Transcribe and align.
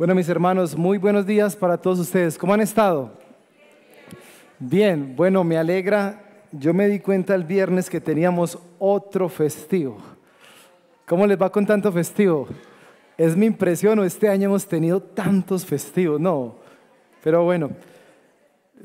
Bueno, 0.00 0.14
mis 0.14 0.30
hermanos, 0.30 0.74
muy 0.74 0.96
buenos 0.96 1.26
días 1.26 1.54
para 1.54 1.76
todos 1.76 1.98
ustedes. 1.98 2.38
¿Cómo 2.38 2.54
han 2.54 2.62
estado? 2.62 3.10
Bien, 4.58 5.14
bueno, 5.14 5.44
me 5.44 5.58
alegra. 5.58 6.46
Yo 6.52 6.72
me 6.72 6.88
di 6.88 7.00
cuenta 7.00 7.34
el 7.34 7.44
viernes 7.44 7.90
que 7.90 8.00
teníamos 8.00 8.58
otro 8.78 9.28
festivo. 9.28 9.98
¿Cómo 11.06 11.26
les 11.26 11.38
va 11.38 11.52
con 11.52 11.66
tanto 11.66 11.92
festivo? 11.92 12.48
Es 13.18 13.36
mi 13.36 13.44
impresión, 13.44 13.98
o 13.98 14.04
este 14.04 14.30
año 14.30 14.46
hemos 14.46 14.66
tenido 14.66 15.02
tantos 15.02 15.66
festivos, 15.66 16.18
no. 16.18 16.54
Pero 17.22 17.44
bueno, 17.44 17.68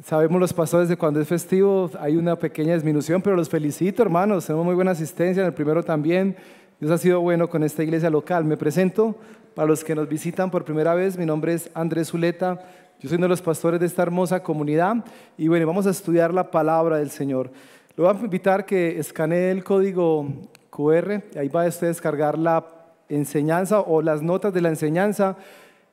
sabemos 0.04 0.38
los 0.38 0.52
pastores 0.52 0.90
de 0.90 0.98
cuando 0.98 1.22
es 1.22 1.30
festivo 1.30 1.90
hay 1.98 2.18
una 2.18 2.36
pequeña 2.36 2.74
disminución, 2.74 3.22
pero 3.22 3.38
los 3.38 3.48
felicito, 3.48 4.04
hermanos. 4.04 4.48
Tenemos 4.48 4.66
muy 4.66 4.76
buena 4.76 4.92
asistencia, 4.92 5.40
en 5.40 5.48
el 5.48 5.54
primero 5.54 5.82
también. 5.82 6.36
Dios 6.78 6.92
ha 6.92 6.98
sido 6.98 7.22
bueno 7.22 7.50
con 7.50 7.64
esta 7.64 7.84
iglesia 7.84 8.10
local. 8.10 8.44
Me 8.44 8.58
presento, 8.58 9.16
para 9.56 9.70
los 9.70 9.86
que 9.86 9.96
nos 9.96 10.10
visitan 10.10 10.52
por 10.52 10.66
primera 10.66 10.94
vez, 10.94 11.18
mi 11.18 11.26
nombre 11.26 11.54
es 11.54 11.72
Andrés 11.74 12.10
Zuleta, 12.10 12.59
yo 13.00 13.08
soy 13.08 13.18
uno 13.18 13.26
de 13.26 13.30
los 13.30 13.41
pastores 13.41 13.80
de 13.80 13.86
esta 13.86 14.02
hermosa 14.02 14.44
comunidad 14.44 14.98
y 15.38 15.48
bueno, 15.48 15.66
vamos 15.66 15.88
a 15.88 15.91
estudiar 15.91 16.34
la 16.34 16.52
palabra 16.52 16.98
del 16.98 17.09
Señor. 17.09 17.50
Lo 17.95 18.04
voy 18.04 18.14
a 18.14 18.20
invitar 18.26 18.66
que 18.66 19.00
escanee 19.00 19.52
el 19.52 19.64
código 19.64 20.28
QR, 20.70 21.23
ahí 21.38 21.48
va 21.48 21.64
a 21.64 21.68
usted 21.70 21.88
descargar 21.88 22.38
la 22.38 22.66
enseñanza 23.08 23.80
o 23.80 24.02
las 24.02 24.22
notas 24.22 24.54
de 24.54 24.59
la 24.59 24.70
enseñanza. 24.70 25.38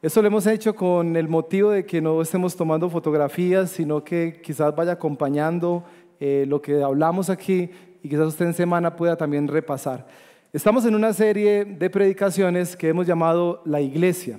Esto 0.03 0.21
lo 0.23 0.27
hemos 0.27 0.49
hecho 0.49 0.75
con 0.75 1.15
el 1.15 1.29
motivo 1.29 1.71
de 1.71 1.87
que 1.87 2.01
no 2.01 2.21
estemos 2.21 2.57
tomando 2.57 2.91
fotografías, 2.91 3.71
sino 3.71 4.03
que 4.03 4.41
quizás 4.43 4.75
vaya 4.75 4.93
acompañando 4.93 5.85
eh, 6.19 6.47
lo 6.49 6.61
que 6.61 6.83
hablamos 6.83 7.31
aquí 7.31 7.71
y 8.03 8.09
quizás 8.09 8.27
usted 8.27 8.47
en 8.47 8.55
semana 8.55 8.97
pueda 8.97 9.17
también 9.17 9.47
repasar. 9.47 10.07
Estamos 10.53 10.85
en 10.85 10.95
una 10.95 11.15
serie 11.15 11.65
de 11.65 11.89
predicaciones 11.89 12.77
que 12.77 12.91
hemos 12.91 13.07
llamado 13.07 13.63
La 13.65 13.81
Iglesia. 13.81 14.39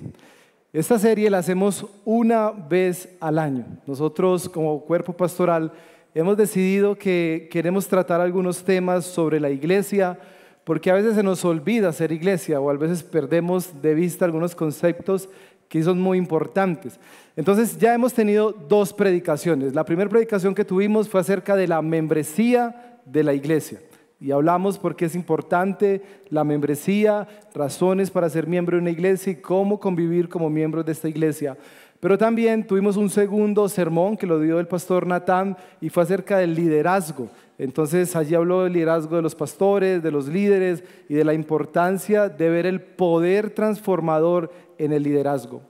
Esta 0.72 0.96
serie 0.96 1.28
la 1.28 1.38
hacemos 1.38 1.86
una 2.04 2.52
vez 2.52 3.08
al 3.18 3.36
año. 3.36 3.66
Nosotros 3.84 4.48
como 4.48 4.84
cuerpo 4.84 5.12
pastoral 5.12 5.72
hemos 6.14 6.36
decidido 6.36 6.96
que 6.96 7.48
queremos 7.50 7.88
tratar 7.88 8.20
algunos 8.20 8.62
temas 8.62 9.04
sobre 9.04 9.40
la 9.40 9.50
iglesia, 9.50 10.16
porque 10.62 10.88
a 10.88 10.94
veces 10.94 11.16
se 11.16 11.24
nos 11.24 11.44
olvida 11.44 11.92
ser 11.92 12.12
iglesia 12.12 12.60
o 12.60 12.70
a 12.70 12.74
veces 12.74 13.02
perdemos 13.02 13.82
de 13.82 13.96
vista 13.96 14.24
algunos 14.24 14.54
conceptos 14.54 15.28
que 15.68 15.82
son 15.82 16.00
muy 16.00 16.16
importantes. 16.16 17.00
Entonces 17.34 17.76
ya 17.76 17.92
hemos 17.92 18.14
tenido 18.14 18.52
dos 18.52 18.92
predicaciones. 18.92 19.74
La 19.74 19.84
primera 19.84 20.08
predicación 20.08 20.54
que 20.54 20.64
tuvimos 20.64 21.08
fue 21.08 21.20
acerca 21.20 21.56
de 21.56 21.66
la 21.66 21.82
membresía 21.82 23.00
de 23.04 23.24
la 23.24 23.34
iglesia 23.34 23.80
y 24.20 24.30
hablamos 24.30 24.78
por 24.78 24.96
qué 24.96 25.06
es 25.06 25.14
importante 25.14 26.02
la 26.30 26.44
membresía, 26.44 27.28
razones 27.54 28.10
para 28.10 28.30
ser 28.30 28.46
miembro 28.46 28.76
de 28.76 28.82
una 28.82 28.90
iglesia 28.90 29.32
y 29.32 29.36
cómo 29.36 29.80
convivir 29.80 30.28
como 30.28 30.48
miembros 30.48 30.86
de 30.86 30.92
esta 30.92 31.08
iglesia. 31.08 31.56
Pero 32.00 32.18
también 32.18 32.66
tuvimos 32.66 32.96
un 32.96 33.10
segundo 33.10 33.68
sermón 33.68 34.16
que 34.16 34.26
lo 34.26 34.38
dio 34.38 34.60
el 34.60 34.66
pastor 34.66 35.06
Natán 35.06 35.56
y 35.80 35.88
fue 35.88 36.02
acerca 36.02 36.38
del 36.38 36.54
liderazgo. 36.54 37.28
Entonces 37.58 38.14
allí 38.14 38.34
habló 38.34 38.64
del 38.64 38.74
liderazgo 38.74 39.16
de 39.16 39.22
los 39.22 39.34
pastores, 39.34 40.02
de 40.02 40.10
los 40.10 40.28
líderes 40.28 40.84
y 41.08 41.14
de 41.14 41.24
la 41.24 41.34
importancia 41.34 42.28
de 42.28 42.50
ver 42.50 42.66
el 42.66 42.80
poder 42.80 43.50
transformador 43.50 44.52
en 44.78 44.92
el 44.92 45.02
liderazgo. 45.02 45.62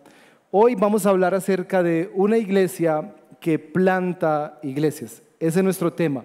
Hoy 0.50 0.75
vamos 0.75 1.06
a 1.06 1.11
hablar 1.11 1.34
acerca 1.34 1.83
de 1.83 2.11
una 2.15 2.39
iglesia 2.39 3.15
que 3.41 3.59
planta 3.59 4.59
iglesias. 4.62 5.22
Ese 5.39 5.59
es 5.61 5.65
nuestro 5.65 5.92
tema 5.92 6.25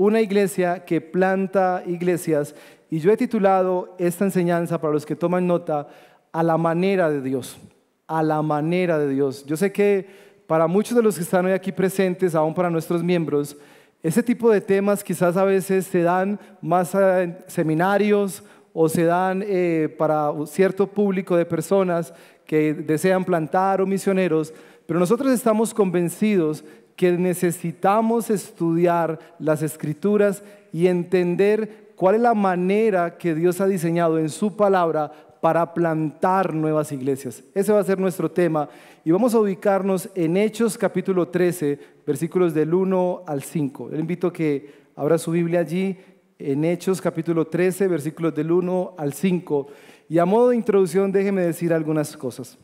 una 0.00 0.22
iglesia 0.22 0.86
que 0.86 1.02
planta 1.02 1.82
iglesias. 1.86 2.54
Y 2.88 3.00
yo 3.00 3.12
he 3.12 3.18
titulado 3.18 3.94
esta 3.98 4.24
enseñanza 4.24 4.80
para 4.80 4.94
los 4.94 5.04
que 5.04 5.14
toman 5.14 5.46
nota, 5.46 5.88
a 6.32 6.42
la 6.42 6.56
manera 6.56 7.10
de 7.10 7.20
Dios, 7.20 7.58
a 8.06 8.22
la 8.22 8.40
manera 8.40 8.98
de 8.98 9.10
Dios. 9.10 9.44
Yo 9.44 9.58
sé 9.58 9.70
que 9.70 10.06
para 10.46 10.66
muchos 10.66 10.96
de 10.96 11.02
los 11.02 11.16
que 11.16 11.22
están 11.22 11.44
hoy 11.44 11.52
aquí 11.52 11.70
presentes, 11.70 12.34
aún 12.34 12.54
para 12.54 12.70
nuestros 12.70 13.02
miembros, 13.02 13.54
ese 14.02 14.22
tipo 14.22 14.50
de 14.50 14.62
temas 14.62 15.04
quizás 15.04 15.36
a 15.36 15.44
veces 15.44 15.86
se 15.86 16.00
dan 16.00 16.40
más 16.62 16.94
en 16.94 17.36
seminarios 17.46 18.42
o 18.72 18.88
se 18.88 19.04
dan 19.04 19.44
eh, 19.46 19.94
para 19.98 20.32
cierto 20.46 20.86
público 20.86 21.36
de 21.36 21.44
personas 21.44 22.14
que 22.46 22.72
desean 22.72 23.22
plantar 23.22 23.82
o 23.82 23.86
misioneros, 23.86 24.54
pero 24.86 24.98
nosotros 24.98 25.30
estamos 25.30 25.74
convencidos 25.74 26.64
que 27.00 27.12
necesitamos 27.12 28.28
estudiar 28.28 29.18
las 29.38 29.62
escrituras 29.62 30.42
y 30.70 30.86
entender 30.86 31.94
cuál 31.96 32.16
es 32.16 32.20
la 32.20 32.34
manera 32.34 33.16
que 33.16 33.34
Dios 33.34 33.62
ha 33.62 33.66
diseñado 33.66 34.18
en 34.18 34.28
su 34.28 34.54
palabra 34.54 35.10
para 35.40 35.72
plantar 35.72 36.52
nuevas 36.52 36.92
iglesias. 36.92 37.42
Ese 37.54 37.72
va 37.72 37.80
a 37.80 37.84
ser 37.84 37.98
nuestro 37.98 38.30
tema 38.30 38.68
y 39.02 39.12
vamos 39.12 39.32
a 39.32 39.40
ubicarnos 39.40 40.10
en 40.14 40.36
Hechos 40.36 40.76
capítulo 40.76 41.28
13, 41.28 41.78
versículos 42.06 42.52
del 42.52 42.74
1 42.74 43.22
al 43.26 43.42
5. 43.44 43.88
Le 43.92 44.00
invito 44.00 44.26
a 44.26 44.32
que 44.34 44.70
abra 44.94 45.16
su 45.16 45.30
Biblia 45.30 45.60
allí 45.60 45.96
en 46.38 46.66
Hechos 46.66 47.00
capítulo 47.00 47.46
13, 47.46 47.88
versículos 47.88 48.34
del 48.34 48.52
1 48.52 48.96
al 48.98 49.14
5. 49.14 49.68
Y 50.10 50.18
a 50.18 50.26
modo 50.26 50.50
de 50.50 50.56
introducción 50.56 51.10
déjeme 51.10 51.40
decir 51.40 51.72
algunas 51.72 52.14
cosas. 52.14 52.58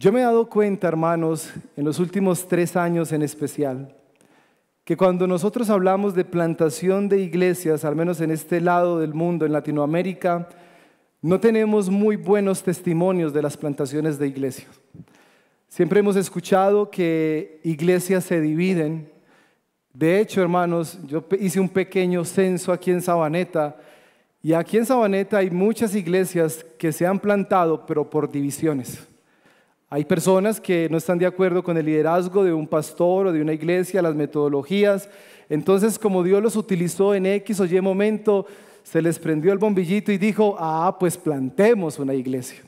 Yo 0.00 0.12
me 0.12 0.20
he 0.20 0.22
dado 0.22 0.48
cuenta, 0.48 0.88
hermanos, 0.88 1.52
en 1.76 1.84
los 1.84 1.98
últimos 1.98 2.48
tres 2.48 2.74
años 2.74 3.12
en 3.12 3.20
especial, 3.20 3.94
que 4.82 4.96
cuando 4.96 5.26
nosotros 5.26 5.68
hablamos 5.68 6.14
de 6.14 6.24
plantación 6.24 7.06
de 7.10 7.20
iglesias, 7.20 7.84
al 7.84 7.96
menos 7.96 8.22
en 8.22 8.30
este 8.30 8.62
lado 8.62 8.98
del 8.98 9.12
mundo, 9.12 9.44
en 9.44 9.52
Latinoamérica, 9.52 10.48
no 11.20 11.38
tenemos 11.38 11.90
muy 11.90 12.16
buenos 12.16 12.62
testimonios 12.62 13.34
de 13.34 13.42
las 13.42 13.58
plantaciones 13.58 14.18
de 14.18 14.28
iglesias. 14.28 14.70
Siempre 15.68 16.00
hemos 16.00 16.16
escuchado 16.16 16.90
que 16.90 17.60
iglesias 17.62 18.24
se 18.24 18.40
dividen. 18.40 19.12
De 19.92 20.18
hecho, 20.18 20.40
hermanos, 20.40 20.98
yo 21.08 21.26
hice 21.38 21.60
un 21.60 21.68
pequeño 21.68 22.24
censo 22.24 22.72
aquí 22.72 22.90
en 22.90 23.02
Sabaneta 23.02 23.76
y 24.42 24.54
aquí 24.54 24.78
en 24.78 24.86
Sabaneta 24.86 25.36
hay 25.36 25.50
muchas 25.50 25.94
iglesias 25.94 26.64
que 26.78 26.90
se 26.90 27.06
han 27.06 27.20
plantado, 27.20 27.84
pero 27.84 28.08
por 28.08 28.32
divisiones. 28.32 29.09
Hay 29.92 30.04
personas 30.04 30.60
que 30.60 30.86
no 30.88 30.96
están 30.96 31.18
de 31.18 31.26
acuerdo 31.26 31.64
con 31.64 31.76
el 31.76 31.86
liderazgo 31.86 32.44
de 32.44 32.52
un 32.52 32.68
pastor 32.68 33.26
o 33.26 33.32
de 33.32 33.42
una 33.42 33.52
iglesia, 33.52 34.00
las 34.00 34.14
metodologías. 34.14 35.10
Entonces, 35.48 35.98
como 35.98 36.22
Dios 36.22 36.40
los 36.40 36.54
utilizó 36.54 37.12
en 37.12 37.26
X 37.26 37.58
o 37.58 37.66
Y 37.66 37.80
momento, 37.80 38.46
se 38.84 39.02
les 39.02 39.18
prendió 39.18 39.52
el 39.52 39.58
bombillito 39.58 40.12
y 40.12 40.18
dijo, 40.18 40.54
ah, 40.60 40.96
pues 41.00 41.16
plantemos 41.16 41.98
una 41.98 42.14
iglesia. 42.14 42.60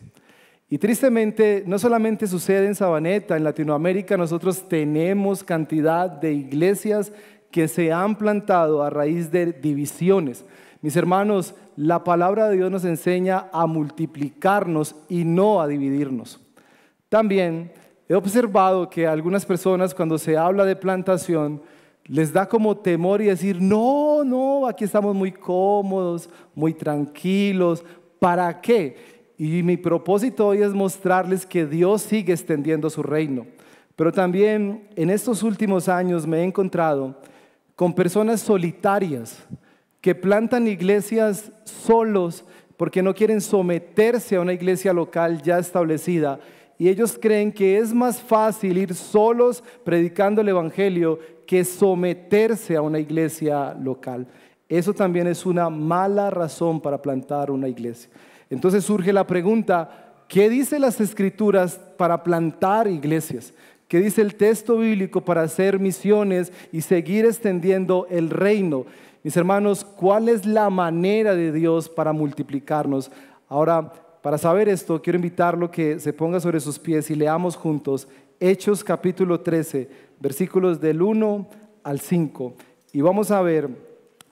Y 0.68 0.78
tristemente, 0.78 1.62
no 1.64 1.78
solamente 1.78 2.26
sucede 2.26 2.66
en 2.66 2.74
Sabaneta, 2.74 3.36
en 3.36 3.44
Latinoamérica 3.44 4.16
nosotros 4.16 4.68
tenemos 4.68 5.44
cantidad 5.44 6.10
de 6.10 6.32
iglesias 6.32 7.12
que 7.52 7.68
se 7.68 7.92
han 7.92 8.18
plantado 8.18 8.82
a 8.82 8.90
raíz 8.90 9.30
de 9.30 9.52
divisiones. 9.52 10.44
Mis 10.80 10.96
hermanos, 10.96 11.54
la 11.76 12.02
palabra 12.02 12.48
de 12.48 12.56
Dios 12.56 12.70
nos 12.72 12.84
enseña 12.84 13.46
a 13.52 13.66
multiplicarnos 13.66 14.96
y 15.08 15.22
no 15.22 15.60
a 15.60 15.68
dividirnos. 15.68 16.41
También 17.12 17.70
he 18.08 18.14
observado 18.14 18.88
que 18.88 19.06
algunas 19.06 19.44
personas 19.44 19.94
cuando 19.94 20.16
se 20.16 20.34
habla 20.34 20.64
de 20.64 20.74
plantación 20.74 21.60
les 22.06 22.32
da 22.32 22.48
como 22.48 22.74
temor 22.74 23.20
y 23.20 23.26
decir, 23.26 23.60
no, 23.60 24.24
no, 24.24 24.66
aquí 24.66 24.84
estamos 24.84 25.14
muy 25.14 25.30
cómodos, 25.30 26.30
muy 26.54 26.72
tranquilos, 26.72 27.84
¿para 28.18 28.62
qué? 28.62 28.96
Y 29.36 29.62
mi 29.62 29.76
propósito 29.76 30.46
hoy 30.46 30.62
es 30.62 30.72
mostrarles 30.72 31.44
que 31.44 31.66
Dios 31.66 32.00
sigue 32.00 32.32
extendiendo 32.32 32.88
su 32.88 33.02
reino. 33.02 33.46
Pero 33.94 34.10
también 34.10 34.88
en 34.96 35.10
estos 35.10 35.42
últimos 35.42 35.90
años 35.90 36.26
me 36.26 36.38
he 36.38 36.44
encontrado 36.44 37.20
con 37.76 37.92
personas 37.92 38.40
solitarias 38.40 39.36
que 40.00 40.14
plantan 40.14 40.66
iglesias 40.66 41.52
solos 41.64 42.42
porque 42.78 43.02
no 43.02 43.14
quieren 43.14 43.42
someterse 43.42 44.36
a 44.36 44.40
una 44.40 44.54
iglesia 44.54 44.94
local 44.94 45.42
ya 45.42 45.58
establecida 45.58 46.40
y 46.78 46.88
ellos 46.88 47.18
creen 47.20 47.52
que 47.52 47.78
es 47.78 47.92
más 47.92 48.20
fácil 48.20 48.78
ir 48.78 48.94
solos 48.94 49.62
predicando 49.84 50.40
el 50.40 50.48
Evangelio 50.48 51.18
que 51.46 51.64
someterse 51.64 52.76
a 52.76 52.82
una 52.82 52.98
iglesia 52.98 53.74
local. 53.74 54.26
Eso 54.68 54.94
también 54.94 55.26
es 55.26 55.44
una 55.44 55.68
mala 55.68 56.30
razón 56.30 56.80
para 56.80 57.00
plantar 57.00 57.50
una 57.50 57.68
iglesia. 57.68 58.10
Entonces 58.48 58.84
surge 58.84 59.12
la 59.12 59.26
pregunta, 59.26 60.24
¿qué 60.28 60.48
dice 60.48 60.78
las 60.78 61.00
escrituras 61.00 61.78
para 61.96 62.22
plantar 62.22 62.88
iglesias? 62.88 63.52
¿Qué 63.86 64.00
dice 64.00 64.22
el 64.22 64.34
texto 64.34 64.78
bíblico 64.78 65.20
para 65.20 65.42
hacer 65.42 65.78
misiones 65.78 66.50
y 66.72 66.80
seguir 66.80 67.26
extendiendo 67.26 68.06
el 68.08 68.30
reino? 68.30 68.86
Mis 69.22 69.36
hermanos, 69.36 69.84
¿cuál 69.84 70.30
es 70.30 70.46
la 70.46 70.70
manera 70.70 71.34
de 71.34 71.52
Dios 71.52 71.88
para 71.90 72.12
multiplicarnos? 72.12 73.10
Ahora, 73.48 73.92
para 74.22 74.38
saber 74.38 74.68
esto, 74.68 75.02
quiero 75.02 75.16
invitarlo 75.18 75.70
que 75.70 75.98
se 75.98 76.12
ponga 76.12 76.38
sobre 76.38 76.60
sus 76.60 76.78
pies 76.78 77.10
y 77.10 77.16
leamos 77.16 77.56
juntos 77.56 78.08
Hechos 78.38 78.82
capítulo 78.82 79.40
13, 79.40 79.88
versículos 80.20 80.80
del 80.80 81.02
1 81.02 81.48
al 81.82 82.00
5. 82.00 82.54
Y 82.92 83.00
vamos 83.00 83.30
a 83.32 83.42
ver 83.42 83.68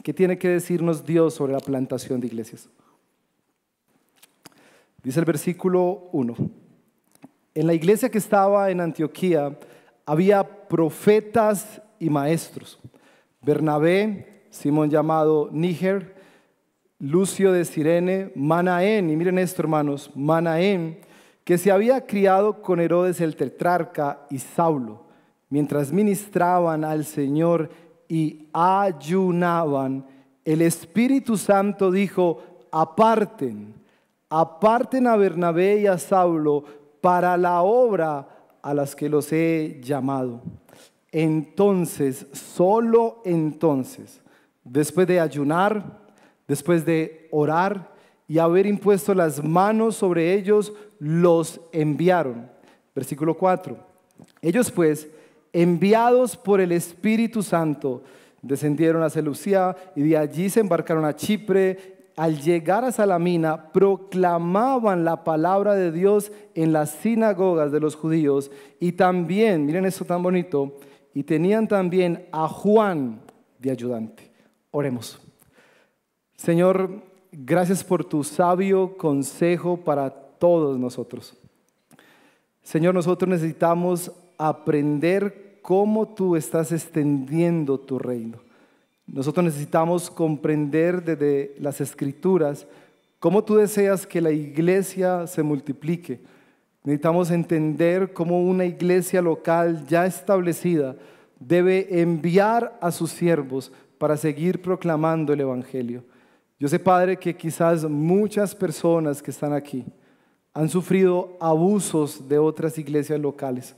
qué 0.03 0.15
tiene 0.15 0.39
que 0.39 0.49
decirnos 0.49 1.05
Dios 1.05 1.35
sobre 1.35 1.53
la 1.53 1.61
plantación 1.61 2.21
de 2.21 2.29
iglesias. 2.29 2.69
Dice 5.03 5.19
el 5.19 5.27
versículo 5.27 6.09
1. 6.13 6.35
En 7.55 7.67
la 7.67 7.75
iglesia 7.75 8.11
que 8.11 8.19
estaba 8.19 8.71
en 8.71 8.81
Antioquía 8.81 9.59
había 10.07 10.69
profetas 10.69 11.83
y 11.99 12.11
maestros. 12.11 12.79
Bernabé, 13.43 14.45
Simón 14.51 14.91
llamado 14.91 15.49
Níger, 15.53 16.20
Lucio 17.01 17.53
de 17.53 17.65
Sirene, 17.65 18.31
Manaén, 18.37 19.09
y 19.09 19.17
miren 19.17 19.39
esto 19.39 19.63
hermanos, 19.63 20.11
Manaén, 20.15 21.01
que 21.45 21.57
se 21.57 21.73
había 21.73 22.07
criado 22.07 22.61
con 22.61 22.79
Herodes 22.79 23.23
el 23.23 23.37
tetrarca 23.37 24.27
y 24.29 24.39
Saulo, 24.39 25.07
mientras 25.49 25.93
ministraban 25.93 26.85
al 26.85 27.07
Señor 27.07 27.71
y 28.07 28.49
ayunaban, 28.53 30.05
el 30.45 30.61
Espíritu 30.61 31.39
Santo 31.39 31.91
dijo, 31.91 32.43
aparten, 32.71 33.75
aparten 34.29 35.07
a 35.07 35.17
Bernabé 35.17 35.81
y 35.81 35.87
a 35.87 35.97
Saulo 35.97 36.65
para 37.01 37.37
la 37.39 37.63
obra 37.63 38.29
a 38.61 38.75
las 38.75 38.95
que 38.95 39.09
los 39.09 39.33
he 39.33 39.81
llamado. 39.83 40.43
Entonces, 41.11 42.27
solo 42.33 43.23
entonces, 43.25 44.21
después 44.65 45.07
de 45.07 45.19
ayunar, 45.19 46.10
después 46.51 46.85
de 46.85 47.29
orar 47.31 47.93
y 48.27 48.41
haber 48.41 48.67
impuesto 48.67 49.15
las 49.15 49.43
manos 49.45 49.95
sobre 49.95 50.35
ellos, 50.35 50.73
los 50.99 51.61
enviaron. 51.71 52.51
Versículo 52.93 53.37
4. 53.37 53.77
Ellos 54.43 54.73
pues, 54.73 55.09
enviados 55.53 56.37
por 56.37 56.61
el 56.61 56.73
Espíritu 56.73 57.45
Santo, 57.45 58.03
descendieron 58.43 59.05
a 59.05 59.11
Seleucía 59.11 59.77
y 59.95 60.03
de 60.03 60.17
allí 60.17 60.51
se 60.51 60.59
embarcaron 60.59 61.05
a 61.05 61.15
Chipre. 61.15 62.01
Al 62.17 62.41
llegar 62.41 62.85
a 62.85 62.91
Salamina, 62.91 63.71
proclamaban 63.71 65.05
la 65.05 65.23
palabra 65.23 65.77
de 65.77 65.93
Dios 65.93 66.33
en 66.57 66.73
las 66.73 66.91
sinagogas 66.91 67.71
de 67.71 67.79
los 67.79 67.95
judíos 67.95 68.51
y 68.81 68.91
también, 68.93 69.67
miren 69.67 69.85
esto 69.85 70.05
tan 70.05 70.21
bonito, 70.21 70.81
y 71.15 71.23
tenían 71.23 71.69
también 71.69 72.27
a 72.33 72.49
Juan 72.49 73.21
de 73.61 73.71
ayudante. 73.71 74.33
Oremos. 74.73 75.30
Señor, 76.41 77.03
gracias 77.31 77.85
por 77.85 78.03
tu 78.03 78.25
sabio 78.25 78.97
consejo 78.97 79.77
para 79.77 80.09
todos 80.09 80.79
nosotros. 80.79 81.37
Señor, 82.63 82.95
nosotros 82.95 83.29
necesitamos 83.29 84.11
aprender 84.39 85.59
cómo 85.61 86.09
tú 86.09 86.37
estás 86.37 86.73
extendiendo 86.73 87.79
tu 87.79 87.99
reino. 87.99 88.39
Nosotros 89.07 89.45
necesitamos 89.45 90.11
comprender 90.11 91.05
desde 91.05 91.55
las 91.59 91.83
escrituras 91.83 92.67
cómo 93.19 93.45
tú 93.45 93.57
deseas 93.57 94.07
que 94.07 94.23
la 94.23 94.31
iglesia 94.31 95.27
se 95.27 95.43
multiplique 95.43 96.21
Necesitamos 96.85 97.31
entender 97.31 98.15
cómo 98.15 98.43
una 98.43 98.65
iglesia 98.65 99.21
local 99.21 99.87
ya 99.87 100.07
establecida 100.07 100.97
debe 101.39 102.01
enviar 102.01 102.79
a 102.81 102.91
sus 102.91 103.11
siervos 103.11 103.71
para 103.99 104.17
seguir 104.17 104.63
proclamando 104.63 105.35
el 105.35 105.41
Evangelio. 105.41 106.03
Yo 106.61 106.69
sé, 106.69 106.79
Padre, 106.79 107.17
que 107.17 107.35
quizás 107.35 107.89
muchas 107.89 108.55
personas 108.55 109.23
que 109.23 109.31
están 109.31 109.55
aquí 109.55 109.83
han 110.53 110.69
sufrido 110.69 111.39
abusos 111.41 112.29
de 112.29 112.39
otras 112.39 112.77
iglesias 112.77 113.19
locales. 113.19 113.75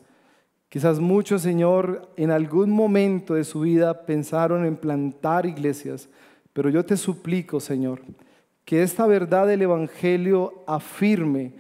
Quizás 0.69 0.99
muchos, 0.99 1.43
Señor, 1.43 2.11
en 2.17 2.32
algún 2.32 2.70
momento 2.70 3.34
de 3.34 3.44
su 3.44 3.61
vida 3.61 4.05
pensaron 4.05 4.67
en 4.67 4.76
plantar 4.76 5.46
iglesias, 5.46 6.08
pero 6.52 6.70
yo 6.70 6.84
te 6.84 6.96
suplico, 6.96 7.61
Señor, 7.61 8.02
que 8.64 8.82
esta 8.82 9.06
verdad 9.06 9.46
del 9.46 9.62
Evangelio 9.62 10.64
afirme 10.67 11.52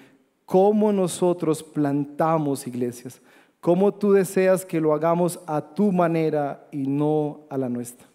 cómo 0.44 0.92
nosotros 0.92 1.62
plantamos 1.62 2.66
iglesias, 2.66 3.22
cómo 3.60 3.94
tú 3.94 4.10
deseas 4.10 4.64
que 4.64 4.80
lo 4.80 4.92
hagamos 4.92 5.38
a 5.46 5.60
tu 5.72 5.92
manera 5.92 6.66
y 6.72 6.88
no 6.88 7.42
a 7.48 7.56
la 7.56 7.68
nuestra. 7.68 8.11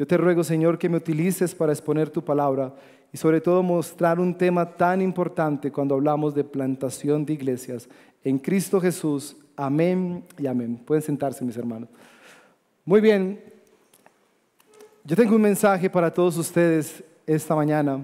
Yo 0.00 0.06
te 0.06 0.16
ruego, 0.16 0.42
Señor, 0.42 0.78
que 0.78 0.88
me 0.88 0.96
utilices 0.96 1.54
para 1.54 1.72
exponer 1.72 2.08
tu 2.08 2.24
palabra 2.24 2.74
y 3.12 3.18
sobre 3.18 3.38
todo 3.38 3.62
mostrar 3.62 4.18
un 4.18 4.34
tema 4.34 4.64
tan 4.64 5.02
importante 5.02 5.70
cuando 5.70 5.94
hablamos 5.94 6.34
de 6.34 6.42
plantación 6.42 7.26
de 7.26 7.34
iglesias. 7.34 7.86
En 8.24 8.38
Cristo 8.38 8.80
Jesús, 8.80 9.36
amén 9.56 10.24
y 10.38 10.46
amén. 10.46 10.80
Pueden 10.86 11.02
sentarse, 11.02 11.44
mis 11.44 11.54
hermanos. 11.58 11.90
Muy 12.86 13.02
bien, 13.02 13.44
yo 15.04 15.14
tengo 15.14 15.36
un 15.36 15.42
mensaje 15.42 15.90
para 15.90 16.10
todos 16.10 16.38
ustedes 16.38 17.04
esta 17.26 17.54
mañana. 17.54 18.02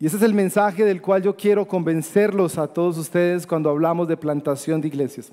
Y 0.00 0.06
ese 0.06 0.16
es 0.16 0.22
el 0.24 0.34
mensaje 0.34 0.84
del 0.84 1.00
cual 1.00 1.22
yo 1.22 1.36
quiero 1.36 1.64
convencerlos 1.68 2.58
a 2.58 2.66
todos 2.66 2.98
ustedes 2.98 3.46
cuando 3.46 3.70
hablamos 3.70 4.08
de 4.08 4.16
plantación 4.16 4.80
de 4.80 4.88
iglesias. 4.88 5.30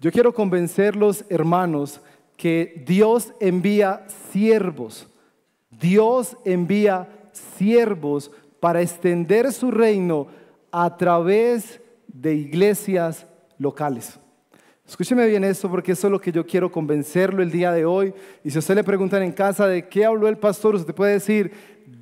Yo 0.00 0.10
quiero 0.10 0.34
convencerlos, 0.34 1.24
hermanos, 1.28 2.00
que 2.36 2.82
Dios 2.86 3.32
envía 3.40 4.06
siervos. 4.30 5.08
Dios 5.70 6.36
envía 6.44 7.08
siervos 7.32 8.30
para 8.60 8.82
extender 8.82 9.52
su 9.52 9.70
reino 9.70 10.26
a 10.70 10.96
través 10.96 11.80
de 12.08 12.34
iglesias 12.34 13.26
locales. 13.58 14.18
Escúcheme 14.86 15.26
bien 15.26 15.44
esto 15.44 15.70
porque 15.70 15.92
eso 15.92 16.08
es 16.08 16.10
lo 16.10 16.20
que 16.20 16.32
yo 16.32 16.46
quiero 16.46 16.70
convencerlo 16.70 17.42
el 17.42 17.50
día 17.50 17.72
de 17.72 17.86
hoy. 17.86 18.12
Y 18.42 18.50
si 18.50 18.58
usted 18.58 18.74
le 18.74 18.84
preguntan 18.84 19.22
en 19.22 19.32
casa 19.32 19.66
de 19.66 19.88
qué 19.88 20.04
habló 20.04 20.28
el 20.28 20.36
pastor, 20.36 20.74
usted 20.74 20.94
puede 20.94 21.14
decir, 21.14 21.52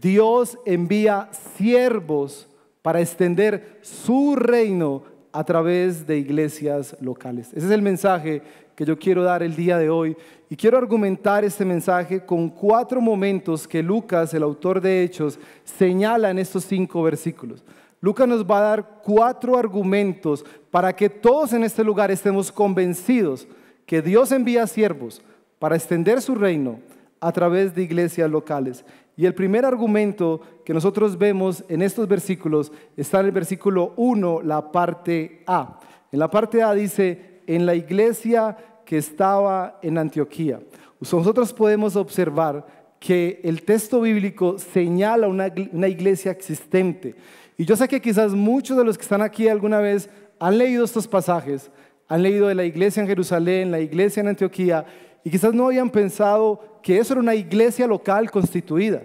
Dios 0.00 0.58
envía 0.66 1.28
siervos 1.56 2.48
para 2.82 3.00
extender 3.00 3.78
su 3.82 4.34
reino 4.34 5.04
a 5.32 5.44
través 5.44 6.06
de 6.06 6.18
iglesias 6.18 6.96
locales. 7.00 7.48
Ese 7.54 7.66
es 7.66 7.72
el 7.72 7.82
mensaje 7.82 8.42
que 8.74 8.84
yo 8.84 8.98
quiero 8.98 9.22
dar 9.22 9.42
el 9.42 9.54
día 9.54 9.78
de 9.78 9.90
hoy. 9.90 10.16
Y 10.48 10.56
quiero 10.56 10.78
argumentar 10.78 11.44
este 11.44 11.64
mensaje 11.64 12.24
con 12.24 12.48
cuatro 12.48 13.00
momentos 13.00 13.66
que 13.66 13.82
Lucas, 13.82 14.34
el 14.34 14.42
autor 14.42 14.80
de 14.80 15.02
Hechos, 15.02 15.38
señala 15.64 16.30
en 16.30 16.38
estos 16.38 16.64
cinco 16.64 17.02
versículos. 17.02 17.64
Lucas 18.00 18.26
nos 18.26 18.44
va 18.44 18.58
a 18.58 18.68
dar 18.68 19.00
cuatro 19.02 19.56
argumentos 19.56 20.44
para 20.70 20.94
que 20.94 21.08
todos 21.08 21.52
en 21.52 21.64
este 21.64 21.84
lugar 21.84 22.10
estemos 22.10 22.50
convencidos 22.50 23.46
que 23.86 24.02
Dios 24.02 24.32
envía 24.32 24.66
siervos 24.66 25.22
para 25.58 25.76
extender 25.76 26.20
su 26.20 26.34
reino 26.34 26.80
a 27.20 27.30
través 27.30 27.74
de 27.74 27.82
iglesias 27.82 28.28
locales. 28.28 28.84
Y 29.16 29.26
el 29.26 29.34
primer 29.34 29.64
argumento 29.64 30.40
que 30.64 30.74
nosotros 30.74 31.16
vemos 31.16 31.64
en 31.68 31.82
estos 31.82 32.08
versículos 32.08 32.72
está 32.96 33.20
en 33.20 33.26
el 33.26 33.32
versículo 33.32 33.92
1, 33.96 34.42
la 34.42 34.72
parte 34.72 35.44
A. 35.46 35.78
En 36.10 36.18
la 36.18 36.28
parte 36.28 36.62
A 36.62 36.74
dice, 36.74 37.31
en 37.46 37.66
la 37.66 37.74
iglesia 37.74 38.56
que 38.84 38.98
estaba 38.98 39.78
en 39.82 39.98
Antioquía. 39.98 40.60
Nosotros 41.00 41.52
podemos 41.52 41.96
observar 41.96 42.66
que 43.00 43.40
el 43.42 43.62
texto 43.62 44.00
bíblico 44.00 44.58
señala 44.58 45.26
una, 45.26 45.48
iglesia 45.88 46.30
existente. 46.30 47.16
Y 47.58 47.64
yo 47.64 47.74
sé 47.74 47.88
que 47.88 48.00
quizás 48.00 48.32
muchos 48.32 48.76
de 48.76 48.84
los 48.84 48.96
que 48.96 49.02
están 49.02 49.22
aquí 49.22 49.48
alguna 49.48 49.80
vez 49.80 50.08
han 50.38 50.56
leído 50.56 50.84
estos 50.84 51.08
pasajes, 51.08 51.70
han 52.06 52.22
leído 52.22 52.46
de 52.46 52.54
la 52.54 52.64
iglesia 52.64 53.00
en 53.00 53.08
Jerusalén, 53.08 53.72
la 53.72 53.80
iglesia 53.80 54.20
en 54.20 54.28
Antioquía, 54.28 54.84
y 55.24 55.30
quizás 55.30 55.52
no 55.52 55.66
habían 55.66 55.90
pensado 55.90 56.80
que 56.82 56.98
eso 56.98 57.14
era 57.14 57.20
una 57.20 57.34
iglesia 57.34 57.86
local 57.86 58.30
constituida. 58.30 59.02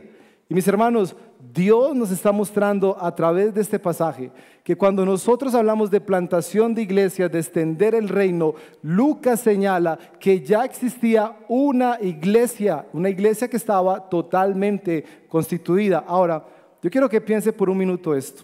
Y 0.50 0.54
mis 0.54 0.68
hermanos, 0.68 1.16
Dios 1.58 1.96
nos 1.96 2.12
está 2.12 2.32
mostrando 2.32 2.96
a 3.02 3.16
través 3.16 3.52
de 3.52 3.62
este 3.62 3.80
pasaje 3.80 4.30
que 4.64 4.78
cuando 4.78 5.04
nosotros 5.04 5.56
hablamos 5.56 5.90
de 5.90 6.00
plantación 6.00 6.76
de 6.76 6.84
iglesias, 6.84 7.32
de 7.32 7.40
extender 7.40 7.96
el 7.96 8.10
reino, 8.10 8.54
Lucas 8.84 9.40
señala 9.40 9.98
que 10.20 10.42
ya 10.42 10.64
existía 10.66 11.36
una 11.48 11.98
iglesia, 12.00 12.86
una 12.94 13.10
iglesia 13.10 13.50
que 13.50 13.58
estaba 13.58 14.08
totalmente 14.08 15.04
constituida. 15.28 16.04
Ahora, 16.08 16.46
yo 16.84 16.92
quiero 16.92 17.10
que 17.10 17.22
piense 17.22 17.52
por 17.52 17.72
un 17.72 17.78
minuto 17.80 18.14
esto. 18.14 18.44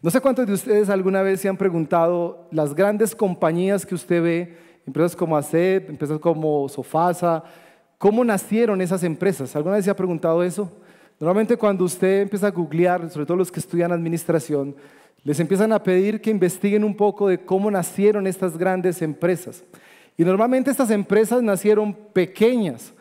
No 0.00 0.08
sé 0.08 0.20
cuántos 0.20 0.46
de 0.46 0.52
ustedes 0.52 0.88
alguna 0.90 1.22
vez 1.22 1.40
se 1.40 1.48
han 1.48 1.56
preguntado 1.56 2.46
las 2.52 2.72
grandes 2.72 3.16
compañías 3.16 3.84
que 3.84 3.96
usted 3.96 4.22
ve, 4.22 4.56
empresas 4.86 5.16
como 5.16 5.36
ACEP, 5.36 5.90
empresas 5.90 6.20
como 6.20 6.68
Sofasa, 6.68 7.42
¿cómo 7.98 8.24
nacieron 8.24 8.80
esas 8.80 9.02
empresas? 9.02 9.56
¿Alguna 9.56 9.74
vez 9.74 9.84
se 9.84 9.90
ha 9.90 9.96
preguntado 9.96 10.44
eso? 10.44 10.70
Normalmente 11.22 11.56
cuando 11.56 11.84
usted 11.84 12.22
empieza 12.22 12.48
a 12.48 12.50
googlear, 12.50 13.08
sobre 13.08 13.26
todo 13.26 13.36
los 13.36 13.52
que 13.52 13.60
estudian 13.60 13.92
administración, 13.92 14.74
les 15.22 15.38
empiezan 15.38 15.72
a 15.72 15.80
pedir 15.80 16.20
que 16.20 16.30
investiguen 16.32 16.82
un 16.82 16.96
poco 16.96 17.28
de 17.28 17.38
cómo 17.38 17.70
nacieron 17.70 18.26
estas 18.26 18.58
grandes 18.58 19.00
empresas. 19.02 19.62
Y 20.18 20.24
normalmente 20.24 20.72
estas 20.72 20.90
empresas 20.90 21.40
nacieron 21.40 21.94
pequeñas 22.12 22.92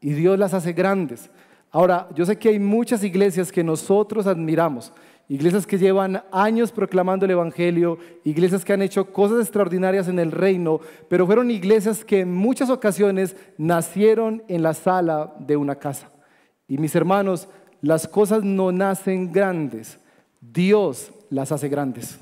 y 0.00 0.14
Dios 0.14 0.38
las 0.38 0.54
hace 0.54 0.72
grandes. 0.72 1.28
Ahora, 1.70 2.08
yo 2.14 2.24
sé 2.24 2.38
que 2.38 2.48
hay 2.48 2.58
muchas 2.58 3.04
iglesias 3.04 3.52
que 3.52 3.62
nosotros 3.62 4.26
admiramos, 4.26 4.90
iglesias 5.28 5.66
que 5.66 5.76
llevan 5.76 6.22
años 6.32 6.72
proclamando 6.72 7.26
el 7.26 7.32
Evangelio, 7.32 7.98
iglesias 8.24 8.64
que 8.64 8.72
han 8.72 8.80
hecho 8.80 9.12
cosas 9.12 9.40
extraordinarias 9.40 10.08
en 10.08 10.18
el 10.18 10.32
reino, 10.32 10.80
pero 11.10 11.26
fueron 11.26 11.50
iglesias 11.50 12.02
que 12.02 12.20
en 12.20 12.32
muchas 12.32 12.70
ocasiones 12.70 13.36
nacieron 13.58 14.42
en 14.48 14.62
la 14.62 14.72
sala 14.72 15.34
de 15.38 15.58
una 15.58 15.74
casa. 15.74 16.08
Y 16.68 16.78
mis 16.78 16.94
hermanos, 16.94 17.48
las 17.80 18.06
cosas 18.06 18.44
no 18.44 18.70
nacen 18.70 19.32
grandes, 19.32 19.98
Dios 20.40 21.10
las 21.30 21.50
hace 21.50 21.68
grandes. 21.68 22.18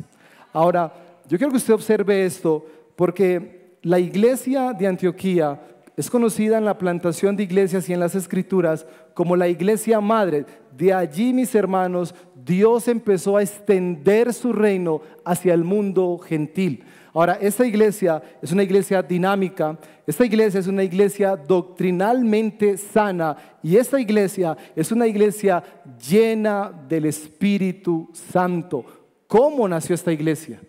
Ahora, 0.52 0.92
yo 1.28 1.36
quiero 1.36 1.50
que 1.50 1.58
usted 1.58 1.74
observe 1.74 2.24
esto 2.24 2.64
porque 2.94 3.76
la 3.82 3.98
iglesia 3.98 4.72
de 4.72 4.86
Antioquía 4.86 5.60
es 5.96 6.10
conocida 6.10 6.58
en 6.58 6.64
la 6.64 6.78
plantación 6.78 7.36
de 7.36 7.42
iglesias 7.42 7.88
y 7.88 7.92
en 7.92 8.00
las 8.00 8.14
escrituras 8.14 8.86
como 9.14 9.34
la 9.34 9.48
iglesia 9.48 10.00
madre. 10.00 10.44
De 10.76 10.92
allí, 10.92 11.32
mis 11.32 11.54
hermanos, 11.54 12.14
Dios 12.34 12.86
empezó 12.86 13.36
a 13.36 13.42
extender 13.42 14.32
su 14.32 14.52
reino 14.52 15.00
hacia 15.24 15.54
el 15.54 15.64
mundo 15.64 16.18
gentil. 16.18 16.84
Ahora, 17.16 17.38
esta 17.40 17.66
iglesia 17.66 18.22
es 18.42 18.52
una 18.52 18.62
iglesia 18.62 19.02
dinámica, 19.02 19.78
esta 20.06 20.26
iglesia 20.26 20.60
es 20.60 20.66
una 20.66 20.84
iglesia 20.84 21.34
doctrinalmente 21.34 22.76
sana 22.76 23.34
y 23.62 23.78
esta 23.78 23.98
iglesia 23.98 24.54
es 24.76 24.92
una 24.92 25.06
iglesia 25.06 25.64
llena 26.10 26.70
del 26.86 27.06
Espíritu 27.06 28.10
Santo. 28.12 28.84
¿Cómo 29.26 29.66
nació 29.66 29.94
esta 29.94 30.12
iglesia? 30.12 30.60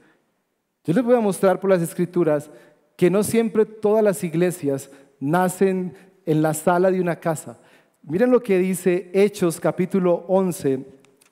Yo 0.85 0.93
les 0.93 1.03
voy 1.03 1.17
a 1.17 1.19
mostrar 1.19 1.59
por 1.59 1.69
las 1.69 1.81
escrituras 1.81 2.49
que 2.95 3.09
no 3.09 3.23
siempre 3.23 3.65
todas 3.65 4.01
las 4.01 4.23
iglesias 4.23 4.89
nacen 5.19 5.95
en 6.25 6.41
la 6.41 6.53
sala 6.53 6.91
de 6.91 7.01
una 7.01 7.17
casa. 7.17 7.59
Miren 8.03 8.31
lo 8.31 8.41
que 8.41 8.57
dice 8.57 9.11
Hechos 9.13 9.59
capítulo 9.59 10.23
11, 10.29 10.79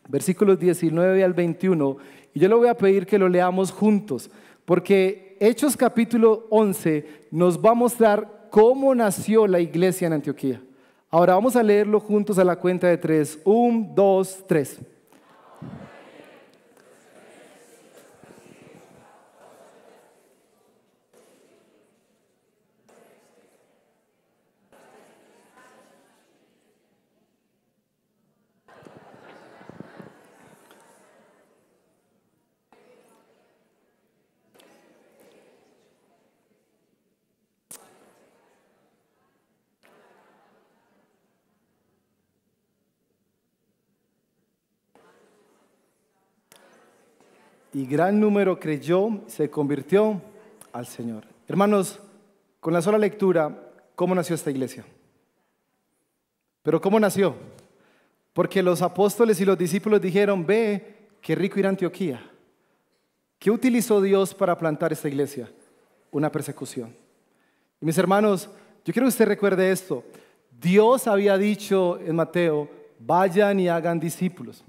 versículos 0.10 0.60
19 0.60 1.24
al 1.24 1.34
21, 1.34 1.96
y 2.34 2.40
yo 2.42 2.50
le 2.50 2.56
voy 2.56 2.68
a 2.68 2.76
pedir 2.76 3.06
que 3.06 3.18
lo 3.18 3.30
leamos 3.30 3.72
juntos, 3.72 4.30
porque 4.66 5.38
Hechos 5.40 5.76
capítulo 5.76 6.48
11 6.50 7.28
nos 7.32 7.60
va 7.60 7.72
a 7.72 7.76
mostrar 7.76 8.48
cómo 8.50 8.96
nació 8.96 9.48
la 9.48 9.60
iglesia 9.60 10.08
en 10.08 10.14
Antioquía. 10.14 10.62
Ahora 11.10 11.36
vamos 11.36 11.56
a 11.56 11.64
leerlo 11.64 12.00
juntos 12.00 12.40
a 12.40 12.44
la 12.44 12.56
cuenta 12.56 12.88
de 12.88 12.98
tres. 12.98 13.40
Un, 13.44 13.94
dos, 13.94 14.44
tres. 14.48 14.80
Y 47.76 47.86
gran 47.86 48.22
número 48.22 48.58
creyó, 48.58 49.20
se 49.28 49.50
convirtió 49.50 50.22
al 50.72 50.88
Señor. 50.88 51.26
Hermanos, 51.46 52.00
con 52.62 52.72
la 52.72 52.82
sola 52.82 52.98
lectura, 52.98 53.70
¿cómo 53.96 54.16
nació 54.16 54.34
esta 54.34 54.50
iglesia? 54.50 54.86
Pero 56.64 56.80
¿cómo 56.80 57.02
nació? 57.02 57.36
Porque 58.32 58.64
los 58.64 58.82
apóstoles 58.82 59.42
y 59.42 59.46
los 59.46 59.58
discípulos 59.58 60.00
dijeron, 60.00 60.46
ve, 60.46 61.10
qué 61.20 61.36
rico 61.36 61.60
ir 61.60 61.66
a 61.66 61.70
Antioquía. 61.70 62.26
¿Qué 63.38 63.52
utilizó 63.52 64.00
Dios 64.00 64.34
para 64.34 64.58
plantar 64.58 64.94
esta 64.94 65.10
iglesia? 65.10 65.52
Una 66.12 66.32
persecución. 66.32 66.96
Y 67.82 67.86
mis 67.86 67.98
hermanos, 67.98 68.50
yo 68.86 68.94
quiero 68.94 69.04
que 69.04 69.10
usted 69.10 69.28
recuerde 69.28 69.70
esto. 69.70 70.02
Dios 70.62 71.08
había 71.08 71.38
dicho 71.38 72.00
en 72.00 72.16
Mateo, 72.16 72.70
vayan 73.00 73.60
y 73.60 73.68
hagan 73.68 74.00
discípulos. 74.00 74.64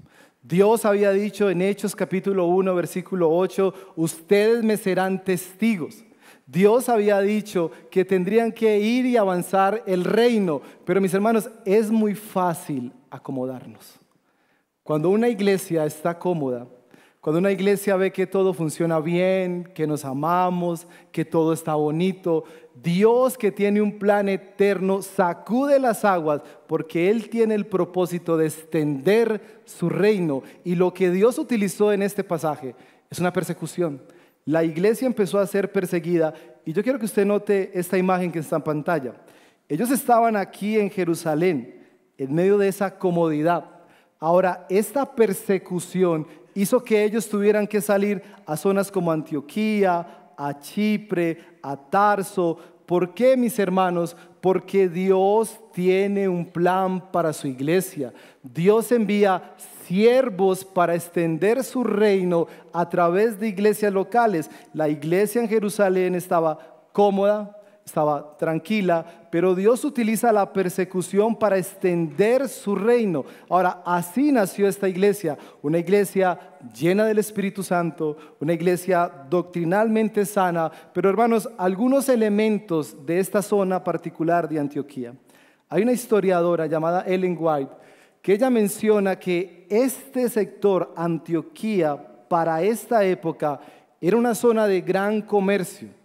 Dios 0.47 0.85
había 0.85 1.11
dicho 1.11 1.49
en 1.49 1.61
Hechos 1.61 1.93
capítulo 1.93 2.45
1, 2.45 2.73
versículo 2.73 3.29
8, 3.29 3.73
ustedes 3.97 4.63
me 4.63 4.77
serán 4.77 5.21
testigos. 5.21 6.05
Dios 6.45 6.87
había 6.87 7.19
dicho 7.19 7.69
que 7.91 8.05
tendrían 8.05 8.53
que 8.53 8.79
ir 8.79 9.05
y 9.05 9.17
avanzar 9.17 9.83
el 9.85 10.05
reino, 10.05 10.61
pero 10.85 11.01
mis 11.01 11.13
hermanos, 11.13 11.49
es 11.65 11.91
muy 11.91 12.15
fácil 12.15 12.93
acomodarnos. 13.09 13.99
Cuando 14.83 15.09
una 15.09 15.27
iglesia 15.27 15.85
está 15.85 16.17
cómoda, 16.17 16.65
cuando 17.19 17.39
una 17.39 17.51
iglesia 17.51 17.97
ve 17.97 18.13
que 18.13 18.25
todo 18.25 18.53
funciona 18.53 19.01
bien, 19.01 19.69
que 19.75 19.85
nos 19.85 20.05
amamos, 20.05 20.87
que 21.11 21.25
todo 21.25 21.51
está 21.51 21.75
bonito, 21.75 22.45
Dios 22.83 23.37
que 23.37 23.51
tiene 23.51 23.81
un 23.81 23.97
plan 23.97 24.29
eterno 24.29 25.01
sacude 25.01 25.79
las 25.79 26.05
aguas 26.05 26.41
porque 26.67 27.09
Él 27.09 27.29
tiene 27.29 27.55
el 27.55 27.65
propósito 27.65 28.37
de 28.37 28.47
extender 28.47 29.61
su 29.65 29.89
reino. 29.89 30.43
Y 30.63 30.75
lo 30.75 30.93
que 30.93 31.09
Dios 31.09 31.39
utilizó 31.39 31.91
en 31.91 32.01
este 32.03 32.23
pasaje 32.23 32.75
es 33.09 33.19
una 33.19 33.33
persecución. 33.33 34.01
La 34.45 34.63
iglesia 34.63 35.05
empezó 35.05 35.39
a 35.39 35.47
ser 35.47 35.71
perseguida 35.71 36.33
y 36.65 36.73
yo 36.73 36.83
quiero 36.83 36.99
que 36.99 37.05
usted 37.05 37.25
note 37.25 37.71
esta 37.73 37.97
imagen 37.97 38.31
que 38.31 38.39
está 38.39 38.57
en 38.57 38.61
pantalla. 38.61 39.13
Ellos 39.69 39.91
estaban 39.91 40.35
aquí 40.35 40.79
en 40.79 40.89
Jerusalén, 40.89 41.85
en 42.17 42.33
medio 42.33 42.57
de 42.57 42.69
esa 42.69 42.97
comodidad. 42.97 43.65
Ahora, 44.19 44.65
esta 44.69 45.13
persecución 45.13 46.27
hizo 46.53 46.83
que 46.83 47.03
ellos 47.03 47.29
tuvieran 47.29 47.67
que 47.67 47.81
salir 47.81 48.23
a 48.45 48.55
zonas 48.55 48.91
como 48.91 49.11
Antioquía, 49.11 50.26
a 50.37 50.59
Chipre, 50.59 51.59
a 51.61 51.75
Tarso. 51.75 52.57
¿Por 52.85 53.13
qué, 53.13 53.35
mis 53.35 53.59
hermanos? 53.59 54.15
Porque 54.39 54.87
Dios 54.87 55.59
tiene 55.73 56.29
un 56.29 56.45
plan 56.45 57.11
para 57.11 57.33
su 57.33 57.47
iglesia. 57.47 58.13
Dios 58.41 58.91
envía 58.91 59.55
siervos 59.85 60.63
para 60.63 60.95
extender 60.95 61.63
su 61.63 61.83
reino 61.83 62.47
a 62.71 62.87
través 62.87 63.39
de 63.39 63.49
iglesias 63.49 63.91
locales. 63.91 64.49
La 64.73 64.87
iglesia 64.87 65.41
en 65.41 65.49
Jerusalén 65.49 66.15
estaba 66.15 66.59
cómoda, 66.93 67.56
estaba 67.87 68.35
tranquila, 68.37 69.05
pero 69.31 69.55
Dios 69.55 69.85
utiliza 69.85 70.33
la 70.33 70.51
persecución 70.51 71.37
para 71.37 71.57
extender 71.57 72.49
su 72.49 72.75
reino. 72.75 73.23
Ahora, 73.49 73.81
así 73.85 74.29
nació 74.33 74.67
esta 74.67 74.89
iglesia, 74.89 75.37
una 75.61 75.77
iglesia 75.77 76.37
llena 76.77 77.05
del 77.05 77.19
Espíritu 77.19 77.63
Santo, 77.63 78.17
una 78.41 78.51
iglesia 78.51 79.09
doctrinalmente 79.29 80.25
sana, 80.25 80.69
pero 80.93 81.09
hermanos, 81.09 81.49
algunos 81.57 82.09
elementos 82.09 83.05
de 83.05 83.19
esta 83.19 83.41
zona 83.41 83.81
particular 83.81 84.49
de 84.49 84.59
Antioquía. 84.59 85.13
Hay 85.69 85.83
una 85.83 85.93
historiadora 85.93 86.65
llamada 86.65 87.05
Ellen 87.07 87.37
White 87.39 87.71
que 88.21 88.33
ella 88.33 88.49
menciona 88.49 89.17
que 89.17 89.65
este 89.69 90.27
sector, 90.27 90.93
Antioquía, 90.97 91.95
para 92.27 92.61
esta 92.61 93.05
época, 93.05 93.61
era 94.01 94.17
una 94.17 94.35
zona 94.35 94.67
de 94.67 94.81
gran 94.81 95.21
comercio 95.21 95.96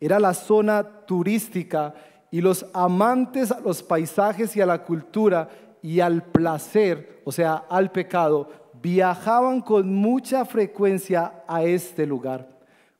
era 0.00 0.18
la 0.18 0.34
zona 0.34 0.84
turística 1.06 1.94
y 2.30 2.40
los 2.40 2.66
amantes 2.72 3.50
a 3.50 3.60
los 3.60 3.82
paisajes 3.82 4.56
y 4.56 4.60
a 4.60 4.66
la 4.66 4.84
cultura 4.84 5.48
y 5.82 6.00
al 6.00 6.22
placer, 6.22 7.20
o 7.24 7.32
sea, 7.32 7.64
al 7.68 7.90
pecado, 7.90 8.50
viajaban 8.80 9.60
con 9.60 9.94
mucha 9.94 10.44
frecuencia 10.44 11.42
a 11.46 11.64
este 11.64 12.06
lugar. 12.06 12.48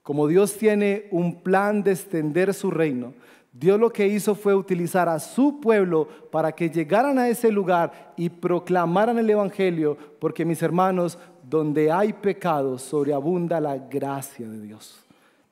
Como 0.03 0.27
Dios 0.27 0.57
tiene 0.57 1.07
un 1.11 1.43
plan 1.43 1.83
de 1.83 1.93
extender 1.93 2.55
su 2.55 2.71
reino, 2.71 3.13
Dios 3.53 3.79
lo 3.79 3.91
que 3.91 4.07
hizo 4.07 4.35
fue 4.35 4.55
utilizar 4.55 5.09
a 5.09 5.19
su 5.19 5.61
pueblo 5.61 6.09
para 6.31 6.53
que 6.53 6.71
llegaran 6.71 7.19
a 7.19 7.29
ese 7.29 7.51
lugar 7.51 8.13
y 8.17 8.29
proclamaran 8.29 9.19
el 9.19 9.29
Evangelio, 9.29 9.97
porque 10.21 10.45
mis 10.45 10.63
hermanos, 10.63 11.19
donde 11.43 11.91
hay 11.91 12.13
pecado, 12.13 12.79
sobreabunda 12.79 13.61
la 13.61 13.77
gracia 13.77 14.49
de 14.49 14.61
Dios. 14.61 15.05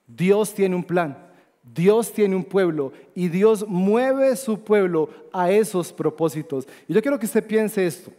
Dios 0.07 0.55
tiene 0.55 0.76
un 0.76 0.85
plan. 0.85 1.25
Dios 1.75 2.12
tiene 2.12 2.37
un 2.37 2.44
pueblo 2.44 2.92
y 3.14 3.28
Dios 3.28 3.66
mueve 3.66 4.37
su 4.37 4.61
pueblo 4.61 5.11
a 5.32 5.50
esos 5.50 5.92
propósitos. 5.92 6.66
Y 6.87 6.94
yo 6.94 7.02
quiero 7.02 7.18
que 7.18 7.26
usted 7.26 7.46
piense 7.46 7.87
esto, 7.87 8.12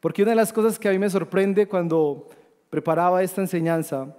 porque 0.00 0.22
una 0.22 0.32
de 0.32 0.36
las 0.36 0.52
cosas 0.52 0.78
que 0.78 0.88
a 0.88 0.92
mí 0.92 0.98
me 0.98 1.10
sorprende 1.10 1.66
cuando 1.66 2.28
preparaba 2.68 3.22
esta 3.22 3.40
enseñanza 3.40 4.16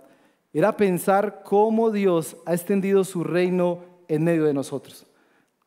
era 0.53 0.75
pensar 0.75 1.43
cómo 1.43 1.91
Dios 1.91 2.35
ha 2.45 2.53
extendido 2.53 3.03
su 3.03 3.23
reino 3.23 3.79
en 4.07 4.23
medio 4.23 4.43
de 4.43 4.53
nosotros. 4.53 5.05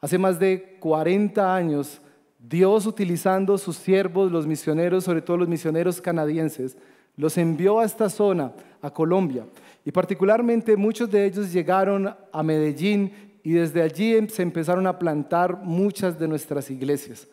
Hace 0.00 0.18
más 0.18 0.38
de 0.38 0.76
40 0.80 1.54
años, 1.54 2.02
Dios 2.38 2.86
utilizando 2.86 3.56
sus 3.56 3.76
siervos, 3.76 4.30
los 4.30 4.46
misioneros, 4.46 5.04
sobre 5.04 5.22
todo 5.22 5.38
los 5.38 5.48
misioneros 5.48 6.00
canadienses, 6.00 6.76
los 7.16 7.38
envió 7.38 7.80
a 7.80 7.84
esta 7.84 8.10
zona, 8.10 8.52
a 8.82 8.90
Colombia. 8.90 9.46
Y 9.84 9.92
particularmente 9.92 10.76
muchos 10.76 11.10
de 11.10 11.26
ellos 11.26 11.52
llegaron 11.52 12.14
a 12.32 12.42
Medellín 12.42 13.12
y 13.42 13.52
desde 13.52 13.82
allí 13.82 14.14
em, 14.14 14.28
se 14.28 14.42
empezaron 14.42 14.86
a 14.86 14.98
plantar 14.98 15.58
muchas 15.62 16.18
de 16.18 16.26
nuestras 16.26 16.70
iglesias. 16.70 17.28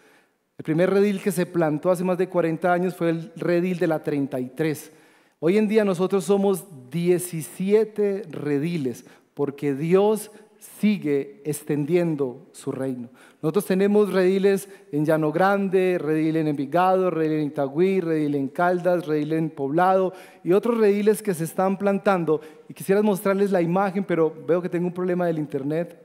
El 0.58 0.66
primer 0.66 0.90
redil 0.90 1.22
que 1.22 1.32
se 1.32 1.46
plantó 1.46 1.90
hace 1.90 2.04
más 2.04 2.18
de 2.18 2.28
40 2.30 2.72
años 2.72 2.96
fue 2.96 3.10
el 3.10 3.32
redil 3.36 3.80
de 3.80 3.88
la 3.88 4.04
33. 4.04 4.92
Hoy 5.40 5.58
en 5.58 5.68
día 5.68 5.86
nosotros 5.86 6.26
somos 6.26 6.66
17 6.92 8.24
rediles 8.30 9.06
porque 9.34 9.74
Dios 9.74 10.30
sigue 10.62 11.42
extendiendo 11.44 12.48
su 12.52 12.72
reino. 12.72 13.10
Nosotros 13.42 13.66
tenemos 13.66 14.14
rediles 14.14 14.70
en 14.92 15.06
Llano 15.06 15.32
Grande, 15.32 15.98
redil 15.98 16.36
en 16.36 16.48
Envigado, 16.48 17.10
redil 17.10 17.32
en 17.32 17.48
Itagüí, 17.48 18.00
redil 18.00 18.36
en 18.36 18.48
Caldas, 18.48 19.08
redil 19.08 19.34
en 19.34 19.50
Poblado 19.50 20.14
y 20.44 20.54
otros 20.54 20.78
rediles 20.78 21.24
que 21.24 21.34
se 21.34 21.46
están 21.46 21.80
plantando. 21.80 22.42
Y 22.70 22.76
quisiera 22.76 23.02
mostrarles 23.02 23.52
la 23.52 23.60
imagen, 23.60 24.04
pero 24.04 24.32
veo 24.48 24.62
que 24.62 24.70
tengo 24.70 24.86
un 24.86 24.94
problema 24.94 25.26
del 25.26 25.40
internet. 25.40 26.00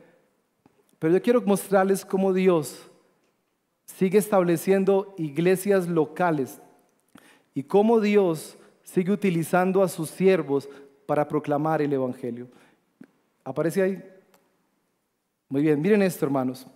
Pero 0.99 1.13
yo 1.13 1.21
quiero 1.21 1.43
mostrarles 1.43 2.03
cómo 2.03 2.33
Dios 2.33 2.91
sigue 3.85 4.17
estableciendo 4.17 5.15
iglesias 5.19 5.87
locales 5.87 6.63
y 7.53 7.63
cómo 7.63 8.01
Dios 8.01 8.57
sigue 8.83 9.13
utilizando 9.13 9.83
a 9.83 9.89
sus 9.89 10.09
siervos 10.09 10.67
para 11.05 11.29
proclamar 11.29 11.83
el 11.83 11.93
Evangelio. 11.93 12.49
¿Aparece 13.45 13.83
ahí? 13.83 14.16
Muy 15.49 15.63
bien, 15.63 15.81
miren 15.81 16.03
esto, 16.03 16.25
hermanos. 16.25 16.67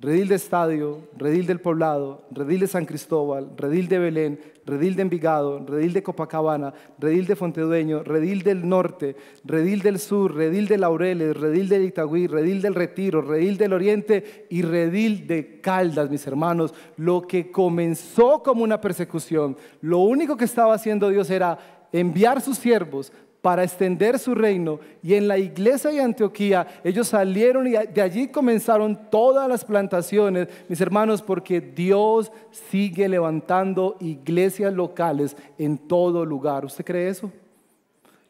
Redil 0.00 0.26
de 0.28 0.34
Estadio, 0.34 1.08
Redil 1.16 1.46
del 1.46 1.60
Poblado, 1.60 2.26
Redil 2.32 2.60
de 2.60 2.66
San 2.66 2.84
Cristóbal, 2.84 3.52
Redil 3.56 3.88
de 3.88 3.98
Belén, 3.98 4.40
Redil 4.66 4.96
de 4.96 5.02
Envigado, 5.02 5.64
Redil 5.64 5.92
de 5.92 6.02
Copacabana, 6.02 6.74
Redil 6.98 7.26
de 7.26 7.36
Fontedueño, 7.36 8.02
Redil 8.02 8.42
del 8.42 8.68
Norte, 8.68 9.14
Redil 9.44 9.80
del 9.80 10.00
Sur, 10.00 10.34
Redil 10.34 10.66
de 10.66 10.76
Laureles, 10.76 11.36
Redil 11.36 11.68
de 11.68 11.84
Itagüí, 11.84 12.26
Redil 12.26 12.60
del 12.60 12.74
Retiro, 12.74 13.22
Redil 13.22 13.56
del 13.56 13.72
Oriente 13.72 14.46
y 14.50 14.62
Redil 14.62 15.26
de 15.28 15.60
Caldas, 15.60 16.10
mis 16.10 16.26
hermanos. 16.26 16.74
Lo 16.96 17.22
que 17.22 17.52
comenzó 17.52 18.42
como 18.42 18.64
una 18.64 18.80
persecución, 18.80 19.56
lo 19.80 20.00
único 20.00 20.36
que 20.36 20.44
estaba 20.44 20.74
haciendo 20.74 21.08
Dios 21.08 21.30
era 21.30 21.58
enviar 21.92 22.40
sus 22.40 22.58
siervos 22.58 23.12
para 23.46 23.62
extender 23.62 24.18
su 24.18 24.34
reino. 24.34 24.80
Y 25.04 25.14
en 25.14 25.28
la 25.28 25.38
iglesia 25.38 25.92
de 25.92 26.00
Antioquía 26.00 26.66
ellos 26.82 27.06
salieron 27.06 27.64
y 27.68 27.70
de 27.70 28.02
allí 28.02 28.26
comenzaron 28.26 28.98
todas 29.08 29.48
las 29.48 29.64
plantaciones, 29.64 30.48
mis 30.68 30.80
hermanos, 30.80 31.22
porque 31.22 31.60
Dios 31.60 32.32
sigue 32.50 33.08
levantando 33.08 33.98
iglesias 34.00 34.74
locales 34.74 35.36
en 35.58 35.78
todo 35.78 36.24
lugar. 36.26 36.64
¿Usted 36.64 36.84
cree 36.84 37.08
eso? 37.08 37.30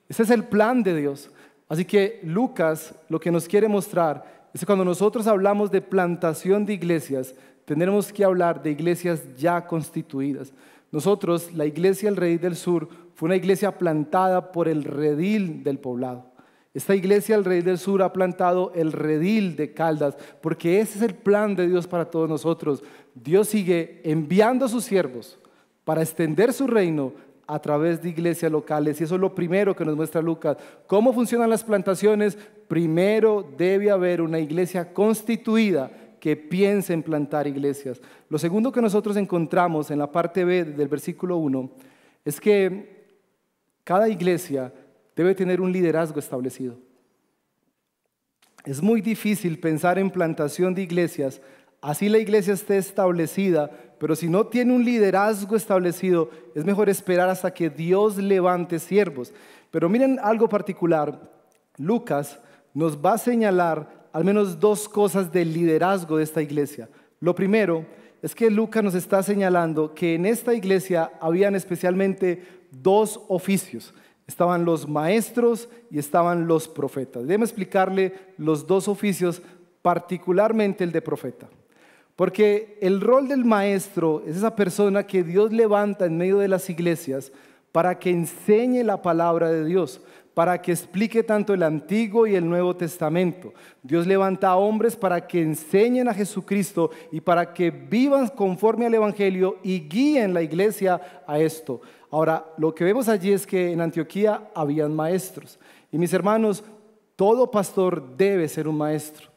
Ese 0.06 0.24
es 0.24 0.28
el 0.28 0.44
plan 0.44 0.82
de 0.82 0.94
Dios. 0.94 1.30
Así 1.66 1.86
que 1.86 2.20
Lucas 2.22 2.94
lo 3.08 3.18
que 3.18 3.30
nos 3.30 3.48
quiere 3.48 3.68
mostrar 3.68 4.50
es 4.52 4.60
que 4.60 4.66
cuando 4.66 4.84
nosotros 4.84 5.26
hablamos 5.26 5.70
de 5.70 5.80
plantación 5.80 6.66
de 6.66 6.74
iglesias, 6.74 7.34
tendremos 7.64 8.12
que 8.12 8.22
hablar 8.22 8.62
de 8.62 8.72
iglesias 8.72 9.22
ya 9.38 9.66
constituidas. 9.66 10.52
Nosotros, 10.92 11.54
la 11.54 11.64
iglesia 11.64 12.10
del 12.10 12.16
Rey 12.16 12.36
del 12.36 12.54
Sur, 12.54 13.05
fue 13.16 13.28
una 13.28 13.36
iglesia 13.36 13.78
plantada 13.78 14.52
por 14.52 14.68
el 14.68 14.84
redil 14.84 15.64
del 15.64 15.78
poblado. 15.78 16.26
Esta 16.74 16.94
iglesia, 16.94 17.34
el 17.34 17.46
Rey 17.46 17.62
del 17.62 17.78
Sur, 17.78 18.02
ha 18.02 18.12
plantado 18.12 18.72
el 18.74 18.92
redil 18.92 19.56
de 19.56 19.72
Caldas, 19.72 20.18
porque 20.42 20.80
ese 20.80 20.98
es 20.98 21.02
el 21.02 21.14
plan 21.14 21.56
de 21.56 21.66
Dios 21.66 21.86
para 21.86 22.10
todos 22.10 22.28
nosotros. 22.28 22.84
Dios 23.14 23.48
sigue 23.48 24.02
enviando 24.04 24.66
a 24.66 24.68
sus 24.68 24.84
siervos 24.84 25.38
para 25.84 26.02
extender 26.02 26.52
su 26.52 26.66
reino 26.66 27.14
a 27.46 27.58
través 27.58 28.02
de 28.02 28.10
iglesias 28.10 28.52
locales. 28.52 29.00
Y 29.00 29.04
eso 29.04 29.14
es 29.14 29.20
lo 29.22 29.34
primero 29.34 29.74
que 29.74 29.86
nos 29.86 29.96
muestra 29.96 30.20
Lucas. 30.20 30.58
¿Cómo 30.86 31.14
funcionan 31.14 31.48
las 31.48 31.64
plantaciones? 31.64 32.36
Primero 32.68 33.50
debe 33.56 33.90
haber 33.90 34.20
una 34.20 34.40
iglesia 34.40 34.92
constituida 34.92 35.90
que 36.20 36.36
piense 36.36 36.92
en 36.92 37.02
plantar 37.02 37.46
iglesias. 37.46 37.98
Lo 38.28 38.36
segundo 38.36 38.70
que 38.70 38.82
nosotros 38.82 39.16
encontramos 39.16 39.90
en 39.90 40.00
la 40.00 40.12
parte 40.12 40.44
B 40.44 40.64
del 40.64 40.88
versículo 40.88 41.38
1 41.38 41.70
es 42.26 42.38
que 42.38 42.95
cada 43.86 44.08
iglesia 44.08 44.72
debe 45.14 45.32
tener 45.32 45.60
un 45.60 45.70
liderazgo 45.70 46.18
establecido. 46.18 46.76
Es 48.64 48.82
muy 48.82 49.00
difícil 49.00 49.60
pensar 49.60 49.96
en 49.96 50.10
plantación 50.10 50.74
de 50.74 50.82
iglesias, 50.82 51.40
así 51.80 52.08
la 52.08 52.18
iglesia 52.18 52.54
esté 52.54 52.78
establecida, 52.78 53.70
pero 54.00 54.16
si 54.16 54.28
no 54.28 54.48
tiene 54.48 54.74
un 54.74 54.84
liderazgo 54.84 55.54
establecido, 55.54 56.30
es 56.56 56.64
mejor 56.64 56.88
esperar 56.88 57.28
hasta 57.28 57.54
que 57.54 57.70
Dios 57.70 58.16
levante 58.16 58.80
siervos. 58.80 59.32
Pero 59.70 59.88
miren 59.88 60.18
algo 60.20 60.48
particular, 60.48 61.30
Lucas 61.76 62.40
nos 62.74 62.98
va 62.98 63.12
a 63.12 63.18
señalar 63.18 64.08
al 64.12 64.24
menos 64.24 64.58
dos 64.58 64.88
cosas 64.88 65.30
del 65.30 65.52
liderazgo 65.52 66.16
de 66.16 66.24
esta 66.24 66.42
iglesia. 66.42 66.88
Lo 67.20 67.36
primero 67.36 67.86
es 68.20 68.34
que 68.34 68.50
Lucas 68.50 68.82
nos 68.82 68.96
está 68.96 69.22
señalando 69.22 69.94
que 69.94 70.16
en 70.16 70.26
esta 70.26 70.54
iglesia 70.54 71.12
habían 71.20 71.54
especialmente 71.54 72.65
dos 72.82 73.20
oficios. 73.28 73.94
Estaban 74.26 74.64
los 74.64 74.88
maestros 74.88 75.68
y 75.90 75.98
estaban 75.98 76.46
los 76.46 76.66
profetas. 76.66 77.26
Déjeme 77.26 77.44
explicarle 77.44 78.14
los 78.38 78.66
dos 78.66 78.88
oficios, 78.88 79.40
particularmente 79.82 80.82
el 80.82 80.92
de 80.92 81.00
profeta. 81.00 81.48
Porque 82.16 82.78
el 82.80 83.00
rol 83.00 83.28
del 83.28 83.44
maestro 83.44 84.22
es 84.26 84.38
esa 84.38 84.56
persona 84.56 85.06
que 85.06 85.22
Dios 85.22 85.52
levanta 85.52 86.06
en 86.06 86.16
medio 86.16 86.38
de 86.38 86.48
las 86.48 86.68
iglesias 86.70 87.30
para 87.70 87.98
que 87.98 88.10
enseñe 88.10 88.82
la 88.82 89.02
palabra 89.02 89.50
de 89.50 89.64
Dios, 89.66 90.00
para 90.32 90.60
que 90.60 90.72
explique 90.72 91.22
tanto 91.22 91.52
el 91.52 91.62
Antiguo 91.62 92.26
y 92.26 92.34
el 92.34 92.48
Nuevo 92.48 92.74
Testamento. 92.74 93.52
Dios 93.82 94.06
levanta 94.06 94.48
a 94.48 94.56
hombres 94.56 94.96
para 94.96 95.26
que 95.26 95.42
enseñen 95.42 96.08
a 96.08 96.14
Jesucristo 96.14 96.90
y 97.12 97.20
para 97.20 97.52
que 97.52 97.70
vivan 97.70 98.28
conforme 98.28 98.86
al 98.86 98.94
Evangelio 98.94 99.58
y 99.62 99.80
guíen 99.80 100.32
la 100.32 100.42
iglesia 100.42 101.22
a 101.26 101.38
esto. 101.38 101.82
Ahora, 102.10 102.46
lo 102.58 102.74
que 102.74 102.84
vemos 102.84 103.08
allí 103.08 103.32
es 103.32 103.46
que 103.46 103.72
en 103.72 103.80
Antioquía 103.80 104.50
habían 104.54 104.94
maestros. 104.94 105.58
Y 105.90 105.98
mis 105.98 106.12
hermanos, 106.12 106.62
todo 107.16 107.50
pastor 107.50 108.16
debe 108.16 108.48
ser 108.48 108.68
un 108.68 108.76
maestro. 108.76 109.28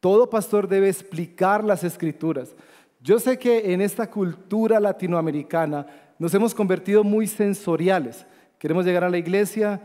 Todo 0.00 0.28
pastor 0.28 0.68
debe 0.68 0.88
explicar 0.88 1.64
las 1.64 1.84
escrituras. 1.84 2.54
Yo 3.00 3.18
sé 3.18 3.38
que 3.38 3.72
en 3.72 3.80
esta 3.80 4.10
cultura 4.10 4.80
latinoamericana 4.80 5.86
nos 6.18 6.34
hemos 6.34 6.54
convertido 6.54 7.04
muy 7.04 7.26
sensoriales. 7.26 8.26
Queremos 8.58 8.84
llegar 8.84 9.04
a 9.04 9.10
la 9.10 9.18
iglesia 9.18 9.80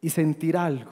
y 0.00 0.10
sentir 0.10 0.56
algo. 0.56 0.90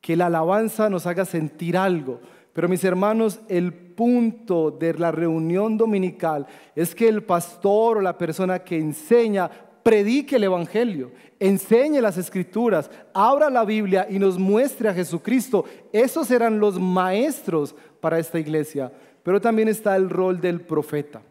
Que 0.00 0.16
la 0.16 0.26
alabanza 0.26 0.90
nos 0.90 1.06
haga 1.06 1.24
sentir 1.24 1.76
algo. 1.76 2.20
Pero 2.52 2.68
mis 2.68 2.84
hermanos, 2.84 3.40
el 3.48 3.72
punto 3.72 4.70
de 4.70 4.94
la 4.94 5.10
reunión 5.10 5.76
dominical 5.76 6.46
es 6.74 6.94
que 6.94 7.08
el 7.08 7.22
pastor 7.22 7.98
o 7.98 8.00
la 8.00 8.18
persona 8.18 8.60
que 8.60 8.78
enseña 8.78 9.50
predique 9.84 10.36
el 10.36 10.44
Evangelio, 10.44 11.12
enseñe 11.38 12.00
las 12.00 12.16
escrituras, 12.16 12.90
abra 13.12 13.50
la 13.50 13.64
Biblia 13.64 14.08
y 14.10 14.18
nos 14.18 14.38
muestre 14.38 14.88
a 14.88 14.94
Jesucristo. 14.94 15.64
Esos 15.92 16.30
eran 16.32 16.58
los 16.58 16.80
maestros 16.80 17.76
para 18.00 18.18
esta 18.18 18.40
iglesia. 18.40 18.90
Pero 19.22 19.40
también 19.40 19.68
está 19.68 19.94
el 19.94 20.10
rol 20.10 20.40
del 20.40 20.62
profeta. 20.62 21.22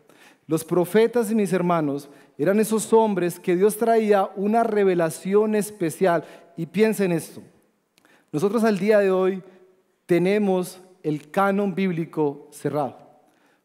Los 0.48 0.64
profetas 0.64 1.32
y 1.32 1.36
mis 1.36 1.52
hermanos 1.52 2.10
eran 2.38 2.60
esos 2.60 2.94
hombres 2.94 3.40
que 3.40 3.56
Dios 3.56 3.78
traía 3.78 4.30
una 4.36 4.64
revelación 4.64 5.56
especial. 5.56 6.24
Y 6.56 6.68
piensen 6.68 7.12
esto. 7.12 7.42
Nosotros 8.32 8.64
al 8.64 8.78
día 8.78 9.00
de 9.00 9.12
hoy 9.12 9.44
tenemos 10.06 10.80
el 11.02 11.32
canon 11.32 11.74
bíblico 11.74 12.48
cerrado. 12.52 13.03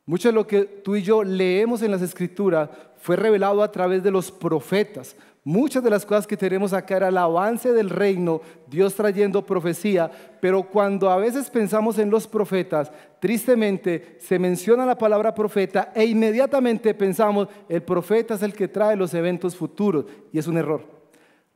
Mucho 0.09 0.31
de 0.31 0.33
lo 0.33 0.47
que 0.47 0.65
tú 0.65 0.97
y 0.97 1.03
yo 1.03 1.23
leemos 1.23 1.83
en 1.83 1.91
las 1.91 2.01
escrituras 2.01 2.71
fue 2.97 3.15
revelado 3.15 3.63
a 3.63 3.71
través 3.71 4.03
de 4.03 4.11
los 4.11 4.33
profetas. 4.33 5.15
Muchas 5.45 5.85
de 5.85 5.91
las 5.91 6.07
cosas 6.07 6.27
que 6.27 6.35
tenemos 6.35 6.73
acá 6.73 6.97
era 6.97 7.09
el 7.09 7.19
avance 7.19 7.75
del 7.75 7.91
reino, 7.91 8.41
Dios 8.69 8.95
trayendo 8.95 9.45
profecía, 9.45 10.11
pero 10.41 10.63
cuando 10.63 11.11
a 11.11 11.19
veces 11.19 11.51
pensamos 11.51 11.99
en 11.99 12.09
los 12.09 12.27
profetas, 12.27 12.91
tristemente 13.21 14.17
se 14.19 14.39
menciona 14.39 14.87
la 14.87 14.97
palabra 14.97 15.35
profeta 15.35 15.93
e 15.95 16.07
inmediatamente 16.07 16.95
pensamos, 16.95 17.49
el 17.69 17.83
profeta 17.83 18.33
es 18.33 18.43
el 18.43 18.55
que 18.55 18.67
trae 18.67 18.97
los 18.97 19.13
eventos 19.13 19.55
futuros, 19.55 20.07
y 20.33 20.39
es 20.39 20.47
un 20.47 20.57
error. 20.57 20.98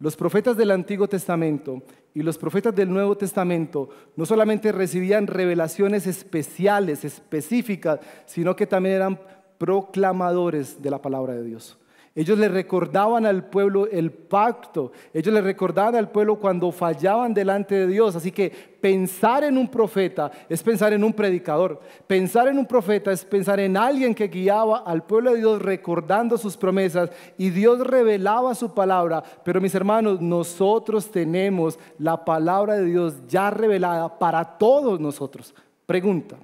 Los 0.02 0.16
profetas 0.16 0.56
del 0.56 0.72
Antiguo 0.72 1.06
Testamento 1.06 1.80
y 2.12 2.22
los 2.22 2.36
profetas 2.36 2.74
del 2.74 2.90
Nuevo 2.90 3.16
Testamento 3.16 3.88
no 4.16 4.26
solamente 4.26 4.72
recibían 4.72 5.28
revelaciones 5.28 6.08
especiales, 6.08 7.04
específicas, 7.04 8.00
sino 8.26 8.56
que 8.56 8.66
también 8.66 8.96
eran 8.96 9.20
proclamadores 9.58 10.82
de 10.82 10.90
la 10.90 11.00
palabra 11.00 11.34
de 11.34 11.44
Dios. 11.44 11.78
Ellos 12.14 12.38
le 12.38 12.48
recordaban 12.48 13.24
al 13.24 13.46
pueblo 13.46 13.86
el 13.86 14.10
pacto. 14.12 14.92
Ellos 15.14 15.32
le 15.32 15.40
recordaban 15.40 15.96
al 15.96 16.10
pueblo 16.10 16.38
cuando 16.38 16.70
fallaban 16.70 17.32
delante 17.32 17.74
de 17.74 17.86
Dios. 17.86 18.14
Así 18.14 18.30
que 18.30 18.50
pensar 18.50 19.44
en 19.44 19.56
un 19.56 19.66
profeta 19.66 20.30
es 20.46 20.62
pensar 20.62 20.92
en 20.92 21.04
un 21.04 21.14
predicador. 21.14 21.80
Pensar 22.06 22.48
en 22.48 22.58
un 22.58 22.66
profeta 22.66 23.12
es 23.12 23.24
pensar 23.24 23.60
en 23.60 23.78
alguien 23.78 24.14
que 24.14 24.28
guiaba 24.28 24.80
al 24.80 25.04
pueblo 25.04 25.32
de 25.32 25.38
Dios 25.38 25.62
recordando 25.62 26.36
sus 26.36 26.54
promesas 26.58 27.10
y 27.38 27.48
Dios 27.48 27.80
revelaba 27.80 28.54
su 28.54 28.74
palabra. 28.74 29.22
Pero 29.42 29.62
mis 29.62 29.74
hermanos, 29.74 30.20
nosotros 30.20 31.10
tenemos 31.10 31.78
la 31.98 32.22
palabra 32.26 32.74
de 32.74 32.84
Dios 32.84 33.26
ya 33.26 33.50
revelada 33.50 34.18
para 34.18 34.44
todos 34.44 35.00
nosotros. 35.00 35.54
Pregunta, 35.86 36.36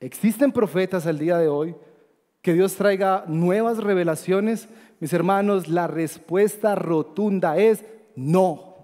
¿existen 0.00 0.50
profetas 0.50 1.06
al 1.06 1.20
día 1.20 1.38
de 1.38 1.46
hoy? 1.46 1.72
Que 2.42 2.54
Dios 2.54 2.74
traiga 2.76 3.24
nuevas 3.26 3.78
revelaciones, 3.78 4.68
mis 4.98 5.12
hermanos, 5.12 5.68
la 5.68 5.86
respuesta 5.86 6.74
rotunda 6.74 7.56
es 7.58 7.84
no. 8.16 8.76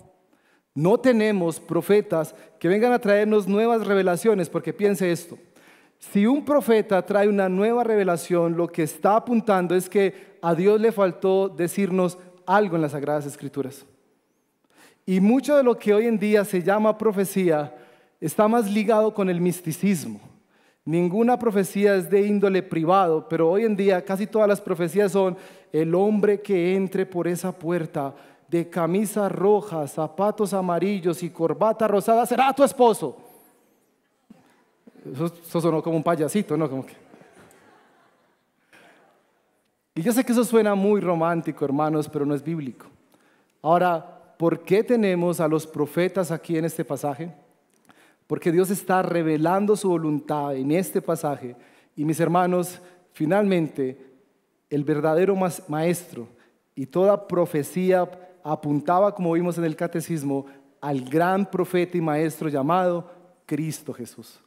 No 0.75 0.99
tenemos 0.99 1.59
profetas 1.59 2.35
que 2.59 2.69
vengan 2.69 2.93
a 2.93 2.99
traernos 2.99 3.49
nuevas 3.49 3.87
revelaciones, 3.87 4.49
porque 4.49 4.73
piense 4.73 5.11
esto. 5.11 5.39
Si 5.99 6.27
un 6.27 6.45
profeta 6.45 7.05
trae 7.05 7.29
una 7.29 7.49
nueva 7.49 7.83
revelación, 7.83 8.57
lo 8.57 8.69
que 8.69 8.83
está 8.83 9.17
apuntando 9.17 9.75
es 9.75 9.89
que 9.89 10.37
a 10.43 10.55
Dios 10.55 10.81
le 10.81 10.93
faltó 10.93 11.49
decirnos 11.49 12.19
algo 12.45 12.77
en 12.77 12.83
las 12.83 12.93
Sagradas 12.93 13.27
Escrituras. 13.27 13.87
Y 15.07 15.21
mucho 15.21 15.57
de 15.57 15.63
lo 15.63 15.79
que 15.79 15.95
hoy 15.95 16.07
en 16.07 16.19
día 16.19 16.45
se 16.45 16.63
llama 16.63 16.99
profecía 16.99 17.75
está 18.21 18.49
más 18.49 18.71
ligado 18.71 19.15
con 19.15 19.31
el 19.31 19.41
misticismo. 19.41 20.21
Ninguna 20.87 21.37
profecía 21.37 21.97
es 21.97 22.09
de 22.09 22.25
índole 22.25 22.63
privado, 22.63 23.29
pero 23.29 23.51
hoy 23.51 23.65
en 23.65 23.75
día 23.75 24.05
casi 24.05 24.29
todas 24.29 24.49
las 24.49 24.61
profecías 24.61 25.11
son 25.11 25.37
el 25.73 25.93
hombre 25.97 26.41
que 26.41 26.77
entre 26.77 27.05
por 27.05 27.27
esa 27.27 27.51
puerta 27.51 28.15
de 28.47 28.71
camisa 28.71 29.29
roja, 29.29 29.89
zapatos 29.89 30.55
amarillos 30.55 31.25
y 31.25 31.31
corbata 31.31 31.89
rosada 31.89 32.25
será 32.25 32.53
tu 32.53 32.63
esposo. 32.63 33.17
Eso, 35.13 35.61
sonó 35.61 35.83
como 35.83 35.97
un 35.97 36.05
payasito, 36.05 36.57
¿no? 36.57 36.71
Como 36.71 36.87
que... 36.87 36.95
Y 39.97 40.03
yo 40.03 40.13
sé 40.13 40.25
que 40.25 40.31
eso 40.31 40.45
suena 40.45 40.77
muy 40.77 41.01
romántico, 41.01 41.65
hermanos, 41.65 42.09
pero 42.09 42.25
no 42.25 42.35
es 42.35 42.45
bíblico. 42.45 42.87
Ahora, 43.61 44.35
¿por 44.39 44.61
qué 44.61 44.85
tenemos 44.85 45.41
a 45.41 45.49
los 45.49 45.67
profetas 45.67 46.31
aquí 46.31 46.57
en 46.57 46.67
este 46.67 46.85
pasaje? 46.85 47.35
Porque 48.27 48.53
Dios 48.53 48.71
está 48.71 49.03
revelando 49.03 49.77
su 49.77 49.89
voluntad 49.89 50.57
en 50.57 50.73
este 50.73 51.01
pasaje. 51.01 51.57
Y 51.95 52.05
mis 52.05 52.21
hermanos, 52.21 52.81
finalmente, 53.13 53.99
el 54.69 54.85
verdadero 54.85 55.37
maestro 55.69 56.29
y 56.75 56.87
toda 56.87 57.29
profecía 57.29 58.09
apuntaba, 58.43 59.15
como 59.15 59.33
vimos 59.33 59.59
en 59.59 59.65
el 59.65 59.77
catecismo, 59.77 60.47
al 60.81 61.03
gran 61.03 61.51
profeta 61.51 61.97
y 61.97 62.01
maestro 62.01 62.49
llamado 62.49 63.11
Cristo 63.47 63.93
Jesús. 63.93 64.41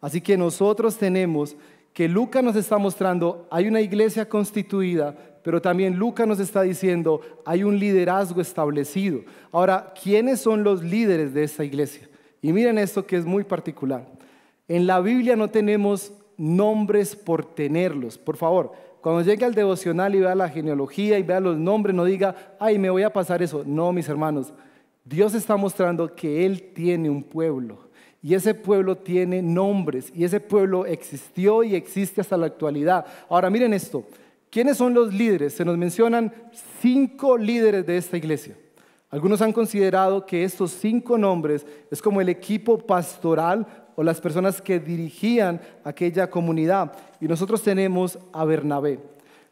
Así 0.00 0.20
que 0.20 0.36
nosotros 0.36 0.96
tenemos 0.96 1.56
que 1.92 2.08
Lucas 2.08 2.42
nos 2.42 2.56
está 2.56 2.78
mostrando, 2.78 3.46
hay 3.50 3.68
una 3.68 3.80
iglesia 3.80 4.28
constituida, 4.28 5.14
pero 5.42 5.60
también 5.60 5.96
Lucas 5.96 6.26
nos 6.26 6.40
está 6.40 6.62
diciendo, 6.62 7.20
hay 7.44 7.64
un 7.64 7.78
liderazgo 7.78 8.40
establecido. 8.40 9.20
Ahora, 9.50 9.92
¿quiénes 10.00 10.40
son 10.40 10.64
los 10.64 10.82
líderes 10.82 11.34
de 11.34 11.44
esta 11.44 11.64
iglesia? 11.64 12.08
Y 12.42 12.52
miren 12.52 12.76
esto 12.76 13.06
que 13.06 13.16
es 13.16 13.24
muy 13.24 13.44
particular. 13.44 14.06
En 14.68 14.86
la 14.86 15.00
Biblia 15.00 15.36
no 15.36 15.48
tenemos 15.48 16.12
nombres 16.36 17.14
por 17.14 17.44
tenerlos. 17.54 18.18
Por 18.18 18.36
favor, 18.36 18.72
cuando 19.00 19.22
llegue 19.22 19.44
al 19.44 19.54
devocional 19.54 20.14
y 20.14 20.20
vea 20.20 20.34
la 20.34 20.48
genealogía 20.48 21.18
y 21.18 21.22
vea 21.22 21.40
los 21.40 21.56
nombres, 21.56 21.94
no 21.94 22.04
diga, 22.04 22.56
ay, 22.58 22.78
me 22.78 22.90
voy 22.90 23.04
a 23.04 23.12
pasar 23.12 23.42
eso. 23.42 23.62
No, 23.64 23.92
mis 23.92 24.08
hermanos, 24.08 24.52
Dios 25.04 25.34
está 25.34 25.56
mostrando 25.56 26.14
que 26.14 26.44
Él 26.44 26.72
tiene 26.74 27.08
un 27.08 27.22
pueblo. 27.22 27.90
Y 28.22 28.34
ese 28.34 28.54
pueblo 28.54 28.96
tiene 28.96 29.42
nombres 29.42 30.12
y 30.14 30.24
ese 30.24 30.38
pueblo 30.38 30.86
existió 30.86 31.64
y 31.64 31.74
existe 31.74 32.20
hasta 32.20 32.36
la 32.36 32.46
actualidad. 32.46 33.04
Ahora 33.28 33.50
miren 33.50 33.74
esto, 33.74 34.04
¿quiénes 34.48 34.76
son 34.76 34.94
los 34.94 35.12
líderes? 35.12 35.54
Se 35.54 35.64
nos 35.64 35.76
mencionan 35.76 36.32
cinco 36.80 37.36
líderes 37.36 37.84
de 37.84 37.96
esta 37.96 38.16
iglesia. 38.16 38.56
Algunos 39.12 39.42
han 39.42 39.52
considerado 39.52 40.24
que 40.24 40.42
estos 40.42 40.70
cinco 40.70 41.18
nombres 41.18 41.66
es 41.90 42.00
como 42.00 42.22
el 42.22 42.30
equipo 42.30 42.78
pastoral 42.78 43.66
o 43.94 44.02
las 44.02 44.18
personas 44.22 44.62
que 44.62 44.80
dirigían 44.80 45.60
aquella 45.84 46.30
comunidad. 46.30 46.94
Y 47.20 47.28
nosotros 47.28 47.62
tenemos 47.62 48.18
a 48.32 48.46
Bernabé. 48.46 49.00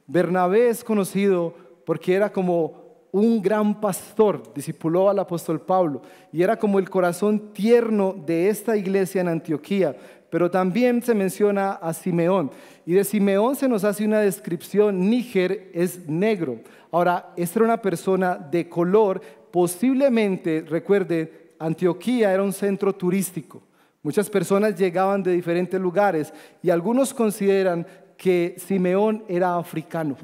Bernabé 0.06 0.70
es 0.70 0.82
conocido 0.82 1.54
porque 1.84 2.14
era 2.14 2.32
como 2.32 2.80
un 3.12 3.42
gran 3.42 3.78
pastor, 3.82 4.42
discipuló 4.54 5.10
al 5.10 5.18
apóstol 5.18 5.60
Pablo 5.60 6.00
y 6.32 6.42
era 6.42 6.56
como 6.56 6.78
el 6.78 6.88
corazón 6.88 7.52
tierno 7.52 8.14
de 8.14 8.48
esta 8.48 8.78
iglesia 8.78 9.20
en 9.20 9.28
Antioquía. 9.28 9.94
Pero 10.30 10.50
también 10.50 11.02
se 11.02 11.14
menciona 11.14 11.72
a 11.72 11.92
Simeón 11.92 12.50
y 12.86 12.94
de 12.94 13.04
Simeón 13.04 13.56
se 13.56 13.68
nos 13.68 13.84
hace 13.84 14.06
una 14.06 14.20
descripción, 14.20 15.10
Níger 15.10 15.70
es 15.74 16.08
negro. 16.08 16.60
Ahora, 16.92 17.32
esta 17.36 17.58
era 17.58 17.66
una 17.66 17.82
persona 17.82 18.36
de 18.36 18.68
color, 18.68 19.20
posiblemente, 19.50 20.64
recuerde, 20.68 21.52
Antioquía 21.58 22.32
era 22.32 22.42
un 22.42 22.52
centro 22.52 22.94
turístico. 22.94 23.62
Muchas 24.02 24.30
personas 24.30 24.78
llegaban 24.78 25.22
de 25.22 25.32
diferentes 25.32 25.78
lugares 25.78 26.32
y 26.62 26.70
algunos 26.70 27.12
consideran 27.12 27.86
que 28.16 28.54
Simeón 28.58 29.24
era 29.28 29.56
africano. 29.56 30.16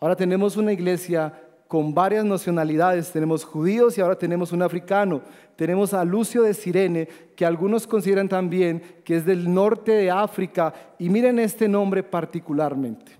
Ahora 0.00 0.16
tenemos 0.16 0.56
una 0.56 0.72
iglesia 0.72 1.32
con 1.68 1.94
varias 1.94 2.24
nacionalidades. 2.24 3.10
Tenemos 3.10 3.44
judíos 3.44 3.96
y 3.96 4.00
ahora 4.00 4.16
tenemos 4.16 4.52
un 4.52 4.62
africano. 4.62 5.22
Tenemos 5.56 5.94
a 5.94 6.04
Lucio 6.04 6.42
de 6.42 6.54
Sirene, 6.54 7.08
que 7.36 7.46
algunos 7.46 7.86
consideran 7.86 8.28
también 8.28 8.82
que 9.04 9.16
es 9.16 9.24
del 9.24 9.52
norte 9.52 9.92
de 9.92 10.10
África. 10.10 10.74
Y 10.98 11.08
miren 11.08 11.38
este 11.38 11.68
nombre 11.68 12.02
particularmente, 12.02 13.12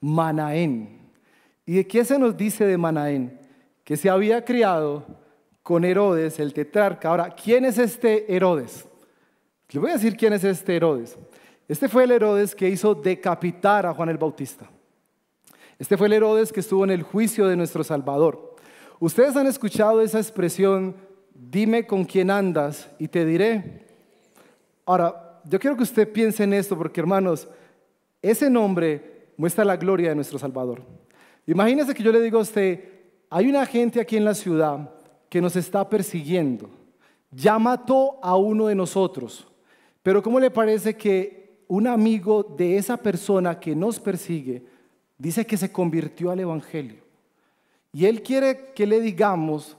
Manaén. 0.00 1.00
¿Y 1.64 1.74
de 1.74 1.86
qué 1.86 2.04
se 2.04 2.18
nos 2.18 2.36
dice 2.36 2.64
de 2.64 2.78
Manaén? 2.78 3.45
Que 3.86 3.96
se 3.96 4.10
había 4.10 4.44
criado 4.44 5.06
con 5.62 5.84
Herodes, 5.84 6.40
el 6.40 6.52
tetrarca. 6.52 7.08
Ahora, 7.08 7.30
¿quién 7.30 7.64
es 7.64 7.78
este 7.78 8.34
Herodes? 8.34 8.84
Les 9.70 9.80
voy 9.80 9.90
a 9.90 9.94
decir 9.94 10.16
quién 10.16 10.32
es 10.32 10.42
este 10.42 10.74
Herodes. 10.74 11.16
Este 11.68 11.88
fue 11.88 12.02
el 12.02 12.10
Herodes 12.10 12.56
que 12.56 12.68
hizo 12.68 12.96
decapitar 12.96 13.86
a 13.86 13.94
Juan 13.94 14.08
el 14.08 14.18
Bautista. 14.18 14.68
Este 15.78 15.96
fue 15.96 16.08
el 16.08 16.14
Herodes 16.14 16.52
que 16.52 16.58
estuvo 16.58 16.82
en 16.82 16.90
el 16.90 17.04
juicio 17.04 17.46
de 17.46 17.54
nuestro 17.54 17.84
Salvador. 17.84 18.56
Ustedes 18.98 19.36
han 19.36 19.46
escuchado 19.46 20.00
esa 20.00 20.18
expresión, 20.18 20.96
dime 21.32 21.86
con 21.86 22.04
quién 22.04 22.32
andas 22.32 22.90
y 22.98 23.06
te 23.06 23.24
diré. 23.24 23.86
Ahora, 24.84 25.40
yo 25.44 25.60
quiero 25.60 25.76
que 25.76 25.84
usted 25.84 26.12
piense 26.12 26.42
en 26.42 26.54
esto 26.54 26.76
porque 26.76 27.00
hermanos, 27.00 27.46
ese 28.20 28.50
nombre 28.50 29.28
muestra 29.36 29.64
la 29.64 29.76
gloria 29.76 30.08
de 30.08 30.16
nuestro 30.16 30.40
Salvador. 30.40 30.82
Imagínese 31.46 31.94
que 31.94 32.02
yo 32.02 32.10
le 32.10 32.20
digo 32.20 32.40
a 32.40 32.42
usted, 32.42 32.95
hay 33.36 33.48
una 33.48 33.66
gente 33.66 34.00
aquí 34.00 34.16
en 34.16 34.24
la 34.24 34.32
ciudad 34.32 34.88
que 35.28 35.42
nos 35.42 35.56
está 35.56 35.86
persiguiendo. 35.90 36.70
Ya 37.30 37.58
mató 37.58 38.18
a 38.22 38.34
uno 38.34 38.68
de 38.68 38.74
nosotros. 38.74 39.46
Pero 40.02 40.22
¿cómo 40.22 40.40
le 40.40 40.50
parece 40.50 40.96
que 40.96 41.60
un 41.68 41.86
amigo 41.86 42.42
de 42.56 42.78
esa 42.78 42.96
persona 42.96 43.60
que 43.60 43.76
nos 43.76 44.00
persigue 44.00 44.64
dice 45.18 45.44
que 45.44 45.58
se 45.58 45.70
convirtió 45.70 46.30
al 46.30 46.40
Evangelio. 46.40 47.02
Y 47.92 48.06
Él 48.06 48.22
quiere 48.22 48.72
que 48.74 48.86
le 48.86 49.02
digamos 49.02 49.76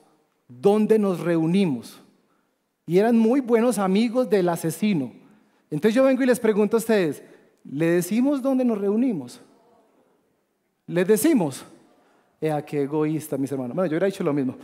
dónde 0.48 1.00
nos 1.00 1.22
reunimos. 1.22 2.00
Y 2.86 3.00
eran 3.00 3.18
muy 3.18 3.40
buenos 3.40 3.80
amigos 3.80 4.30
del 4.30 4.50
asesino. 4.50 5.12
Entonces 5.72 5.96
yo 5.96 6.04
vengo 6.04 6.22
y 6.22 6.28
les 6.28 6.40
pregunto 6.40 6.78
a 6.78 6.80
ustedes, 6.80 7.24
¿le 7.64 7.88
decimos 7.88 8.40
dónde 8.40 8.64
nos 8.64 8.78
reunimos? 8.78 9.42
¿Les 10.86 11.08
decimos? 11.08 11.66
Ea, 12.40 12.64
qué 12.64 12.84
egoísta, 12.84 13.38
mis 13.38 13.52
hermanos. 13.52 13.76
Bueno, 13.76 13.88
yo 13.88 13.94
hubiera 13.94 14.06
dicho 14.08 14.24
lo 14.24 14.34
mismo. 14.34 14.56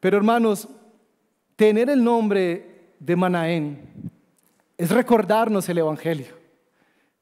Pero 0.00 0.16
hermanos, 0.16 0.68
tener 1.56 1.90
el 1.90 2.02
nombre 2.02 2.92
de 2.98 3.16
Manaén 3.16 4.10
es 4.78 4.90
recordarnos 4.90 5.68
el 5.68 5.78
Evangelio. 5.78 6.40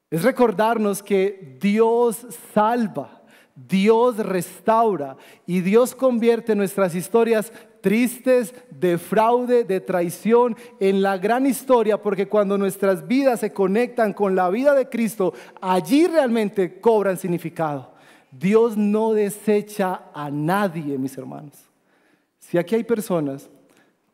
Es 0.09 0.23
recordarnos 0.23 1.03
que 1.03 1.57
Dios 1.59 2.25
salva, 2.53 3.21
Dios 3.53 4.17
restaura 4.17 5.17
y 5.45 5.59
Dios 5.59 5.93
convierte 5.93 6.55
nuestras 6.55 6.95
historias 6.95 7.51
tristes, 7.81 8.53
de 8.71 8.97
fraude, 8.97 9.63
de 9.63 9.79
traición, 9.79 10.55
en 10.79 11.01
la 11.01 11.17
gran 11.17 11.45
historia, 11.45 12.01
porque 12.01 12.27
cuando 12.27 12.57
nuestras 12.57 13.07
vidas 13.07 13.41
se 13.41 13.53
conectan 13.53 14.13
con 14.13 14.35
la 14.35 14.49
vida 14.49 14.73
de 14.73 14.89
Cristo, 14.89 15.33
allí 15.61 16.07
realmente 16.07 16.79
cobran 16.79 17.17
significado. 17.17 17.98
Dios 18.31 18.77
no 18.77 19.13
desecha 19.13 20.03
a 20.13 20.29
nadie, 20.29 20.97
mis 20.97 21.17
hermanos. 21.17 21.53
Si 22.39 22.57
aquí 22.57 22.75
hay 22.75 22.83
personas 22.83 23.49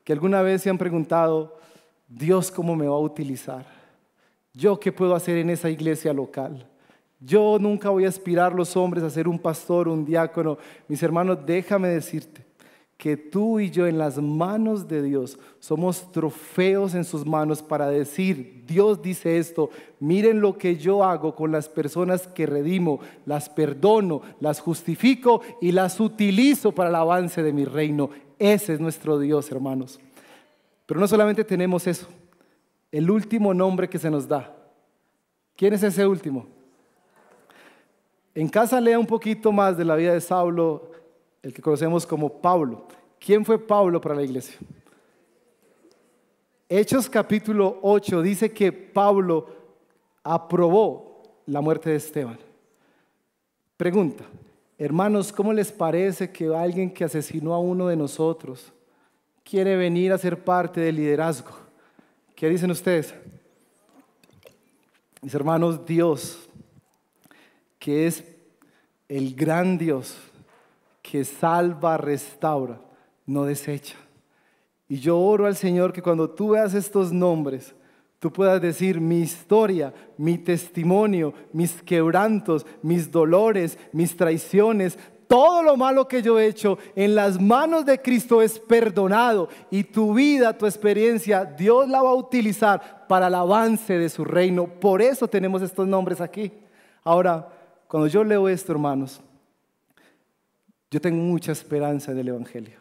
que 0.03 0.13
alguna 0.13 0.41
vez 0.41 0.61
se 0.61 0.69
han 0.69 0.77
preguntado, 0.77 1.57
Dios, 2.07 2.51
¿cómo 2.51 2.75
me 2.75 2.87
va 2.87 2.95
a 2.95 2.99
utilizar? 2.99 3.65
¿Yo 4.53 4.79
qué 4.79 4.91
puedo 4.91 5.15
hacer 5.15 5.37
en 5.37 5.49
esa 5.49 5.69
iglesia 5.69 6.13
local? 6.13 6.65
Yo 7.19 7.57
nunca 7.59 7.89
voy 7.89 8.05
a 8.05 8.09
aspirar 8.09 8.53
los 8.53 8.77
hombres 8.77 9.03
a 9.03 9.09
ser 9.09 9.27
un 9.27 9.39
pastor, 9.39 9.87
un 9.87 10.05
diácono. 10.05 10.57
Mis 10.87 11.01
hermanos, 11.01 11.39
déjame 11.45 11.89
decirte 11.89 12.44
que 12.97 13.17
tú 13.17 13.59
y 13.59 13.69
yo 13.69 13.87
en 13.87 13.97
las 13.97 14.17
manos 14.21 14.87
de 14.87 15.01
Dios 15.01 15.37
somos 15.59 16.11
trofeos 16.11 16.95
en 16.95 17.03
sus 17.03 17.25
manos 17.25 17.61
para 17.61 17.89
decir, 17.89 18.63
Dios 18.65 19.01
dice 19.01 19.37
esto, 19.37 19.69
miren 19.99 20.39
lo 20.39 20.57
que 20.57 20.77
yo 20.77 21.03
hago 21.03 21.35
con 21.35 21.51
las 21.51 21.67
personas 21.67 22.27
que 22.27 22.45
redimo, 22.45 22.99
las 23.25 23.49
perdono, 23.49 24.21
las 24.39 24.61
justifico 24.61 25.41
y 25.61 25.71
las 25.71 25.99
utilizo 25.99 26.71
para 26.71 26.89
el 26.89 26.95
avance 26.95 27.43
de 27.43 27.53
mi 27.53 27.65
reino. 27.65 28.09
Ese 28.39 28.73
es 28.73 28.79
nuestro 28.79 29.19
Dios, 29.19 29.51
hermanos. 29.51 29.99
Pero 30.85 30.99
no 30.99 31.07
solamente 31.07 31.43
tenemos 31.43 31.87
eso, 31.87 32.07
el 32.91 33.09
último 33.11 33.53
nombre 33.53 33.89
que 33.89 33.99
se 33.99 34.09
nos 34.09 34.27
da. 34.27 34.55
¿Quién 35.55 35.73
es 35.73 35.83
ese 35.83 36.05
último? 36.05 36.47
En 38.33 38.49
casa 38.49 38.81
lea 38.81 38.99
un 38.99 39.05
poquito 39.05 39.51
más 39.51 39.77
de 39.77 39.85
la 39.85 39.95
vida 39.95 40.13
de 40.13 40.21
Saulo, 40.21 40.91
el 41.45 41.53
que 41.53 41.61
conocemos 41.61 42.07
como 42.07 42.41
Pablo. 42.41 42.87
¿Quién 43.19 43.45
fue 43.45 43.59
Pablo 43.59 44.01
para 44.01 44.15
la 44.15 44.23
iglesia? 44.23 44.57
Hechos 46.67 47.07
capítulo 47.07 47.77
8 47.83 48.23
dice 48.23 48.51
que 48.51 48.71
Pablo 48.71 49.47
aprobó 50.23 51.21
la 51.45 51.61
muerte 51.61 51.91
de 51.91 51.97
Esteban. 51.97 52.39
Pregunta, 53.77 54.23
hermanos, 54.79 55.31
¿cómo 55.31 55.53
les 55.53 55.71
parece 55.71 56.31
que 56.31 56.47
alguien 56.47 56.91
que 56.91 57.03
asesinó 57.03 57.53
a 57.53 57.59
uno 57.59 57.89
de 57.89 57.95
nosotros 57.95 58.73
quiere 59.43 59.75
venir 59.75 60.13
a 60.13 60.17
ser 60.17 60.43
parte 60.43 60.81
del 60.81 60.95
liderazgo? 60.95 61.51
¿Qué 62.35 62.49
dicen 62.49 62.71
ustedes? 62.71 63.13
Mis 65.21 65.35
hermanos, 65.35 65.85
Dios, 65.85 66.49
que 67.77 68.07
es 68.07 68.23
el 69.07 69.35
gran 69.35 69.77
Dios, 69.77 70.17
que 71.09 71.23
salva, 71.23 71.97
restaura, 71.97 72.79
no 73.27 73.45
desecha. 73.45 73.95
Y 74.87 74.97
yo 74.97 75.19
oro 75.19 75.45
al 75.45 75.55
Señor 75.55 75.93
que 75.93 76.01
cuando 76.01 76.29
tú 76.29 76.49
veas 76.49 76.73
estos 76.73 77.11
nombres, 77.11 77.75
tú 78.19 78.31
puedas 78.31 78.59
decir 78.59 78.99
mi 78.99 79.19
historia, 79.19 79.93
mi 80.17 80.37
testimonio, 80.37 81.33
mis 81.53 81.81
quebrantos, 81.83 82.65
mis 82.81 83.11
dolores, 83.11 83.77
mis 83.91 84.17
traiciones, 84.17 84.97
todo 85.27 85.63
lo 85.63 85.75
malo 85.77 86.07
que 86.07 86.21
yo 86.21 86.39
he 86.39 86.47
hecho 86.47 86.77
en 86.95 87.15
las 87.15 87.39
manos 87.39 87.85
de 87.85 88.01
Cristo 88.01 88.41
es 88.41 88.59
perdonado 88.59 89.49
y 89.71 89.83
tu 89.83 90.13
vida, 90.13 90.57
tu 90.57 90.65
experiencia, 90.65 91.45
Dios 91.45 91.87
la 91.87 92.01
va 92.01 92.09
a 92.09 92.15
utilizar 92.15 93.05
para 93.07 93.27
el 93.27 93.35
avance 93.35 93.97
de 93.97 94.09
su 94.09 94.23
reino. 94.23 94.67
Por 94.67 95.01
eso 95.01 95.27
tenemos 95.27 95.61
estos 95.61 95.87
nombres 95.87 96.21
aquí. 96.21 96.51
Ahora, 97.03 97.47
cuando 97.87 98.07
yo 98.07 98.23
leo 98.23 98.49
esto, 98.49 98.71
hermanos, 98.71 99.21
yo 100.95 101.01
tengo 101.01 101.21
mucha 101.21 101.51
esperanza 101.51 102.13
en 102.13 102.19
el 102.19 102.29
Evangelio. 102.29 102.79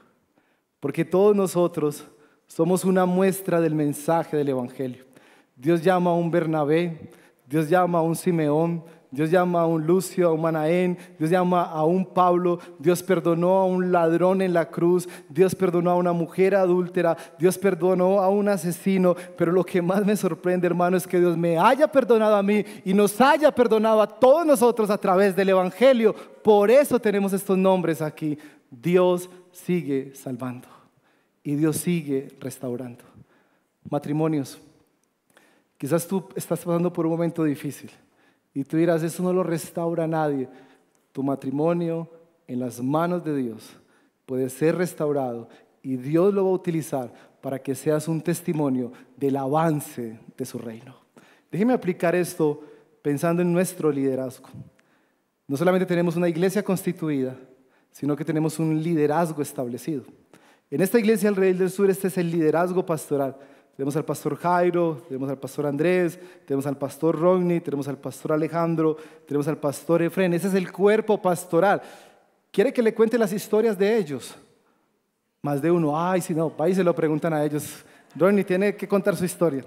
Porque 0.79 1.05
todos 1.05 1.35
nosotros 1.35 2.07
somos 2.47 2.85
una 2.85 3.07
muestra 3.07 3.61
del 3.61 3.75
mensaje 3.75 4.37
del 4.37 4.51
Evangelio. 4.51 5.05
Dios 5.57 5.83
llama 5.83 6.13
a 6.13 6.15
un 6.15 6.31
Bernabé, 6.31 7.11
Dios 7.45 7.69
llama 7.69 7.99
a 7.99 8.03
un 8.03 8.15
Simeón, 8.15 8.85
Dios 9.15 9.31
llama 9.31 9.61
a 9.61 9.67
un 9.67 9.87
Lucio, 9.87 10.29
a 10.29 10.33
un 10.33 10.41
Manaén, 10.41 10.99
Dios 11.17 11.31
llama 11.31 11.63
a 11.63 11.85
un 11.85 12.05
Pablo, 12.05 12.59
Dios 12.81 13.01
perdonó 13.01 13.59
a 13.59 13.65
un 13.65 13.93
ladrón 13.93 14.43
en 14.43 14.53
la 14.53 14.69
cruz, 14.69 15.09
Dios 15.29 15.55
perdonó 15.55 15.93
a 15.93 15.95
una 15.95 16.13
mujer 16.13 16.57
adúltera, 16.57 17.17
Dios 17.39 17.57
perdonó 17.57 18.21
a 18.21 18.29
un 18.29 18.49
asesino, 18.49 19.15
pero 19.39 19.53
lo 19.53 19.63
que 19.63 19.81
más 19.81 20.05
me 20.05 20.17
sorprende, 20.17 20.67
hermano, 20.67 20.97
es 20.97 21.07
que 21.07 21.21
Dios 21.21 21.37
me 21.37 21.57
haya 21.57 21.87
perdonado 21.87 22.35
a 22.35 22.43
mí 22.43 22.65
y 22.85 22.93
nos 22.93 23.21
haya 23.21 23.53
perdonado 23.53 24.03
a 24.03 24.09
todos 24.09 24.45
nosotros 24.45 24.91
a 24.91 24.99
través 24.99 25.37
del 25.37 25.51
Evangelio. 25.51 26.13
Por 26.43 26.69
eso 26.69 26.99
tenemos 26.99 27.33
estos 27.33 27.57
nombres 27.57 28.03
aquí. 28.03 28.37
Dios 28.69 29.31
sigue 29.53 30.13
salvando 30.17 30.67
y 31.45 31.55
Dios 31.55 31.77
sigue 31.77 32.31
restaurando. 32.41 33.05
Matrimonios, 33.89 34.59
quizás 35.79 36.05
tú 36.05 36.25
estás 36.35 36.59
pasando 36.65 36.93
por 36.93 37.07
un 37.07 37.13
momento 37.13 37.45
difícil 37.45 37.93
y 38.55 38.63
tú 38.63 38.77
dirás, 38.77 39.03
eso 39.03 39.23
no 39.23 39.33
lo 39.33 39.43
restaura 39.43 40.07
nadie. 40.07 40.49
Tu 41.13 41.23
matrimonio 41.23 42.09
en 42.47 42.61
las 42.61 42.81
manos 42.81 43.25
de 43.25 43.37
Dios 43.37 43.77
puede 44.25 44.49
ser 44.49 44.77
restaurado 44.77 45.49
y 45.83 45.97
Dios 45.97 46.33
lo 46.33 46.45
va 46.45 46.51
a 46.51 46.55
utilizar 46.55 47.13
para 47.41 47.59
que 47.59 47.75
seas 47.75 48.09
un 48.09 48.21
testimonio 48.21 48.93
del 49.17 49.37
avance 49.37 50.19
de 50.37 50.45
su 50.47 50.59
reino. 50.59 50.97
Déjeme 51.51 51.75
aplicar 51.75 52.15
esto 52.15 52.63
pensando 53.03 53.43
en 53.43 53.53
nuestro 53.53 53.91
liderazgo. 53.93 54.49
No 55.47 55.57
solamente 55.57 55.85
tenemos 55.85 56.17
una 56.17 56.29
iglesia 56.29 56.63
constituida, 56.63 57.37
sino 57.91 58.17
que 58.17 58.25
tenemos 58.25 58.59
un 58.59 58.83
liderazgo 58.83 59.43
establecido. 59.43 60.05
En 60.71 60.81
esta 60.81 60.99
iglesia 60.99 61.29
del 61.29 61.37
Rey 61.37 61.53
del 61.53 61.71
Sur, 61.71 61.91
este 61.91 62.09
es 62.09 62.17
el 62.17 62.31
liderazgo 62.31 62.87
pastoral. 62.87 63.37
Tenemos 63.77 63.97
al 63.97 64.05
pastor 64.05 64.37
Jairo, 64.37 65.03
tenemos 65.09 65.29
al 65.29 65.39
pastor 65.39 65.67
Andrés, 65.67 66.19
tenemos 66.47 66.67
al 66.67 66.77
pastor 66.77 67.19
Rodney, 67.19 67.61
tenemos 67.61 67.89
al 67.89 67.99
pastor 67.99 68.33
Alejandro, 68.33 68.97
tenemos 69.27 69.49
al 69.49 69.57
pastor 69.57 70.03
Efren. 70.03 70.33
Ese 70.33 70.49
es 70.49 70.55
el 70.55 70.71
cuerpo 70.71 71.21
pastoral. 71.21 71.83
¿Quiere 72.53 72.73
que 72.73 72.83
le 72.83 72.95
cuente 72.95 73.19
las 73.19 73.33
historias 73.33 73.77
de 73.77 73.97
ellos? 73.97 74.35
Más 75.43 75.61
de 75.61 75.73
uno, 75.73 76.01
ay, 76.01 76.21
si 76.21 76.35
no, 76.35 76.55
y 76.69 76.75
se 76.75 76.85
lo 76.85 76.95
preguntan 76.95 77.33
a 77.33 77.45
ellos. 77.45 77.85
Rodney 78.15 78.45
tiene 78.45 78.77
que 78.77 78.87
contar 78.87 79.17
su 79.17 79.25
historia. 79.25 79.65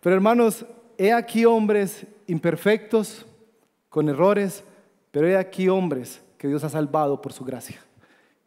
Pero 0.00 0.14
hermanos, 0.14 0.64
he 0.96 1.12
aquí 1.12 1.44
hombres 1.44 2.06
imperfectos, 2.28 3.26
con 3.88 4.08
errores, 4.08 4.62
pero 5.10 5.26
he 5.26 5.36
aquí 5.36 5.68
hombres 5.68 6.20
que 6.38 6.46
Dios 6.46 6.62
ha 6.62 6.68
salvado 6.68 7.20
por 7.20 7.32
su 7.32 7.44
gracia. 7.44 7.82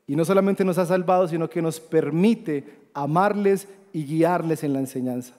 Y 0.08 0.16
no 0.16 0.24
solamente 0.24 0.64
nos 0.64 0.78
ha 0.78 0.86
salvado, 0.86 1.28
sino 1.28 1.50
que 1.50 1.62
nos 1.62 1.80
permite 1.80 2.80
amarles 2.94 3.68
y 3.94 4.06
guiarles 4.06 4.64
en 4.64 4.74
la 4.74 4.80
enseñanza. 4.80 5.34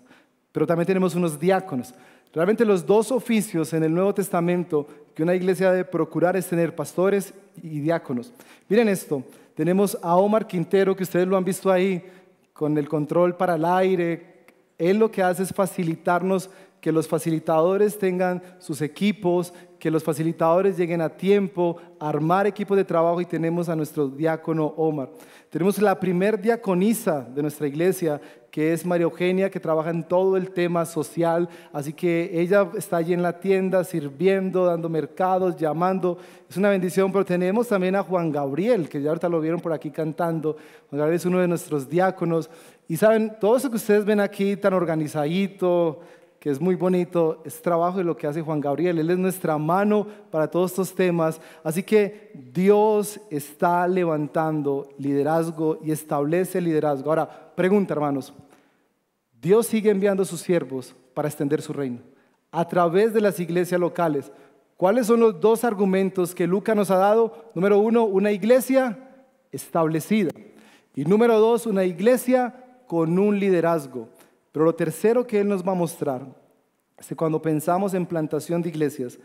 Pero 0.52 0.66
también 0.66 0.86
tenemos 0.86 1.14
unos 1.14 1.38
diáconos. 1.38 1.94
Realmente 2.32 2.64
los 2.64 2.86
dos 2.86 3.10
oficios 3.10 3.72
en 3.72 3.82
el 3.84 3.94
Nuevo 3.94 4.14
Testamento 4.14 4.86
que 5.14 5.22
una 5.22 5.34
iglesia 5.34 5.72
debe 5.72 5.84
procurar 5.84 6.36
es 6.36 6.46
tener 6.46 6.74
pastores 6.74 7.34
y 7.62 7.80
diáconos. 7.80 8.32
Miren 8.68 8.88
esto, 8.88 9.24
tenemos 9.54 9.98
a 10.02 10.16
Omar 10.16 10.46
Quintero, 10.46 10.94
que 10.94 11.02
ustedes 11.02 11.26
lo 11.26 11.36
han 11.36 11.44
visto 11.44 11.70
ahí, 11.70 12.02
con 12.52 12.76
el 12.78 12.88
control 12.88 13.36
para 13.36 13.56
el 13.56 13.64
aire. 13.64 14.44
Él 14.78 14.98
lo 14.98 15.10
que 15.10 15.22
hace 15.22 15.42
es 15.42 15.52
facilitarnos 15.52 16.50
que 16.80 16.92
los 16.92 17.06
facilitadores 17.06 17.98
tengan 17.98 18.42
sus 18.58 18.80
equipos, 18.80 19.52
que 19.78 19.90
los 19.90 20.04
facilitadores 20.04 20.76
lleguen 20.76 21.00
a 21.00 21.08
tiempo, 21.08 21.76
armar 21.98 22.46
equipos 22.46 22.76
de 22.76 22.84
trabajo 22.84 23.20
y 23.20 23.26
tenemos 23.26 23.68
a 23.68 23.76
nuestro 23.76 24.08
diácono 24.08 24.66
Omar. 24.76 25.10
Tenemos 25.48 25.80
la 25.80 25.98
primer 25.98 26.40
diaconisa 26.40 27.22
de 27.22 27.42
nuestra 27.42 27.66
iglesia, 27.66 28.20
que 28.50 28.72
es 28.72 28.84
María 28.84 29.04
Eugenia, 29.04 29.50
que 29.50 29.58
trabaja 29.58 29.90
en 29.90 30.04
todo 30.04 30.36
el 30.36 30.50
tema 30.50 30.84
social, 30.84 31.48
así 31.72 31.92
que 31.92 32.30
ella 32.32 32.68
está 32.76 32.98
allí 32.98 33.14
en 33.14 33.22
la 33.22 33.40
tienda 33.40 33.82
sirviendo, 33.84 34.66
dando 34.66 34.88
mercados, 34.88 35.56
llamando. 35.56 36.18
Es 36.48 36.56
una 36.56 36.70
bendición, 36.70 37.10
pero 37.10 37.24
tenemos 37.24 37.68
también 37.68 37.96
a 37.96 38.02
Juan 38.02 38.30
Gabriel, 38.30 38.88
que 38.88 39.00
ya 39.00 39.08
ahorita 39.10 39.28
lo 39.28 39.40
vieron 39.40 39.60
por 39.60 39.72
aquí 39.72 39.90
cantando. 39.90 40.56
Juan 40.90 40.98
Gabriel 40.98 41.16
es 41.16 41.26
uno 41.26 41.38
de 41.38 41.48
nuestros 41.48 41.88
diáconos. 41.88 42.50
Y 42.88 42.96
saben, 42.96 43.36
todo 43.40 43.56
eso 43.56 43.70
que 43.70 43.76
ustedes 43.76 44.04
ven 44.04 44.20
aquí 44.20 44.56
tan 44.56 44.74
organizadito, 44.74 46.00
que 46.40 46.50
es 46.50 46.60
muy 46.60 46.74
bonito, 46.74 47.42
es 47.44 47.60
trabajo 47.60 47.98
de 47.98 48.04
lo 48.04 48.16
que 48.16 48.26
hace 48.26 48.40
Juan 48.40 48.60
Gabriel. 48.60 48.98
Él 48.98 49.10
es 49.10 49.18
nuestra 49.18 49.58
mano 49.58 50.06
para 50.30 50.50
todos 50.50 50.70
estos 50.70 50.94
temas. 50.94 51.38
Así 51.62 51.82
que 51.82 52.32
Dios 52.52 53.20
está 53.30 53.86
levantando 53.86 54.88
liderazgo 54.98 55.78
y 55.84 55.92
establece 55.92 56.62
liderazgo. 56.62 57.10
Ahora, 57.10 57.52
pregunta, 57.54 57.92
hermanos. 57.92 58.32
Dios 59.40 59.66
sigue 59.66 59.90
enviando 59.90 60.22
a 60.22 60.26
sus 60.26 60.40
siervos 60.40 60.94
para 61.14 61.28
extender 61.28 61.60
su 61.60 61.74
reino 61.74 62.00
a 62.50 62.66
través 62.66 63.12
de 63.12 63.20
las 63.20 63.38
iglesias 63.38 63.80
locales. 63.80 64.32
¿Cuáles 64.76 65.06
son 65.06 65.20
los 65.20 65.40
dos 65.40 65.62
argumentos 65.64 66.34
que 66.34 66.46
Lucas 66.46 66.74
nos 66.74 66.90
ha 66.90 66.96
dado? 66.96 67.50
Número 67.54 67.78
uno, 67.78 68.04
una 68.04 68.32
iglesia 68.32 68.98
establecida. 69.52 70.30
Y 70.94 71.04
número 71.04 71.38
dos, 71.38 71.66
una 71.66 71.84
iglesia 71.84 72.54
con 72.86 73.18
un 73.18 73.38
liderazgo. 73.38 74.08
Pero 74.52 74.64
lo 74.64 74.74
tercero 74.74 75.26
que 75.26 75.40
Él 75.40 75.48
nos 75.48 75.66
va 75.66 75.72
a 75.72 75.76
mostrar 75.76 76.26
es 76.98 77.06
que 77.06 77.16
cuando 77.16 77.40
pensamos 77.40 77.94
en 77.94 78.06
plantación 78.06 78.62
de 78.62 78.68
iglesias, 78.68 79.18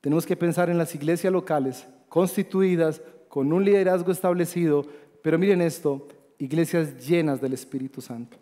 tenemos 0.00 0.26
que 0.26 0.36
pensar 0.36 0.70
en 0.70 0.78
las 0.78 0.94
iglesias 0.94 1.32
locales 1.32 1.86
constituidas 2.08 3.00
con 3.28 3.52
un 3.52 3.64
liderazgo 3.64 4.12
establecido, 4.12 4.86
pero 5.22 5.38
miren 5.38 5.60
esto, 5.60 6.08
iglesias 6.38 7.06
llenas 7.06 7.40
del 7.40 7.52
Espíritu 7.52 8.00
Santo. 8.00 8.36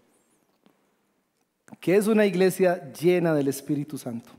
¿Qué 1.80 1.96
es 1.96 2.06
una 2.06 2.26
iglesia 2.26 2.92
llena 2.92 3.34
del 3.34 3.48
Espíritu 3.48 3.98
Santo? 3.98 4.30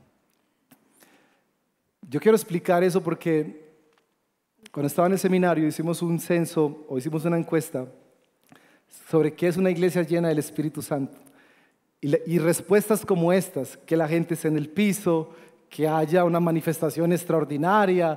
Yo 2.08 2.20
quiero 2.20 2.36
explicar 2.36 2.84
eso 2.84 3.02
porque 3.02 3.66
cuando 4.70 4.86
estaba 4.86 5.06
en 5.06 5.14
el 5.14 5.18
seminario 5.18 5.66
hicimos 5.66 6.02
un 6.02 6.18
censo 6.20 6.84
o 6.88 6.98
hicimos 6.98 7.24
una 7.24 7.38
encuesta 7.38 7.86
sobre 9.10 9.34
qué 9.34 9.48
es 9.48 9.56
una 9.56 9.70
iglesia 9.70 10.02
llena 10.02 10.28
del 10.28 10.38
Espíritu 10.38 10.82
Santo. 10.82 11.25
Y, 12.26 12.38
respuestas 12.38 13.04
como 13.04 13.32
estas, 13.32 13.76
que 13.78 13.96
la 13.96 14.06
gente 14.06 14.34
esté 14.34 14.46
en 14.46 14.56
el 14.56 14.68
piso, 14.68 15.30
que 15.68 15.88
haya 15.88 16.22
una 16.22 16.38
manifestación 16.38 17.12
extraordinaria. 17.12 18.16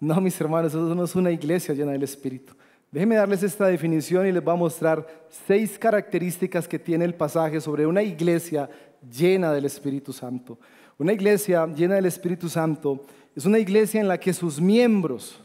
No, 0.00 0.22
mis 0.22 0.40
hermanos, 0.40 0.72
eso 0.72 0.94
no 0.94 1.04
es 1.04 1.14
una 1.14 1.30
iglesia 1.30 1.74
llena 1.74 1.92
del 1.92 2.04
Espíritu. 2.04 2.54
Déjenme 2.90 3.16
darles 3.16 3.42
esta 3.42 3.66
definición 3.66 4.26
y 4.26 4.32
les 4.32 4.42
voy 4.42 4.54
a 4.54 4.56
mostrar 4.56 5.06
seis 5.46 5.78
características 5.78 6.66
que 6.66 6.78
tiene 6.78 7.04
el 7.04 7.14
pasaje 7.14 7.60
sobre 7.60 7.86
una 7.86 8.02
iglesia 8.02 8.70
llena 9.06 9.52
del 9.52 9.66
Espíritu 9.66 10.14
Santo. 10.14 10.58
Una 10.96 11.12
iglesia 11.12 11.66
llena 11.66 11.96
del 11.96 12.06
Espíritu 12.06 12.48
Santo 12.48 13.04
es 13.34 13.44
una 13.44 13.58
iglesia 13.58 14.00
en 14.00 14.08
la 14.08 14.18
que 14.18 14.32
sus 14.32 14.62
miembros, 14.62 15.42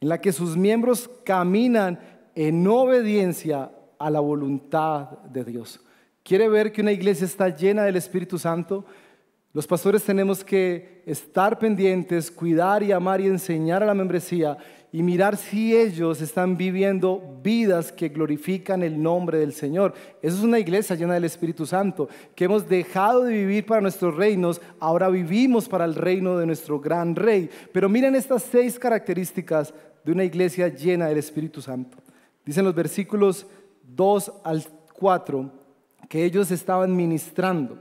en 0.00 0.08
la 0.08 0.20
que 0.20 0.30
sus 0.30 0.56
miembros 0.56 1.10
caminan 1.24 1.98
en 2.36 2.64
obediencia 2.68 3.72
a 3.98 4.08
la 4.08 4.20
voluntad 4.20 5.18
de 5.24 5.44
Dios 5.44 5.80
quiere 6.28 6.46
ver 6.46 6.70
que 6.70 6.82
una 6.82 6.92
iglesia 6.92 7.24
está 7.24 7.48
llena 7.48 7.84
del 7.84 7.96
Espíritu 7.96 8.38
Santo, 8.38 8.84
Los 9.54 9.66
pastores 9.66 10.04
tenemos 10.04 10.44
que 10.44 11.02
estar 11.06 11.58
pendientes, 11.58 12.30
cuidar 12.30 12.82
y 12.82 12.92
amar 12.92 13.18
y 13.22 13.26
enseñar 13.26 13.82
a 13.82 13.86
la 13.86 13.94
membresía 13.94 14.58
y 14.92 15.02
mirar 15.02 15.38
si 15.38 15.74
ellos 15.74 16.20
están 16.20 16.58
viviendo 16.58 17.40
vidas 17.42 17.90
que 17.90 18.10
glorifican 18.10 18.82
el 18.82 19.02
nombre 19.02 19.38
del 19.38 19.54
Señor. 19.54 19.94
Eso 20.20 20.36
es 20.36 20.42
una 20.42 20.58
iglesia 20.58 20.96
llena 20.96 21.14
del 21.14 21.24
Espíritu 21.24 21.64
Santo, 21.64 22.10
que 22.36 22.44
hemos 22.44 22.68
dejado 22.68 23.24
de 23.24 23.32
vivir 23.32 23.64
para 23.64 23.80
nuestros 23.80 24.14
reinos, 24.14 24.60
ahora 24.78 25.08
vivimos 25.08 25.66
para 25.66 25.86
el 25.86 25.94
reino 25.94 26.36
de 26.36 26.44
nuestro 26.44 26.78
gran 26.78 27.16
rey. 27.16 27.48
Pero 27.72 27.88
miren 27.88 28.14
estas 28.14 28.42
seis 28.42 28.78
características 28.78 29.72
de 30.04 30.12
una 30.12 30.24
iglesia 30.24 30.68
llena 30.68 31.06
del 31.06 31.18
Espíritu 31.18 31.62
Santo. 31.62 31.96
Dicen 32.44 32.66
los 32.66 32.74
versículos 32.74 33.46
2 33.96 34.32
al 34.44 34.62
4 34.92 35.57
que 36.08 36.24
ellos 36.24 36.50
estaban 36.50 36.96
ministrando. 36.96 37.78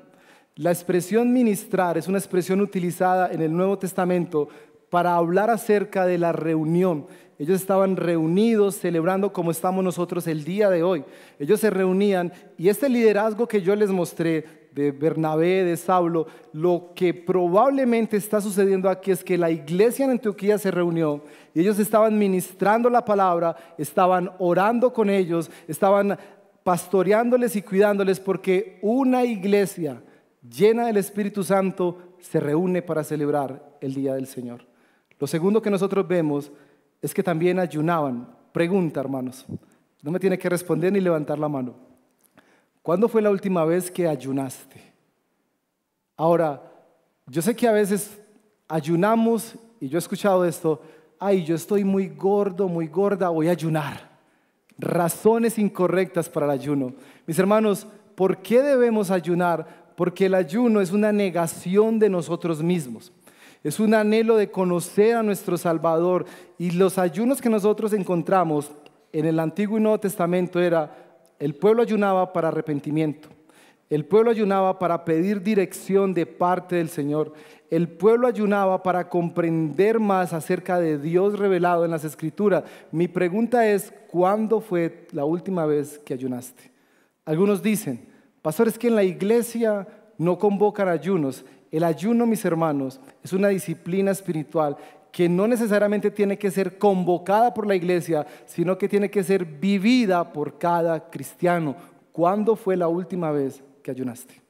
La 0.55 0.71
expresión 0.71 1.33
ministrar 1.33 1.97
es 1.97 2.07
una 2.07 2.17
expresión 2.17 2.61
utilizada 2.61 3.31
en 3.31 3.41
el 3.41 3.55
Nuevo 3.55 3.77
Testamento 3.77 4.49
para 4.89 5.15
hablar 5.15 5.49
acerca 5.49 6.05
de 6.05 6.17
la 6.17 6.31
reunión. 6.31 7.07
Ellos 7.39 7.61
estaban 7.61 7.95
reunidos 7.95 8.75
celebrando 8.75 9.31
como 9.31 9.51
estamos 9.51 9.83
nosotros 9.83 10.25
el 10.25 10.43
día 10.43 10.69
de 10.69 10.81
hoy. 10.81 11.03
Ellos 11.37 11.59
se 11.59 11.69
reunían 11.69 12.33
y 12.57 12.69
este 12.69 12.89
liderazgo 12.89 13.47
que 13.47 13.61
yo 13.61 13.75
les 13.75 13.91
mostré 13.91 14.67
de 14.77 14.91
Bernabé, 14.91 15.63
de 15.63 15.75
Saulo, 15.75 16.27
lo 16.53 16.91
que 16.95 17.11
probablemente 17.11 18.15
está 18.15 18.39
sucediendo 18.39 18.89
aquí 18.89 19.09
es 19.09 19.23
que 19.23 19.37
la 19.37 19.49
iglesia 19.49 20.05
en 20.05 20.11
Antioquía 20.11 20.59
se 20.59 20.69
reunió 20.69 21.23
y 21.55 21.61
ellos 21.61 21.79
estaban 21.79 22.17
ministrando 22.17 22.87
la 22.87 23.03
palabra, 23.03 23.55
estaban 23.79 24.31
orando 24.37 24.93
con 24.93 25.09
ellos, 25.09 25.49
estaban 25.67 26.19
pastoreándoles 26.67 27.55
y 27.55 27.61
cuidándoles 27.61 28.19
porque 28.19 28.77
una 28.81 29.23
iglesia 29.23 30.03
llena 30.41 30.87
del 30.87 30.97
Espíritu 30.97 31.41
Santo 31.41 32.15
se 32.19 32.41
reúne 32.41 32.81
para 32.81 33.05
celebrar 33.05 33.77
el 33.79 33.93
día 33.93 34.15
del 34.15 34.27
Señor. 34.27 34.67
Lo 35.17 35.27
segundo 35.27 35.61
que 35.61 35.69
nosotros 35.69 36.05
vemos 36.05 36.51
es 37.01 37.13
que 37.13 37.23
también 37.23 37.57
ayunaban. 37.57 38.35
Pregunta, 38.51 38.99
hermanos. 38.99 39.45
No 40.01 40.11
me 40.11 40.19
tiene 40.19 40.37
que 40.37 40.49
responder 40.49 40.91
ni 40.91 40.99
levantar 40.99 41.39
la 41.39 41.47
mano. 41.47 41.73
¿Cuándo 42.81 43.07
fue 43.07 43.21
la 43.21 43.29
última 43.29 43.63
vez 43.63 43.89
que 43.89 44.05
ayunaste? 44.05 44.81
Ahora, 46.17 46.69
yo 47.27 47.41
sé 47.41 47.55
que 47.55 47.69
a 47.69 47.71
veces 47.71 48.19
ayunamos 48.67 49.55
y 49.79 49.87
yo 49.87 49.97
he 49.97 49.99
escuchado 49.99 50.43
esto, 50.43 50.81
ay, 51.17 51.45
yo 51.45 51.55
estoy 51.55 51.85
muy 51.85 52.09
gordo, 52.09 52.67
muy 52.67 52.87
gorda, 52.87 53.29
voy 53.29 53.47
a 53.47 53.51
ayunar. 53.51 54.06
Razones 54.79 55.57
incorrectas 55.57 56.29
para 56.29 56.45
el 56.45 56.51
ayuno. 56.51 56.93
Mis 57.25 57.39
hermanos, 57.39 57.87
¿por 58.15 58.37
qué 58.37 58.61
debemos 58.61 59.11
ayunar? 59.11 59.87
Porque 59.95 60.27
el 60.27 60.35
ayuno 60.35 60.81
es 60.81 60.91
una 60.91 61.11
negación 61.11 61.99
de 61.99 62.09
nosotros 62.09 62.61
mismos. 62.61 63.11
Es 63.63 63.79
un 63.79 63.93
anhelo 63.93 64.37
de 64.37 64.51
conocer 64.51 65.15
a 65.15 65.23
nuestro 65.23 65.57
Salvador. 65.57 66.25
Y 66.57 66.71
los 66.71 66.97
ayunos 66.97 67.41
que 67.41 67.49
nosotros 67.49 67.93
encontramos 67.93 68.71
en 69.11 69.25
el 69.25 69.39
Antiguo 69.39 69.77
y 69.77 69.81
Nuevo 69.81 69.99
Testamento 69.99 70.59
era, 70.59 70.95
el 71.39 71.55
pueblo 71.55 71.81
ayunaba 71.81 72.31
para 72.33 72.49
arrepentimiento. 72.49 73.29
El 73.89 74.05
pueblo 74.05 74.31
ayunaba 74.31 74.79
para 74.79 75.05
pedir 75.05 75.41
dirección 75.41 76.13
de 76.13 76.25
parte 76.25 76.75
del 76.75 76.89
Señor. 76.89 77.33
El 77.69 77.89
pueblo 77.89 78.27
ayunaba 78.27 78.81
para 78.81 79.09
comprender 79.09 79.99
más 79.99 80.31
acerca 80.31 80.79
de 80.79 80.97
Dios 80.97 81.37
revelado 81.37 81.83
en 81.83 81.91
las 81.91 82.05
Escrituras. 82.05 82.63
Mi 82.91 83.09
pregunta 83.09 83.67
es, 83.67 83.93
¿cuándo 84.09 84.61
fue 84.61 85.07
la 85.11 85.25
última 85.25 85.65
vez 85.65 85.99
que 85.99 86.13
ayunaste? 86.13 86.71
Algunos 87.25 87.61
dicen, 87.61 88.07
pastores, 88.41 88.79
que 88.79 88.87
en 88.87 88.95
la 88.95 89.03
iglesia 89.03 89.85
no 90.17 90.39
convocan 90.39 90.87
ayunos. 90.87 91.43
El 91.69 91.83
ayuno, 91.83 92.25
mis 92.25 92.45
hermanos, 92.45 93.01
es 93.21 93.33
una 93.33 93.49
disciplina 93.49 94.11
espiritual 94.11 94.77
que 95.11 95.27
no 95.27 95.45
necesariamente 95.45 96.09
tiene 96.09 96.37
que 96.37 96.51
ser 96.51 96.77
convocada 96.77 97.53
por 97.53 97.67
la 97.67 97.75
iglesia, 97.75 98.25
sino 98.45 98.77
que 98.77 98.87
tiene 98.87 99.09
que 99.09 99.23
ser 99.23 99.43
vivida 99.43 100.31
por 100.31 100.57
cada 100.57 101.09
cristiano. 101.09 101.75
¿Cuándo 102.13 102.55
fue 102.55 102.77
la 102.77 102.87
última 102.87 103.31
vez 103.31 103.61
que 103.83 103.91
ayunaste? 103.91 104.46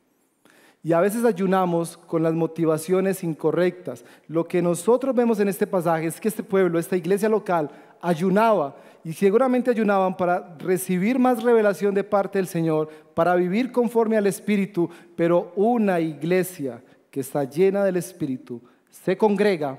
Y 0.88 0.94
a 0.94 1.02
veces 1.02 1.26
ayunamos 1.26 1.98
con 1.98 2.24
las 2.24 2.34
motivaciones 2.34 3.22
incorrectas. 3.22 4.06
Lo 4.30 4.48
que 4.48 4.62
nosotros 4.62 5.14
vemos 5.14 5.38
en 5.42 5.50
este 5.50 5.68
pasaje 5.68 6.06
es 6.06 6.18
que 6.18 6.30
este 6.30 6.44
pueblo, 6.44 6.80
esta 6.80 6.96
iglesia 6.96 7.28
local, 7.28 7.70
ayunaba 8.00 8.78
y 9.04 9.12
seguramente 9.12 9.70
ayunaban 9.70 10.16
para 10.16 10.56
recibir 10.58 11.20
más 11.20 11.44
revelación 11.44 11.94
de 11.94 12.06
parte 12.06 12.40
del 12.40 12.48
Señor, 12.48 12.88
para 13.14 13.36
vivir 13.36 13.74
conforme 13.74 14.16
al 14.16 14.28
Espíritu, 14.28 14.90
pero 15.18 15.52
una 15.58 16.00
iglesia 16.00 16.82
que 17.12 17.20
está 17.20 17.44
llena 17.44 17.84
del 17.84 17.98
Espíritu, 17.98 18.62
se 18.90 19.18
congrega 19.18 19.78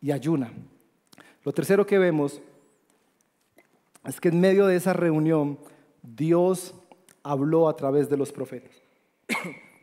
y 0.00 0.10
ayuna. 0.10 0.50
Lo 1.44 1.52
tercero 1.52 1.84
que 1.84 1.98
vemos 1.98 2.40
es 4.06 4.18
que 4.18 4.28
en 4.28 4.40
medio 4.40 4.64
de 4.64 4.76
esa 4.76 4.94
reunión 4.94 5.58
Dios 6.02 6.74
habló 7.22 7.68
a 7.68 7.76
través 7.76 8.08
de 8.08 8.16
los 8.16 8.32
profetas. 8.32 8.72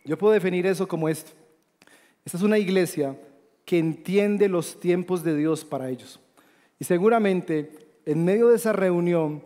Yo 0.05 0.17
puedo 0.17 0.33
definir 0.33 0.65
eso 0.65 0.87
como 0.87 1.07
esto. 1.09 1.31
Esta 2.25 2.37
es 2.37 2.43
una 2.43 2.57
iglesia 2.57 3.17
que 3.65 3.79
entiende 3.79 4.49
los 4.49 4.79
tiempos 4.79 5.23
de 5.23 5.35
Dios 5.35 5.63
para 5.63 5.89
ellos. 5.89 6.19
Y 6.79 6.85
seguramente 6.85 7.71
en 8.05 8.25
medio 8.25 8.49
de 8.49 8.57
esa 8.57 8.73
reunión 8.73 9.41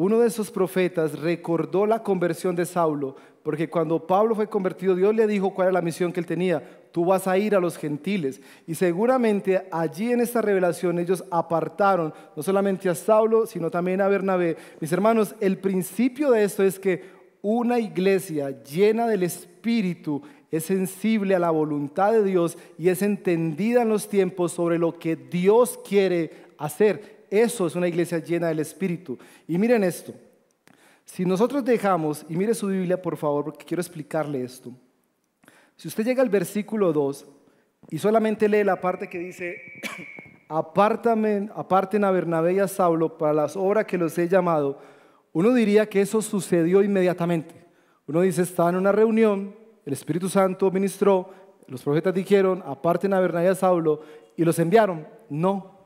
uno 0.00 0.20
de 0.20 0.28
esos 0.28 0.52
profetas 0.52 1.18
recordó 1.18 1.84
la 1.84 2.04
conversión 2.04 2.54
de 2.54 2.64
Saulo, 2.64 3.16
porque 3.42 3.68
cuando 3.68 4.06
Pablo 4.06 4.36
fue 4.36 4.48
convertido, 4.48 4.94
Dios 4.94 5.12
le 5.12 5.26
dijo 5.26 5.52
cuál 5.52 5.66
era 5.66 5.72
la 5.72 5.82
misión 5.82 6.12
que 6.12 6.20
él 6.20 6.26
tenía. 6.26 6.62
Tú 6.92 7.04
vas 7.04 7.26
a 7.26 7.36
ir 7.36 7.56
a 7.56 7.58
los 7.58 7.76
gentiles. 7.76 8.40
Y 8.64 8.76
seguramente 8.76 9.66
allí 9.72 10.12
en 10.12 10.20
esta 10.20 10.40
revelación 10.40 11.00
ellos 11.00 11.24
apartaron 11.32 12.14
no 12.36 12.44
solamente 12.44 12.88
a 12.88 12.94
Saulo, 12.94 13.44
sino 13.44 13.72
también 13.72 14.00
a 14.00 14.06
Bernabé. 14.06 14.56
Mis 14.78 14.92
hermanos, 14.92 15.34
el 15.40 15.58
principio 15.58 16.30
de 16.30 16.44
esto 16.44 16.62
es 16.62 16.78
que 16.78 17.02
una 17.42 17.80
iglesia 17.80 18.62
llena 18.62 19.08
del 19.08 19.24
Espíritu 19.24 19.57
es 20.50 20.64
sensible 20.64 21.34
a 21.34 21.38
la 21.38 21.50
voluntad 21.50 22.12
de 22.12 22.24
Dios 22.24 22.56
y 22.78 22.88
es 22.88 23.02
entendida 23.02 23.82
en 23.82 23.88
los 23.88 24.08
tiempos 24.08 24.52
sobre 24.52 24.78
lo 24.78 24.98
que 24.98 25.16
Dios 25.16 25.78
quiere 25.86 26.30
hacer. 26.58 27.26
Eso 27.30 27.66
es 27.66 27.74
una 27.74 27.88
iglesia 27.88 28.18
llena 28.18 28.48
del 28.48 28.60
Espíritu. 28.60 29.18
Y 29.46 29.58
miren 29.58 29.84
esto. 29.84 30.14
Si 31.04 31.24
nosotros 31.24 31.64
dejamos, 31.64 32.24
y 32.28 32.36
mire 32.36 32.54
su 32.54 32.68
Biblia 32.68 33.00
por 33.00 33.16
favor, 33.16 33.44
porque 33.44 33.64
quiero 33.64 33.80
explicarle 33.80 34.42
esto. 34.42 34.72
Si 35.76 35.88
usted 35.88 36.04
llega 36.04 36.22
al 36.22 36.28
versículo 36.28 36.92
2 36.92 37.26
y 37.90 37.98
solamente 37.98 38.48
lee 38.48 38.64
la 38.64 38.80
parte 38.80 39.08
que 39.08 39.18
dice, 39.18 39.56
aparten 40.48 42.04
a 42.04 42.10
Bernabé 42.10 42.54
y 42.54 42.58
a 42.58 42.68
Saulo 42.68 43.16
para 43.16 43.32
las 43.32 43.56
obras 43.56 43.86
que 43.86 43.98
los 43.98 44.16
he 44.18 44.28
llamado, 44.28 44.80
uno 45.32 45.52
diría 45.54 45.88
que 45.88 46.00
eso 46.00 46.20
sucedió 46.20 46.82
inmediatamente. 46.82 47.54
Uno 48.08 48.22
dice, 48.22 48.42
estaba 48.42 48.70
en 48.70 48.76
una 48.76 48.90
reunión, 48.90 49.54
el 49.84 49.92
Espíritu 49.92 50.30
Santo 50.30 50.70
ministró, 50.70 51.30
los 51.66 51.82
profetas 51.82 52.14
dijeron, 52.14 52.62
aparten 52.64 53.12
a 53.12 53.20
Bernabé 53.20 53.46
y 53.46 53.50
a 53.50 53.54
Saulo, 53.54 54.00
y 54.34 54.44
los 54.44 54.58
enviaron. 54.58 55.06
No, 55.28 55.78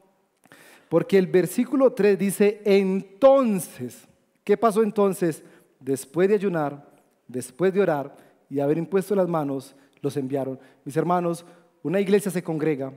porque 0.89 1.19
el 1.19 1.27
versículo 1.27 1.93
3 1.93 2.17
dice, 2.17 2.63
entonces, 2.65 4.07
¿qué 4.45 4.57
pasó 4.57 4.85
entonces? 4.85 5.43
Después 5.81 6.29
de 6.29 6.37
ayunar, 6.37 6.87
después 7.27 7.75
de 7.75 7.81
orar 7.81 8.15
y 8.49 8.61
haber 8.61 8.79
impuesto 8.79 9.17
las 9.17 9.27
manos, 9.27 9.75
los 10.01 10.17
enviaron. 10.17 10.61
Mis 10.85 10.97
hermanos, 10.97 11.45
una 11.83 11.99
iglesia 11.99 12.31
se 12.31 12.45
congrega, 12.45 12.93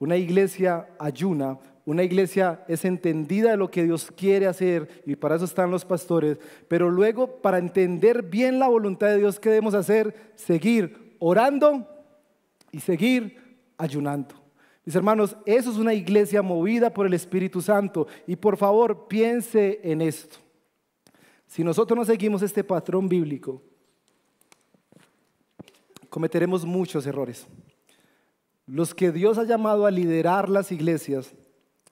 una 0.00 0.16
iglesia 0.16 0.88
ayuna, 0.98 1.58
una 1.86 2.02
iglesia 2.02 2.64
es 2.66 2.84
entendida 2.84 3.50
de 3.50 3.56
lo 3.56 3.70
que 3.70 3.84
Dios 3.84 4.10
quiere 4.16 4.46
hacer 4.46 5.02
y 5.04 5.16
para 5.16 5.36
eso 5.36 5.44
están 5.44 5.70
los 5.70 5.84
pastores, 5.84 6.38
pero 6.66 6.90
luego 6.90 7.42
para 7.42 7.58
entender 7.58 8.22
bien 8.22 8.58
la 8.58 8.68
voluntad 8.68 9.08
de 9.08 9.18
Dios, 9.18 9.38
¿qué 9.38 9.50
debemos 9.50 9.74
hacer? 9.74 10.32
Seguir 10.34 11.16
orando 11.18 11.86
y 12.72 12.80
seguir 12.80 13.58
ayunando. 13.76 14.34
Mis 14.84 14.94
hermanos, 14.94 15.36
eso 15.46 15.70
es 15.70 15.78
una 15.78 15.94
iglesia 15.94 16.42
movida 16.42 16.92
por 16.92 17.06
el 17.06 17.14
Espíritu 17.14 17.62
Santo. 17.62 18.06
Y 18.26 18.36
por 18.36 18.56
favor, 18.56 19.06
piense 19.08 19.80
en 19.82 20.02
esto. 20.02 20.36
Si 21.46 21.64
nosotros 21.64 21.96
no 21.96 22.04
seguimos 22.04 22.42
este 22.42 22.62
patrón 22.62 23.08
bíblico, 23.08 23.62
cometeremos 26.10 26.66
muchos 26.66 27.06
errores. 27.06 27.46
Los 28.66 28.94
que 28.94 29.10
Dios 29.12 29.38
ha 29.38 29.44
llamado 29.44 29.86
a 29.86 29.90
liderar 29.90 30.48
las 30.48 30.70
iglesias, 30.72 31.34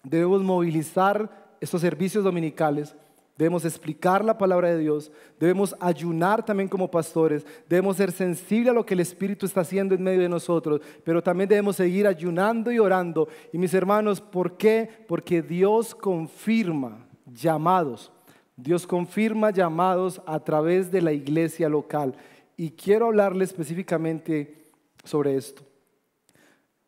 debemos 0.03 0.43
movilizar 0.43 1.57
estos 1.61 1.81
servicios 1.81 2.25
dominicales 2.25 2.95
Debemos 3.37 3.65
explicar 3.65 4.23
la 4.25 4.37
palabra 4.37 4.69
de 4.69 4.79
Dios, 4.79 5.11
debemos 5.41 5.75
ayunar 5.81 6.45
también 6.45 6.69
como 6.69 6.91
pastores, 6.91 7.47
debemos 7.67 7.97
ser 7.97 8.13
sensibles 8.13 8.71
a 8.71 8.75
lo 8.75 8.85
que 8.85 8.93
el 8.93 9.01
Espíritu 9.01 9.47
está 9.47 9.63
haciendo 9.63 9.95
en 9.95 10.03
medio 10.03 10.21
de 10.21 10.29
nosotros, 10.29 10.83
pero 11.03 11.23
también 11.23 11.49
debemos 11.49 11.77
seguir 11.77 12.07
ayunando 12.07 12.71
y 12.71 12.79
orando. 12.79 13.29
Y 13.51 13.59
mis 13.59 13.73
hermanos, 13.73 14.21
¿por 14.21 14.59
qué? 14.59 14.89
Porque 15.09 15.41
Dios 15.41 15.95
confirma 15.95 17.07
llamados, 17.25 18.13
Dios 18.55 18.87
confirma 18.87 19.51
llamados 19.51 20.21
a 20.27 20.39
través 20.39 20.93
de 20.93 21.01
la 21.01 21.13
iglesia 21.13 21.71
local. 21.71 22.15
Y 22.55 22.71
quiero 22.73 23.07
hablarle 23.07 23.45
específicamente 23.45 24.55
sobre 25.05 25.37
esto. 25.37 25.63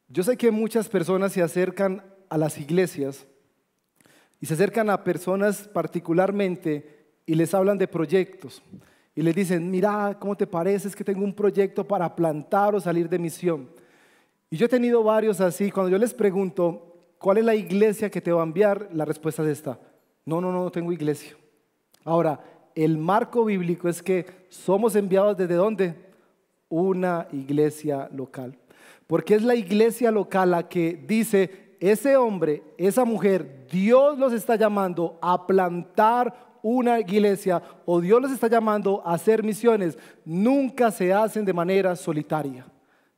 Yo 0.08 0.22
sé 0.22 0.36
que 0.36 0.50
muchas 0.50 0.90
personas 0.90 1.32
se 1.32 1.42
acercan 1.42 2.02
a 2.34 2.38
las 2.38 2.58
iglesias 2.58 3.24
y 4.40 4.46
se 4.46 4.54
acercan 4.54 4.90
a 4.90 5.04
personas 5.04 5.68
particularmente 5.68 7.06
y 7.24 7.36
les 7.36 7.54
hablan 7.54 7.78
de 7.78 7.86
proyectos 7.86 8.60
y 9.14 9.22
les 9.22 9.36
dicen, 9.36 9.70
mira, 9.70 10.16
¿cómo 10.18 10.36
te 10.36 10.44
parece? 10.44 10.88
Es 10.88 10.96
que 10.96 11.04
tengo 11.04 11.22
un 11.22 11.32
proyecto 11.32 11.86
para 11.86 12.16
plantar 12.16 12.74
o 12.74 12.80
salir 12.80 13.08
de 13.08 13.20
misión. 13.20 13.70
Y 14.50 14.56
yo 14.56 14.66
he 14.66 14.68
tenido 14.68 15.04
varios 15.04 15.40
así, 15.40 15.70
cuando 15.70 15.92
yo 15.92 15.96
les 15.96 16.12
pregunto, 16.12 16.96
¿cuál 17.18 17.38
es 17.38 17.44
la 17.44 17.54
iglesia 17.54 18.10
que 18.10 18.20
te 18.20 18.32
va 18.32 18.40
a 18.40 18.46
enviar? 18.46 18.88
La 18.92 19.04
respuesta 19.04 19.44
es 19.44 19.50
esta, 19.50 19.78
no, 20.24 20.40
no, 20.40 20.50
no, 20.50 20.64
no 20.64 20.72
tengo 20.72 20.90
iglesia. 20.90 21.36
Ahora, 22.02 22.40
el 22.74 22.98
marco 22.98 23.44
bíblico 23.44 23.88
es 23.88 24.02
que 24.02 24.26
somos 24.48 24.96
enviados 24.96 25.36
desde 25.36 25.54
dónde? 25.54 25.94
Una 26.68 27.28
iglesia 27.30 28.08
local. 28.12 28.58
Porque 29.06 29.36
es 29.36 29.44
la 29.44 29.54
iglesia 29.54 30.10
local 30.10 30.50
la 30.50 30.68
que 30.68 31.00
dice, 31.06 31.63
ese 31.90 32.16
hombre, 32.16 32.62
esa 32.78 33.04
mujer, 33.04 33.66
Dios 33.70 34.18
los 34.18 34.32
está 34.32 34.56
llamando 34.56 35.18
a 35.20 35.46
plantar 35.46 36.58
una 36.62 36.98
iglesia 36.98 37.62
o 37.84 38.00
Dios 38.00 38.22
los 38.22 38.32
está 38.32 38.48
llamando 38.48 39.02
a 39.04 39.12
hacer 39.12 39.42
misiones. 39.42 39.98
Nunca 40.24 40.90
se 40.90 41.12
hacen 41.12 41.44
de 41.44 41.52
manera 41.52 41.94
solitaria. 41.94 42.66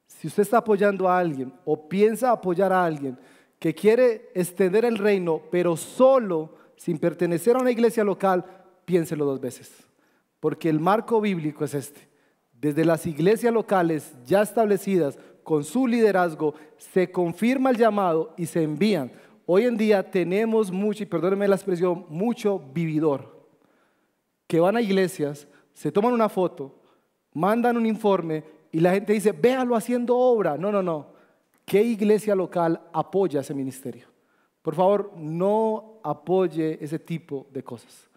Si 0.09 0.27
usted 0.27 0.43
está 0.43 0.59
apoyando 0.59 1.09
a 1.09 1.17
alguien 1.17 1.53
o 1.65 1.89
piensa 1.89 2.33
apoyar 2.33 2.73
a 2.73 2.85
alguien 2.85 3.17
que 3.61 3.73
quiere 3.73 4.31
extender 4.35 4.85
el 4.85 4.99
reino, 4.99 5.43
pero 5.49 5.77
solo, 5.77 6.55
sin 6.75 6.99
pertenecer 6.99 7.55
a 7.55 7.61
una 7.61 7.71
iglesia 7.71 8.03
local, 8.03 8.45
piénselo 8.85 9.25
dos 9.25 9.41
veces. 9.41 9.71
Porque 10.41 10.69
el 10.69 10.81
marco 10.81 11.21
bíblico 11.21 11.65
es 11.65 11.75
este. 11.75 12.09
Desde 12.53 12.85
las 12.85 13.07
iglesias 13.07 13.55
locales 13.55 14.13
ya 14.25 14.43
establecidas, 14.43 15.19
con 15.47 15.63
su 15.63 15.87
liderazgo, 15.87 16.55
se 16.77 17.13
confirma 17.13 17.71
el 17.71 17.77
llamado 17.77 18.35
y 18.37 18.47
se 18.47 18.65
envían. 18.65 19.13
Hoy 19.47 19.63
en 19.63 19.77
día 19.77 20.11
tenemos 20.11 20.73
mucho, 20.73 21.05
y 21.05 21.07
perdónenme 21.07 21.47
la 21.47 21.55
expresión, 21.55 22.05
mucho 22.09 22.59
vividor, 22.75 23.47
que 24.49 24.59
van 24.59 24.77
a 24.77 24.81
iglesias, 24.81 25.47
se 25.73 25.93
toman 25.93 26.13
una 26.13 26.29
foto, 26.29 26.75
mandan 27.33 27.77
un 27.77 27.87
informe 27.87 28.43
y 28.73 28.81
la 28.81 28.91
gente 28.91 29.13
dice, 29.13 29.31
véalo 29.31 29.77
haciendo 29.77 30.17
obra. 30.17 30.57
No, 30.57 30.73
no, 30.73 30.83
no. 30.83 31.13
¿Qué 31.65 31.81
iglesia 31.81 32.35
local 32.35 32.81
apoya 32.93 33.43
ese 33.43 33.55
ministerio? 33.55 34.09
Por 34.63 34.75
favor, 34.75 35.13
no 35.17 36.01
apoye 36.03 36.77
ese 36.83 36.99
tipo 36.99 37.47
de 37.53 37.63
cosas. 37.63 38.11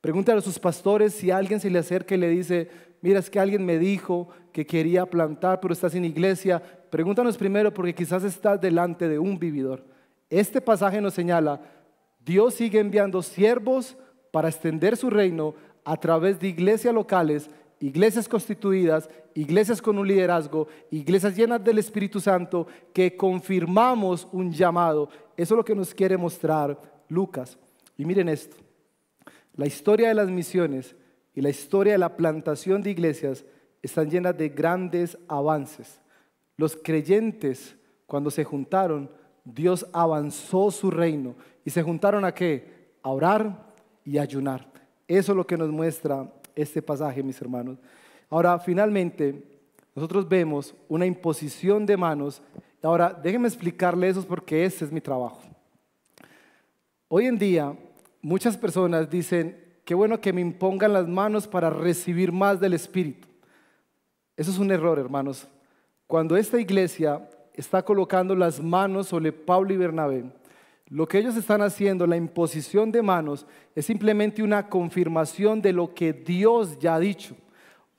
Pregúntale 0.00 0.38
a 0.38 0.42
sus 0.42 0.60
pastores 0.60 1.14
si 1.14 1.32
alguien 1.32 1.58
se 1.58 1.68
le 1.68 1.80
acerca 1.80 2.14
y 2.14 2.18
le 2.18 2.28
dice, 2.28 2.70
mira, 3.06 3.20
es 3.20 3.30
que 3.30 3.38
alguien 3.38 3.64
me 3.64 3.78
dijo 3.78 4.28
que 4.52 4.66
quería 4.66 5.06
plantar, 5.06 5.60
pero 5.60 5.72
estás 5.72 5.94
en 5.94 6.04
iglesia. 6.04 6.60
Pregúntanos 6.90 7.36
primero 7.36 7.72
porque 7.72 7.94
quizás 7.94 8.24
estás 8.24 8.60
delante 8.60 9.08
de 9.08 9.16
un 9.16 9.38
vividor. 9.38 9.84
Este 10.28 10.60
pasaje 10.60 11.00
nos 11.00 11.14
señala, 11.14 11.60
Dios 12.24 12.54
sigue 12.54 12.80
enviando 12.80 13.22
siervos 13.22 13.96
para 14.32 14.48
extender 14.48 14.96
su 14.96 15.08
reino 15.08 15.54
a 15.84 15.96
través 15.96 16.40
de 16.40 16.48
iglesias 16.48 16.92
locales, 16.92 17.48
iglesias 17.78 18.28
constituidas, 18.28 19.08
iglesias 19.34 19.80
con 19.80 19.98
un 19.98 20.08
liderazgo, 20.08 20.66
iglesias 20.90 21.36
llenas 21.36 21.62
del 21.62 21.78
Espíritu 21.78 22.18
Santo, 22.18 22.66
que 22.92 23.16
confirmamos 23.16 24.26
un 24.32 24.50
llamado. 24.50 25.10
Eso 25.36 25.54
es 25.54 25.58
lo 25.58 25.64
que 25.64 25.76
nos 25.76 25.94
quiere 25.94 26.16
mostrar 26.16 27.04
Lucas. 27.08 27.56
Y 27.96 28.04
miren 28.04 28.28
esto. 28.28 28.56
La 29.54 29.66
historia 29.66 30.08
de 30.08 30.14
las 30.14 30.28
misiones 30.28 30.96
y 31.36 31.40
la 31.40 31.50
historia 31.50 31.92
de 31.92 31.98
la 31.98 32.16
plantación 32.16 32.82
de 32.82 32.90
iglesias 32.90 33.44
están 33.80 34.10
llenas 34.10 34.36
de 34.36 34.48
grandes 34.48 35.16
avances. 35.28 36.00
Los 36.56 36.74
creyentes, 36.74 37.76
cuando 38.06 38.28
se 38.32 38.42
juntaron, 38.42 39.08
Dios 39.44 39.86
avanzó 39.92 40.72
su 40.72 40.90
reino 40.90 41.36
y 41.64 41.70
se 41.70 41.84
juntaron 41.84 42.24
a 42.24 42.34
qué? 42.34 42.88
A 43.02 43.10
orar 43.10 43.72
y 44.04 44.18
ayunar. 44.18 44.66
Eso 45.06 45.30
es 45.30 45.36
lo 45.36 45.46
que 45.46 45.56
nos 45.56 45.70
muestra 45.70 46.28
este 46.56 46.82
pasaje, 46.82 47.22
mis 47.22 47.40
hermanos. 47.40 47.78
Ahora, 48.28 48.58
finalmente, 48.58 49.40
nosotros 49.94 50.28
vemos 50.28 50.74
una 50.88 51.06
imposición 51.06 51.86
de 51.86 51.96
manos. 51.96 52.42
Ahora, 52.82 53.12
déjenme 53.12 53.46
explicarle 53.46 54.08
eso 54.08 54.26
porque 54.26 54.64
ese 54.64 54.84
es 54.84 54.90
mi 54.90 55.00
trabajo. 55.00 55.42
Hoy 57.08 57.26
en 57.26 57.38
día, 57.38 57.76
Muchas 58.26 58.56
personas 58.56 59.08
dicen, 59.08 59.56
qué 59.86 59.94
bueno 59.94 60.20
que 60.20 60.32
me 60.32 60.40
impongan 60.40 60.92
las 60.92 61.06
manos 61.06 61.46
para 61.46 61.70
recibir 61.70 62.32
más 62.32 62.58
del 62.58 62.74
Espíritu. 62.74 63.28
Eso 64.36 64.50
es 64.50 64.58
un 64.58 64.72
error, 64.72 64.98
hermanos. 64.98 65.46
Cuando 66.08 66.36
esta 66.36 66.60
iglesia 66.60 67.26
está 67.54 67.82
colocando 67.82 68.34
las 68.34 68.60
manos 68.60 69.06
sobre 69.06 69.32
Pablo 69.32 69.72
y 69.72 69.76
Bernabé, 69.76 70.24
lo 70.88 71.06
que 71.06 71.18
ellos 71.18 71.36
están 71.36 71.62
haciendo, 71.62 72.04
la 72.04 72.16
imposición 72.16 72.90
de 72.90 73.00
manos, 73.00 73.46
es 73.76 73.86
simplemente 73.86 74.42
una 74.42 74.68
confirmación 74.68 75.62
de 75.62 75.72
lo 75.72 75.94
que 75.94 76.12
Dios 76.12 76.78
ya 76.80 76.96
ha 76.96 77.00
dicho. 77.00 77.36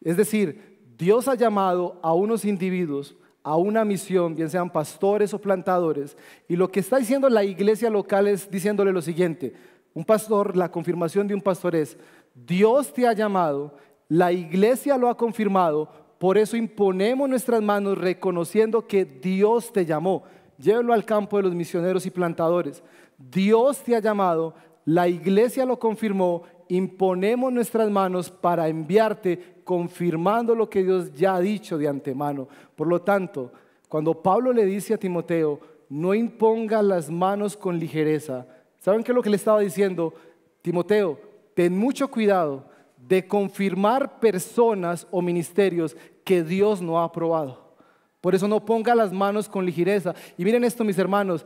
Es 0.01 0.17
decir, 0.17 0.81
Dios 0.97 1.29
ha 1.29 1.35
llamado 1.35 1.99
a 2.03 2.13
unos 2.13 2.43
individuos 2.43 3.15
a 3.47 3.55
una 3.55 3.85
misión, 3.85 4.35
bien 4.35 4.49
sean 4.49 4.69
pastores 4.69 5.33
o 5.33 5.39
plantadores, 5.39 6.17
y 6.49 6.57
lo 6.57 6.69
que 6.69 6.81
está 6.81 6.97
diciendo 6.97 7.29
la 7.29 7.45
iglesia 7.45 7.89
local 7.89 8.27
es 8.27 8.51
diciéndole 8.51 8.91
lo 8.91 9.01
siguiente, 9.01 9.53
un 9.97 10.05
pastor, 10.05 10.55
la 10.55 10.69
confirmación 10.69 11.27
de 11.27 11.33
un 11.33 11.41
pastor 11.41 11.75
es, 11.75 11.97
Dios 12.35 12.93
te 12.93 13.07
ha 13.07 13.13
llamado, 13.13 13.73
la 14.09 14.31
iglesia 14.31 14.95
lo 14.95 15.09
ha 15.09 15.17
confirmado, 15.17 15.89
por 16.19 16.37
eso 16.37 16.55
imponemos 16.55 17.27
nuestras 17.27 17.63
manos 17.63 17.97
reconociendo 17.97 18.85
que 18.85 19.05
Dios 19.05 19.73
te 19.73 19.87
llamó. 19.87 20.21
Llévelo 20.59 20.93
al 20.93 21.03
campo 21.03 21.37
de 21.37 21.43
los 21.43 21.55
misioneros 21.55 22.05
y 22.05 22.11
plantadores. 22.11 22.83
Dios 23.17 23.79
te 23.79 23.95
ha 23.95 23.99
llamado, 23.99 24.53
la 24.85 25.07
iglesia 25.07 25.65
lo 25.65 25.79
confirmó, 25.79 26.43
imponemos 26.67 27.51
nuestras 27.51 27.89
manos 27.89 28.29
para 28.29 28.67
enviarte 28.67 29.61
confirmando 29.63 30.53
lo 30.53 30.69
que 30.69 30.83
Dios 30.83 31.11
ya 31.15 31.33
ha 31.33 31.39
dicho 31.39 31.75
de 31.75 31.87
antemano. 31.87 32.47
Por 32.75 32.85
lo 32.85 33.01
tanto, 33.01 33.51
cuando 33.89 34.21
Pablo 34.21 34.53
le 34.53 34.67
dice 34.67 34.93
a 34.93 34.99
Timoteo, 34.99 35.59
no 35.89 36.13
imponga 36.13 36.83
las 36.83 37.09
manos 37.09 37.57
con 37.57 37.79
ligereza, 37.79 38.45
¿Saben 38.87 39.03
qué 39.03 39.11
es 39.11 39.15
lo 39.17 39.21
que 39.21 39.29
le 39.29 39.35
estaba 39.35 39.59
diciendo? 39.59 40.13
Timoteo, 40.61 41.19
ten 41.53 41.77
mucho 41.77 42.07
cuidado 42.07 42.69
de 42.95 43.27
confirmar 43.27 44.21
personas 44.21 45.05
o 45.11 45.21
ministerios 45.21 45.97
que 46.23 46.41
Dios 46.41 46.81
no 46.81 46.97
ha 46.97 47.03
aprobado. 47.03 47.75
Por 48.21 48.33
eso 48.33 48.47
no 48.47 48.63
ponga 48.63 48.95
las 48.95 49.11
manos 49.11 49.49
con 49.49 49.65
ligereza. 49.65 50.15
Y 50.37 50.45
miren 50.45 50.63
esto, 50.63 50.85
mis 50.85 50.97
hermanos, 50.97 51.45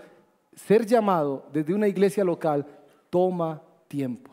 ser 0.53 0.85
llamado 0.85 1.47
desde 1.51 1.73
una 1.73 1.87
iglesia 1.87 2.23
local 2.23 2.63
toma 3.09 3.59
tiempo. 3.87 4.29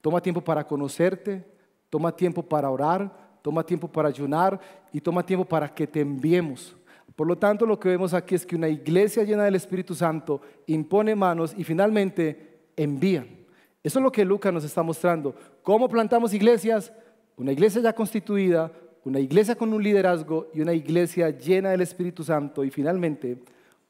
Toma 0.00 0.22
tiempo 0.22 0.40
para 0.40 0.66
conocerte, 0.66 1.46
toma 1.90 2.10
tiempo 2.10 2.42
para 2.42 2.70
orar, 2.70 3.38
toma 3.42 3.62
tiempo 3.66 3.86
para 3.86 4.08
ayunar 4.08 4.58
y 4.94 4.98
toma 4.98 5.22
tiempo 5.22 5.44
para 5.44 5.68
que 5.68 5.86
te 5.86 6.00
enviemos. 6.00 6.74
Por 7.16 7.26
lo 7.26 7.38
tanto, 7.38 7.64
lo 7.64 7.78
que 7.78 7.88
vemos 7.88 8.12
aquí 8.12 8.34
es 8.34 8.44
que 8.44 8.56
una 8.56 8.68
iglesia 8.68 9.22
llena 9.22 9.44
del 9.44 9.54
Espíritu 9.54 9.94
Santo 9.94 10.40
impone 10.66 11.14
manos 11.14 11.54
y 11.56 11.62
finalmente 11.62 12.58
envían. 12.76 13.28
Eso 13.82 13.98
es 13.98 14.02
lo 14.02 14.10
que 14.10 14.24
Lucas 14.24 14.52
nos 14.52 14.64
está 14.64 14.82
mostrando. 14.82 15.34
¿Cómo 15.62 15.88
plantamos 15.88 16.34
iglesias? 16.34 16.92
Una 17.36 17.52
iglesia 17.52 17.82
ya 17.82 17.92
constituida, 17.92 18.72
una 19.04 19.20
iglesia 19.20 19.54
con 19.54 19.72
un 19.72 19.82
liderazgo 19.82 20.48
y 20.54 20.60
una 20.60 20.72
iglesia 20.72 21.30
llena 21.30 21.70
del 21.70 21.82
Espíritu 21.82 22.24
Santo 22.24 22.64
y 22.64 22.70
finalmente 22.70 23.38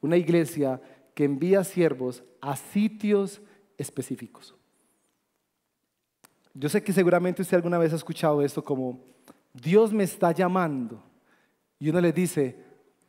una 0.01 0.17
iglesia 0.17 0.79
que 1.13 1.23
envía 1.23 1.63
siervos 1.63 2.23
a 2.41 2.55
sitios 2.55 3.41
específicos. 3.77 4.53
Yo 6.53 6.69
sé 6.69 6.83
que 6.83 6.93
seguramente 6.93 7.41
usted 7.41 7.57
alguna 7.57 7.77
vez 7.77 7.91
ha 7.93 7.97
escuchado 7.97 8.41
esto 8.41 8.63
como, 8.63 8.99
Dios 9.53 9.93
me 9.93 10.03
está 10.03 10.31
llamando. 10.31 11.01
Y 11.79 11.89
uno 11.89 12.01
le 12.01 12.11
dice, 12.11 12.64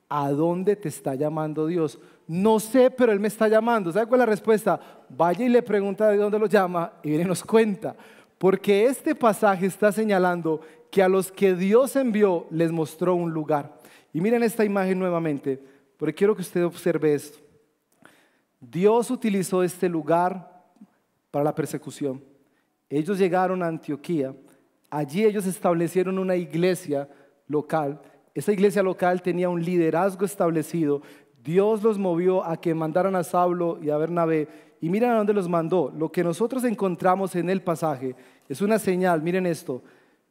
¿A 0.09 0.31
dónde 0.31 0.77
te 0.77 0.89
está 0.89 1.15
llamando 1.15 1.67
Dios? 1.67 1.99
No 2.29 2.61
sé, 2.61 2.91
pero 2.91 3.13
Él 3.13 3.21
me 3.21 3.29
está 3.29 3.49
llamando. 3.49 3.93
¿Sabe 3.93 4.07
cuál 4.07 4.21
es 4.21 4.27
la 4.27 4.31
respuesta? 4.31 4.81
Vaya 5.09 5.45
y 5.45 5.49
le 5.49 5.63
pregunta 5.63 6.09
de 6.09 6.17
dónde 6.17 6.39
lo 6.39 6.47
llama 6.47 6.93
y 7.03 7.11
viene 7.11 7.25
nos 7.25 7.43
cuenta. 7.43 7.97
Porque 8.39 8.87
este 8.87 9.15
pasaje 9.15 9.67
está 9.67 9.91
señalando 9.91 10.61
que 10.91 11.03
a 11.03 11.09
los 11.09 11.33
que 11.33 11.55
Dios 11.55 11.97
envió 11.97 12.47
les 12.51 12.71
mostró 12.71 13.15
un 13.15 13.33
lugar. 13.33 13.79
Y 14.13 14.21
miren 14.21 14.43
esta 14.43 14.65
imagen 14.65 14.99
nuevamente, 14.99 15.63
porque 15.97 16.15
quiero 16.15 16.35
que 16.35 16.43
usted 16.43 16.65
observe 16.65 17.15
esto. 17.15 17.39
Dios 18.61 19.11
utilizó 19.11 19.63
este 19.63 19.89
lugar 19.89 20.65
para 21.31 21.45
la 21.45 21.55
persecución. 21.55 22.23
Ellos 22.89 23.19
llegaron 23.19 23.63
a 23.63 23.67
Antioquía. 23.67 24.35
Allí 24.89 25.25
ellos 25.25 25.47
establecieron 25.47 26.19
una 26.19 26.37
iglesia 26.37 27.09
local 27.49 28.01
esa 28.37 28.53
iglesia 28.53 28.83
local 28.83 29.23
tenía 29.23 29.49
un 29.49 29.65
liderazgo 29.65 30.27
establecido. 30.27 31.01
Dios 31.43 31.83
los 31.83 31.97
movió 31.97 32.45
a 32.45 32.61
que 32.61 32.75
mandaran 32.75 33.17
a 33.17 33.25
Saulo 33.25 33.79
y 33.83 33.89
a 33.89 33.97
Bernabé. 33.97 34.47
Y 34.79 34.91
miren 34.91 35.09
a 35.09 35.17
dónde 35.17 35.33
los 35.33 35.49
mandó. 35.49 35.91
Lo 35.97 36.13
que 36.13 36.23
nosotros 36.23 36.63
encontramos 36.65 37.35
en 37.35 37.49
el 37.49 37.63
pasaje 37.63 38.15
es 38.47 38.61
una 38.61 38.79
señal. 38.79 39.23
Miren 39.23 39.47
esto. 39.47 39.83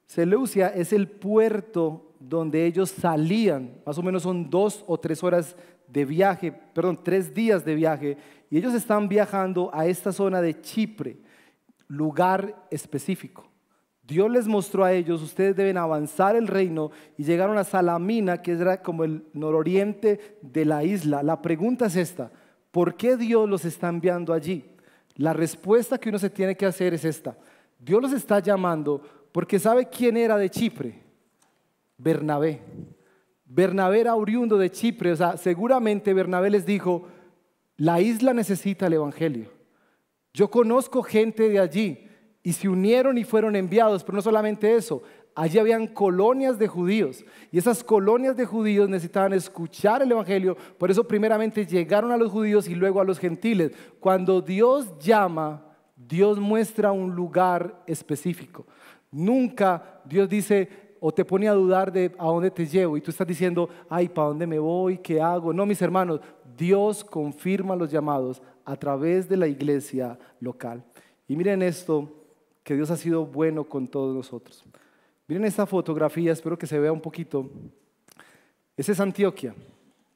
Seleucia 0.05 0.67
es 0.67 0.93
el 0.93 1.07
puerto 1.07 2.13
donde 2.19 2.67
ellos 2.67 2.91
salían, 2.91 3.81
más 3.87 3.97
o 3.97 4.03
menos 4.03 4.21
son 4.21 4.51
dos 4.51 4.83
o 4.85 4.99
tres 4.99 5.23
horas 5.23 5.55
de 5.87 6.05
viaje, 6.05 6.51
perdón, 6.51 6.99
tres 7.03 7.33
días 7.33 7.65
de 7.65 7.73
viaje, 7.73 8.17
y 8.51 8.57
ellos 8.59 8.75
están 8.75 9.09
viajando 9.09 9.71
a 9.73 9.87
esta 9.87 10.11
zona 10.11 10.41
de 10.41 10.61
Chipre, 10.61 11.17
lugar 11.87 12.67
específico. 12.69 13.49
Dios 14.07 14.29
les 14.29 14.47
mostró 14.47 14.83
a 14.83 14.93
ellos, 14.93 15.21
ustedes 15.23 15.55
deben 15.55 15.77
avanzar 15.77 16.35
el 16.35 16.47
reino 16.47 16.91
y 17.17 17.23
llegaron 17.23 17.57
a 17.57 17.63
Salamina, 17.63 18.41
que 18.41 18.51
era 18.51 18.81
como 18.81 19.03
el 19.03 19.23
nororiente 19.33 20.37
de 20.41 20.63
la 20.63 20.83
isla. 20.83 21.23
La 21.23 21.41
pregunta 21.41 21.87
es 21.87 21.95
esta, 21.95 22.31
¿por 22.71 22.95
qué 22.95 23.17
Dios 23.17 23.49
los 23.49 23.65
está 23.65 23.89
enviando 23.89 24.31
allí? 24.31 24.63
La 25.15 25.33
respuesta 25.33 25.97
que 25.97 26.09
uno 26.09 26.19
se 26.19 26.29
tiene 26.29 26.55
que 26.55 26.67
hacer 26.67 26.93
es 26.93 27.03
esta. 27.03 27.35
Dios 27.79 28.01
los 28.01 28.13
está 28.13 28.39
llamando 28.39 29.01
porque 29.31 29.57
sabe 29.57 29.89
quién 29.89 30.17
era 30.17 30.37
de 30.37 30.49
Chipre. 30.49 31.01
Bernabé. 31.97 32.61
Bernabé 33.45 34.01
era 34.01 34.15
oriundo 34.15 34.57
de 34.57 34.69
Chipre, 34.69 35.13
o 35.13 35.15
sea, 35.15 35.37
seguramente 35.37 36.13
Bernabé 36.13 36.51
les 36.51 36.65
dijo, 36.65 37.07
la 37.77 38.01
isla 38.01 38.33
necesita 38.33 38.85
el 38.85 38.93
Evangelio. 38.93 39.49
Yo 40.33 40.51
conozco 40.51 41.01
gente 41.01 41.49
de 41.49 41.59
allí 41.59 42.04
y 42.45 42.53
se 42.53 42.69
unieron 42.69 43.17
y 43.17 43.23
fueron 43.23 43.55
enviados, 43.55 44.03
pero 44.03 44.17
no 44.17 44.21
solamente 44.21 44.75
eso, 44.75 45.01
allí 45.33 45.57
habían 45.57 45.87
colonias 45.87 46.59
de 46.59 46.67
judíos 46.67 47.25
y 47.51 47.57
esas 47.57 47.83
colonias 47.83 48.37
de 48.37 48.45
judíos 48.45 48.87
necesitaban 48.87 49.33
escuchar 49.33 50.03
el 50.03 50.11
Evangelio, 50.11 50.55
por 50.77 50.91
eso 50.91 51.07
primeramente 51.07 51.65
llegaron 51.65 52.11
a 52.11 52.17
los 52.17 52.31
judíos 52.31 52.67
y 52.67 52.75
luego 52.75 53.01
a 53.01 53.03
los 53.03 53.17
gentiles. 53.17 53.71
Cuando 53.99 54.41
Dios 54.41 54.95
llama, 54.99 55.75
Dios 55.95 56.39
muestra 56.39 56.91
un 56.91 57.15
lugar 57.15 57.81
específico. 57.87 58.67
Nunca 59.09 60.01
Dios 60.05 60.29
dice 60.29 60.69
o 60.99 61.11
te 61.11 61.25
pone 61.25 61.47
a 61.47 61.53
dudar 61.53 61.91
de 61.91 62.13
a 62.15 62.25
dónde 62.25 62.51
te 62.51 62.67
llevo 62.67 62.95
y 62.95 63.01
tú 63.01 63.09
estás 63.09 63.25
diciendo, 63.25 63.67
ay, 63.89 64.07
¿para 64.07 64.27
dónde 64.27 64.45
me 64.45 64.59
voy? 64.59 64.99
¿Qué 64.99 65.19
hago? 65.19 65.51
No, 65.51 65.65
mis 65.65 65.81
hermanos, 65.81 66.19
Dios 66.55 67.03
confirma 67.03 67.75
los 67.75 67.89
llamados 67.89 68.39
a 68.63 68.75
través 68.75 69.27
de 69.27 69.35
la 69.35 69.47
iglesia 69.47 70.19
local. 70.39 70.83
Y 71.27 71.35
miren 71.35 71.63
esto, 71.63 72.24
que 72.65 72.73
Dios 72.73 72.89
ha 72.89 72.97
sido 72.97 73.27
bueno 73.27 73.63
con 73.65 73.87
todos 73.87 74.13
nosotros. 74.15 74.65
Miren 75.27 75.45
esta 75.45 75.67
fotografía, 75.67 76.33
espero 76.33 76.57
que 76.57 76.65
se 76.65 76.79
vea 76.79 76.91
un 76.91 76.99
poquito. 76.99 77.47
Esa 78.75 78.91
es 78.91 78.99
Antioquia, 78.99 79.53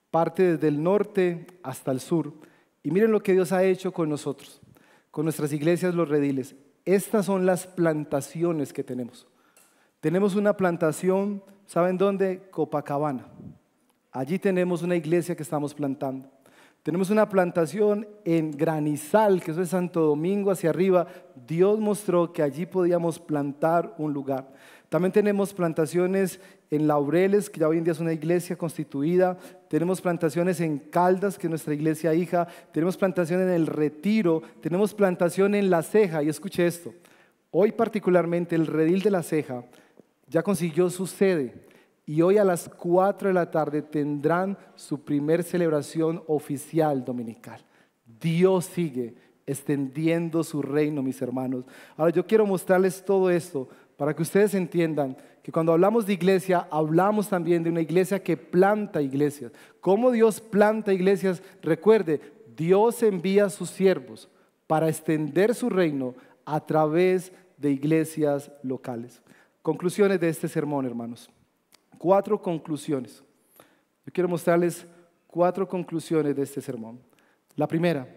parte 0.10 0.54
desde 0.54 0.68
el 0.68 0.82
norte 0.82 1.46
hasta 1.62 1.92
el 1.92 2.00
sur. 2.00 2.34
Y 2.82 2.90
miren 2.90 3.12
lo 3.12 3.22
que 3.22 3.34
Dios 3.34 3.52
ha 3.52 3.64
hecho 3.64 3.92
con 3.92 4.10
nosotros, 4.10 4.62
con 5.12 5.26
nuestras 5.26 5.54
iglesias, 5.54 5.94
los 5.94 6.10
rediles. 6.10 6.56
Estas 6.86 7.28
son 7.28 7.46
las 7.46 7.68
plantaciones 7.68 8.74
que 8.74 8.84
tenemos. 8.84 9.28
Tenemos 10.00 10.34
una 10.34 10.58
plantación, 10.58 11.44
¿saben 11.68 12.00
dónde? 12.00 12.50
Copacabana. 12.50 13.28
Allí 14.12 14.40
tenemos 14.40 14.82
una 14.82 14.96
iglesia 14.96 15.36
que 15.36 15.44
estamos 15.44 15.76
plantando. 15.76 16.32
Tenemos 16.90 17.12
una 17.12 17.30
plantación 17.30 18.08
en 18.26 18.50
Granizal, 18.50 19.44
que 19.44 19.52
eso 19.52 19.62
es 19.62 19.70
Santo 19.70 20.02
Domingo 20.02 20.50
hacia 20.50 20.72
arriba. 20.72 21.06
Dios 21.46 21.80
mostró 21.80 22.34
que 22.34 22.42
allí 22.42 22.66
podíamos 22.66 23.20
plantar 23.20 23.94
un 24.00 24.12
lugar. 24.12 24.52
También 24.90 25.12
tenemos 25.12 25.54
plantaciones 25.54 26.40
en 26.72 26.88
Laureles, 26.88 27.48
que 27.52 27.60
ya 27.60 27.68
hoy 27.68 27.78
en 27.78 27.84
día 27.84 27.94
es 27.94 28.00
una 28.00 28.12
iglesia 28.12 28.58
constituida. 28.58 29.38
Tenemos 29.68 30.02
plantaciones 30.02 30.62
en 30.62 30.80
Caldas, 30.80 31.38
que 31.38 31.46
es 31.46 31.52
nuestra 31.52 31.76
iglesia 31.76 32.16
hija. 32.16 32.48
Tenemos 32.72 32.98
plantación 32.98 33.44
en 33.44 33.50
El 33.50 33.68
Retiro. 33.68 34.42
Tenemos 34.60 34.96
plantación 34.96 35.54
en 35.54 35.70
La 35.70 35.84
Ceja. 35.84 36.24
Y 36.24 36.30
escuche 36.30 36.66
esto. 36.66 36.92
Hoy 37.52 37.72
particularmente 37.72 38.56
el 38.56 38.66
redil 38.66 39.04
de 39.04 39.12
La 39.12 39.22
Ceja 39.22 39.64
ya 40.28 40.42
consiguió 40.42 40.90
su 40.90 41.06
sede 41.06 41.69
y 42.10 42.24
hoy 42.24 42.40
a 42.40 42.44
las 42.44 42.68
4 42.68 43.28
de 43.28 43.36
la 43.36 43.52
tarde 43.52 43.84
tendrán 43.84 44.58
su 44.74 45.04
primer 45.04 45.44
celebración 45.44 46.24
oficial 46.26 47.06
dominical. 47.06 47.64
Dios 48.20 48.66
sigue 48.66 49.14
extendiendo 49.46 50.44
su 50.44 50.64
reino, 50.64 51.04
mis 51.04 51.22
hermanos. 51.22 51.66
Ahora 51.96 52.12
yo 52.12 52.26
quiero 52.26 52.48
mostrarles 52.48 53.06
todo 53.06 53.30
esto 53.30 53.70
para 53.96 54.16
que 54.16 54.24
ustedes 54.24 54.56
entiendan 54.56 55.16
que 55.44 55.52
cuando 55.52 55.72
hablamos 55.72 56.08
de 56.08 56.14
iglesia, 56.14 56.68
hablamos 56.72 57.30
también 57.30 57.62
de 57.62 57.70
una 57.70 57.82
iglesia 57.82 58.24
que 58.24 58.36
planta 58.36 59.04
iglesias. 59.04 59.52
¿Cómo 59.80 60.10
Dios 60.10 60.42
planta 60.42 60.92
iglesias? 60.92 61.44
Recuerde, 61.62 62.22
Dios 62.58 63.04
envía 63.04 63.46
a 63.46 63.50
sus 63.52 63.70
siervos 63.70 64.30
para 64.66 64.90
extender 64.90 65.54
su 65.54 65.70
reino 65.70 66.16
a 66.44 66.60
través 66.60 67.32
de 67.56 67.70
iglesias 67.70 68.52
locales. 68.64 69.22
Conclusiones 69.62 70.20
de 70.20 70.30
este 70.30 70.48
sermón, 70.48 70.88
hermanos 70.88 71.30
cuatro 72.00 72.42
conclusiones. 72.42 73.22
Yo 74.06 74.12
quiero 74.12 74.28
mostrarles 74.28 74.88
cuatro 75.28 75.68
conclusiones 75.68 76.36
de 76.36 76.42
este 76.42 76.62
sermón. 76.62 77.00
La 77.56 77.68
primera, 77.68 78.08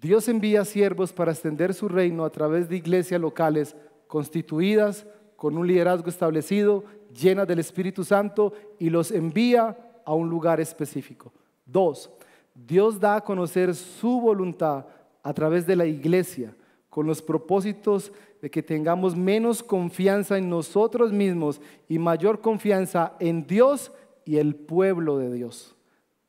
Dios 0.00 0.28
envía 0.28 0.64
siervos 0.64 1.12
para 1.12 1.32
extender 1.32 1.74
su 1.74 1.88
reino 1.88 2.24
a 2.24 2.30
través 2.30 2.68
de 2.68 2.76
iglesias 2.76 3.20
locales 3.20 3.76
constituidas 4.06 5.06
con 5.36 5.58
un 5.58 5.66
liderazgo 5.66 6.08
establecido, 6.08 6.84
llenas 7.12 7.46
del 7.46 7.58
Espíritu 7.58 8.04
Santo 8.04 8.52
y 8.78 8.90
los 8.90 9.10
envía 9.10 9.76
a 10.04 10.14
un 10.14 10.30
lugar 10.30 10.60
específico. 10.60 11.32
Dos, 11.66 12.10
Dios 12.54 12.98
da 12.98 13.16
a 13.16 13.20
conocer 13.20 13.74
su 13.74 14.20
voluntad 14.20 14.86
a 15.22 15.34
través 15.34 15.66
de 15.66 15.76
la 15.76 15.84
iglesia 15.84 16.54
con 16.90 17.06
los 17.06 17.22
propósitos 17.22 18.12
de 18.40 18.50
que 18.50 18.62
tengamos 18.62 19.16
menos 19.16 19.62
confianza 19.62 20.38
en 20.38 20.48
nosotros 20.48 21.12
mismos 21.12 21.60
y 21.88 21.98
mayor 21.98 22.40
confianza 22.40 23.14
en 23.18 23.46
Dios 23.46 23.92
y 24.24 24.36
el 24.36 24.54
pueblo 24.54 25.18
de 25.18 25.32
Dios. 25.32 25.74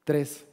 Tres, 0.03 0.47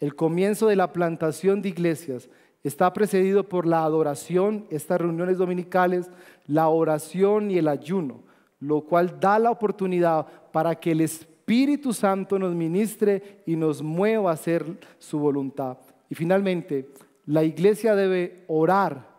el 0.00 0.14
comienzo 0.14 0.68
de 0.68 0.76
la 0.76 0.92
plantación 0.92 1.62
de 1.62 1.68
iglesias 1.68 2.28
está 2.64 2.92
precedido 2.92 3.44
por 3.48 3.66
la 3.66 3.84
adoración, 3.84 4.66
estas 4.70 5.00
reuniones 5.00 5.38
dominicales, 5.38 6.10
la 6.46 6.68
oración 6.68 7.50
y 7.50 7.58
el 7.58 7.68
ayuno, 7.68 8.22
lo 8.58 8.82
cual 8.82 9.20
da 9.20 9.38
la 9.38 9.50
oportunidad 9.50 10.26
para 10.52 10.74
que 10.74 10.92
el 10.92 11.02
Espíritu 11.02 11.92
Santo 11.92 12.38
nos 12.38 12.54
ministre 12.54 13.42
y 13.46 13.54
nos 13.54 13.82
mueva 13.82 14.30
a 14.30 14.34
hacer 14.34 14.64
su 14.98 15.18
voluntad. 15.18 15.78
Y 16.08 16.14
finalmente, 16.14 16.88
la 17.26 17.44
iglesia 17.44 17.94
debe 17.94 18.44
orar 18.48 19.15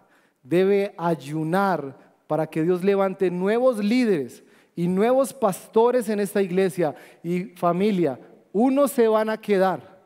debe 0.47 0.93
ayunar 0.97 1.97
para 2.25 2.47
que 2.47 2.63
Dios 2.63 2.83
levante 2.83 3.29
nuevos 3.29 3.83
líderes 3.83 4.43
y 4.75 4.87
nuevos 4.87 5.33
pastores 5.33 6.07
en 6.09 6.19
esta 6.19 6.41
iglesia 6.41 6.95
y 7.23 7.45
familia. 7.55 8.19
Unos 8.51 8.91
se 8.91 9.07
van 9.07 9.29
a 9.29 9.37
quedar 9.37 9.97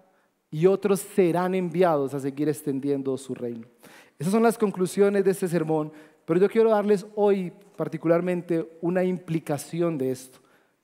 y 0.49 0.65
otros 0.65 0.99
serán 0.99 1.55
enviados 1.55 2.13
a 2.13 2.19
seguir 2.19 2.49
extendiendo 2.49 3.17
su 3.17 3.33
reino. 3.33 3.67
Esas 4.17 4.33
son 4.33 4.43
las 4.43 4.57
conclusiones 4.57 5.23
de 5.23 5.31
este 5.31 5.47
sermón, 5.47 5.91
pero 6.25 6.39
yo 6.39 6.49
quiero 6.49 6.69
darles 6.69 7.05
hoy 7.15 7.51
particularmente 7.75 8.77
una 8.81 9.03
implicación 9.03 9.97
de 9.97 10.11
esto. 10.11 10.39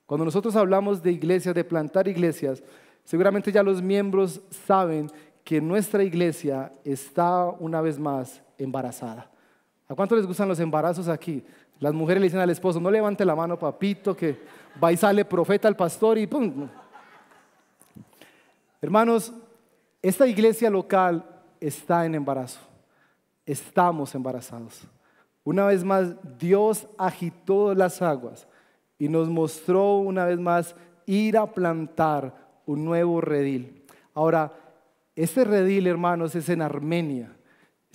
Cuando 0.05 0.25
nosotros 0.25 0.55
hablamos 0.55 1.03
de 1.03 1.11
iglesias, 1.11 1.53
de 1.53 1.63
plantar 1.63 2.07
iglesias, 2.07 2.63
seguramente 3.03 3.51
ya 3.51 3.61
los 3.61 3.81
miembros 3.81 4.41
saben 4.65 5.09
que 5.43 5.61
nuestra 5.61 6.03
iglesia 6.03 6.71
está 6.83 7.45
una 7.59 7.81
vez 7.81 7.99
más 7.99 8.41
embarazada. 8.57 9.29
¿A 9.89 9.95
cuánto 9.95 10.15
les 10.15 10.25
gustan 10.25 10.49
los 10.49 10.59
embarazos 10.59 11.07
aquí? 11.07 11.43
Las 11.79 11.93
mujeres 11.93 12.19
le 12.19 12.27
dicen 12.27 12.39
al 12.39 12.49
esposo, 12.49 12.79
no 12.79 12.91
levante 12.91 13.23
la 13.23 13.35
mano, 13.35 13.57
papito, 13.57 14.15
que 14.15 14.37
va 14.83 14.91
y 14.91 14.97
sale 14.97 15.23
profeta 15.23 15.67
al 15.67 15.75
pastor 15.75 16.17
y 16.17 16.27
¡pum! 16.27 16.67
Hermanos, 18.81 19.33
esta 20.01 20.27
iglesia 20.27 20.69
local 20.69 21.25
está 21.59 22.05
en 22.05 22.15
embarazo. 22.15 22.59
Estamos 23.45 24.13
embarazados. 24.13 24.81
Una 25.43 25.65
vez 25.67 25.83
más, 25.83 26.15
Dios 26.37 26.87
agitó 26.97 27.73
las 27.73 28.01
aguas 28.01 28.45
y 28.99 29.07
nos 29.07 29.29
mostró 29.29 29.97
una 29.97 30.25
vez 30.25 30.37
más 30.37 30.75
ir 31.05 31.37
a 31.37 31.45
plantar 31.53 32.33
un 32.65 32.83
nuevo 32.83 33.21
redil. 33.21 33.85
Ahora, 34.13 34.51
este 35.15 35.45
redil, 35.45 35.87
hermanos, 35.87 36.35
es 36.35 36.49
en 36.49 36.61
Armenia 36.61 37.36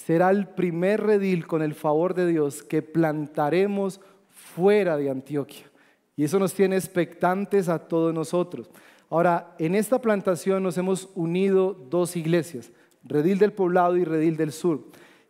será 0.07 0.30
el 0.30 0.48
primer 0.48 1.00
redil 1.00 1.46
con 1.46 1.62
el 1.62 1.74
favor 1.74 2.14
de 2.14 2.26
Dios 2.26 2.62
que 2.62 2.82
plantaremos 2.82 4.00
fuera 4.28 4.96
de 4.96 5.11
Antioquia. 5.11 5.70
Y 6.16 6.24
eso 6.24 6.38
nos 6.38 6.55
tiene 6.55 6.76
expectantes 6.76 7.68
a 7.68 7.78
todos 7.78 8.12
nosotros. 8.12 8.70
Ahora, 9.09 9.55
en 9.59 9.74
esta 9.74 10.00
plantación 10.00 10.62
nos 10.62 10.76
hemos 10.78 11.09
unido 11.14 11.74
dos 11.74 12.16
iglesias, 12.16 12.72
Redil 13.05 13.38
del 13.38 13.53
Poblado 13.53 13.96
y 13.96 14.05
Redil 14.05 14.36
del 14.36 14.53
Sur. 14.53 14.84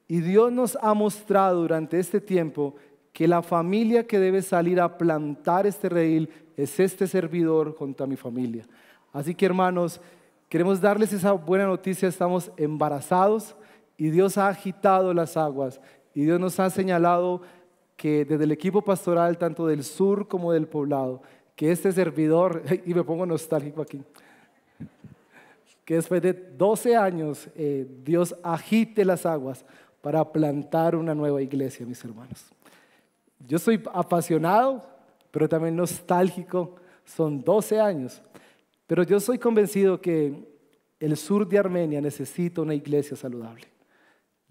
Y 0.09 0.21
Dios 0.21 0.53
nos 0.53 0.77
ha 0.81 0.95
mostrado 0.95 1.63
durante 1.63 1.99
este 1.99 2.21
tiempo 2.21 2.75
que 3.13 3.29
la 3.29 3.43
familia 3.43 4.07
que 4.07 4.19
debe 4.19 4.43
salir 4.43 4.81
a 4.81 4.97
plantar 4.97 5.67
este 5.67 5.89
redil 5.89 6.31
es 6.57 6.81
este 6.81 7.07
servidor 7.07 7.75
junto 7.77 8.05
a 8.05 8.07
mi 8.07 8.17
familia. 8.17 8.65
Así 9.13 9.35
que 9.35 9.47
hermanos, 9.47 10.01
queremos 10.49 10.81
darles 10.81 11.13
esa 11.13 11.33
buena 11.33 11.67
noticia, 11.67 12.09
estamos 12.09 12.51
embarazados, 12.57 13.55
y 13.97 14.11
Dios 14.11 14.39
ha 14.39 14.49
agitado 14.49 15.15
las 15.15 15.37
aguas 15.37 15.81
y 16.15 16.25
Dios 16.25 16.39
nos 16.41 16.59
ha 16.61 16.71
señalado 16.71 17.43
que 17.97 18.25
desde 18.25 18.45
el 18.45 18.53
equipo 18.53 18.83
pastoral, 18.83 19.39
tanto 19.39 19.67
del 19.67 19.85
sur 19.85 20.27
como 20.29 20.53
del 20.53 20.67
poblado, 20.67 21.23
que 21.55 21.71
este 21.71 21.93
servidor, 21.93 22.63
y 22.87 22.95
me 22.95 23.05
pongo 23.05 23.27
nostálgico 23.27 23.83
aquí, 23.83 24.03
que 25.85 25.95
después 25.95 26.23
de 26.23 26.33
12 26.33 26.97
años 26.97 27.49
eh, 27.55 27.87
Dios 28.03 28.35
agite 28.43 29.05
las 29.05 29.27
aguas 29.27 29.65
para 30.01 30.33
plantar 30.33 30.97
una 30.97 31.15
nueva 31.15 31.43
iglesia, 31.43 31.87
mis 31.87 32.05
hermanos. 32.05 32.47
Yo 33.47 33.59
soy 33.59 33.83
apasionado, 33.93 34.85
pero 35.31 35.49
también 35.49 35.77
nostálgico. 35.77 36.77
Son 37.05 37.43
12 37.43 37.81
años. 37.81 38.23
Pero 38.87 39.03
yo 39.03 39.19
soy 39.21 39.39
convencido 39.39 40.01
que 40.01 40.35
el 41.01 41.17
sur 41.17 41.49
de 41.49 41.59
Armenia 41.59 42.01
necesita 42.01 42.63
una 42.63 42.75
iglesia 42.75 43.17
saludable. 43.17 43.67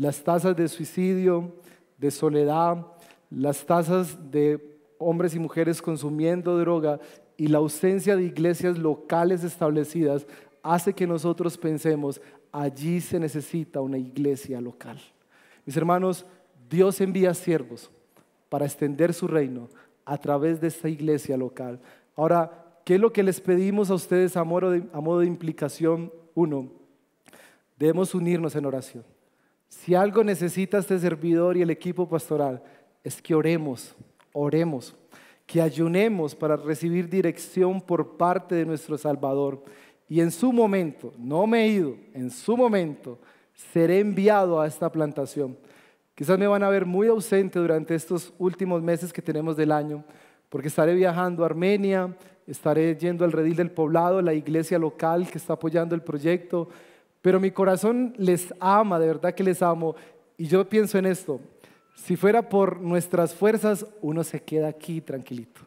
Las 0.01 0.23
tasas 0.23 0.55
de 0.55 0.67
suicidio, 0.67 1.53
de 1.99 2.09
soledad, 2.09 2.87
las 3.29 3.63
tasas 3.67 4.31
de 4.31 4.79
hombres 4.97 5.35
y 5.35 5.39
mujeres 5.39 5.79
consumiendo 5.79 6.57
droga 6.57 6.99
y 7.37 7.45
la 7.45 7.59
ausencia 7.59 8.15
de 8.15 8.23
iglesias 8.23 8.79
locales 8.79 9.43
establecidas 9.43 10.25
hace 10.63 10.95
que 10.95 11.05
nosotros 11.05 11.55
pensemos, 11.55 12.19
allí 12.51 12.99
se 12.99 13.19
necesita 13.19 13.79
una 13.79 13.99
iglesia 13.99 14.59
local. 14.59 14.99
Mis 15.67 15.77
hermanos, 15.77 16.25
Dios 16.67 16.99
envía 16.99 17.35
siervos 17.35 17.91
para 18.49 18.65
extender 18.65 19.13
su 19.13 19.27
reino 19.27 19.69
a 20.03 20.17
través 20.17 20.59
de 20.59 20.69
esta 20.69 20.89
iglesia 20.89 21.37
local. 21.37 21.79
Ahora, 22.15 22.79
¿qué 22.85 22.95
es 22.95 22.99
lo 22.99 23.13
que 23.13 23.21
les 23.21 23.39
pedimos 23.39 23.91
a 23.91 23.93
ustedes 23.93 24.35
a 24.35 24.43
modo 24.43 24.71
de, 24.71 24.83
a 24.93 24.99
modo 24.99 25.19
de 25.19 25.27
implicación? 25.27 26.11
Uno, 26.33 26.71
debemos 27.77 28.15
unirnos 28.15 28.55
en 28.55 28.65
oración. 28.65 29.03
Si 29.71 29.95
algo 29.95 30.21
necesita 30.21 30.79
este 30.79 30.99
servidor 30.99 31.55
y 31.55 31.61
el 31.61 31.69
equipo 31.69 32.07
pastoral, 32.07 32.61
es 33.05 33.21
que 33.21 33.33
oremos, 33.33 33.95
oremos, 34.33 34.93
que 35.47 35.61
ayunemos 35.61 36.35
para 36.35 36.57
recibir 36.57 37.09
dirección 37.09 37.79
por 37.79 38.17
parte 38.17 38.53
de 38.53 38.65
nuestro 38.65 38.97
Salvador 38.97 39.63
y 40.09 40.19
en 40.19 40.29
su 40.29 40.51
momento, 40.51 41.13
no 41.17 41.47
me 41.47 41.63
he 41.63 41.67
ido, 41.69 41.95
en 42.13 42.29
su 42.29 42.57
momento 42.57 43.17
seré 43.73 43.99
enviado 43.99 44.59
a 44.59 44.67
esta 44.67 44.91
plantación. 44.91 45.57
Quizás 46.15 46.37
me 46.37 46.47
van 46.47 46.63
a 46.63 46.69
ver 46.69 46.85
muy 46.85 47.07
ausente 47.07 47.57
durante 47.57 47.95
estos 47.95 48.33
últimos 48.37 48.81
meses 48.81 49.13
que 49.13 49.21
tenemos 49.21 49.55
del 49.55 49.71
año, 49.71 50.03
porque 50.49 50.67
estaré 50.67 50.93
viajando 50.95 51.43
a 51.43 51.45
Armenia, 51.45 52.15
estaré 52.45 52.93
yendo 52.97 53.23
al 53.23 53.31
redil 53.31 53.55
del 53.55 53.71
poblado, 53.71 54.21
la 54.21 54.33
iglesia 54.33 54.77
local 54.77 55.29
que 55.31 55.37
está 55.37 55.53
apoyando 55.53 55.95
el 55.95 56.01
proyecto, 56.01 56.67
pero 57.21 57.39
mi 57.39 57.51
corazón 57.51 58.13
les 58.17 58.53
ama, 58.59 58.99
de 58.99 59.07
verdad 59.07 59.33
que 59.33 59.43
les 59.43 59.61
amo, 59.61 59.95
y 60.37 60.47
yo 60.47 60.67
pienso 60.67 60.97
en 60.97 61.05
esto, 61.05 61.39
si 61.95 62.15
fuera 62.15 62.49
por 62.49 62.81
nuestras 62.81 63.33
fuerzas, 63.33 63.85
uno 64.01 64.23
se 64.23 64.41
queda 64.41 64.67
aquí 64.67 65.01
tranquilito, 65.01 65.61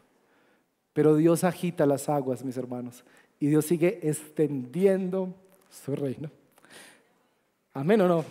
pero 0.93 1.15
Dios 1.15 1.43
agita 1.43 1.85
las 1.85 2.09
aguas, 2.09 2.43
mis 2.43 2.57
hermanos 2.57 3.03
y 3.39 3.47
Dios 3.47 3.65
sigue 3.65 3.99
extendiendo 4.01 5.33
su 5.69 5.95
reino. 5.95 6.31
Amén 7.73 8.01
o 8.01 8.07
no. 8.07 8.25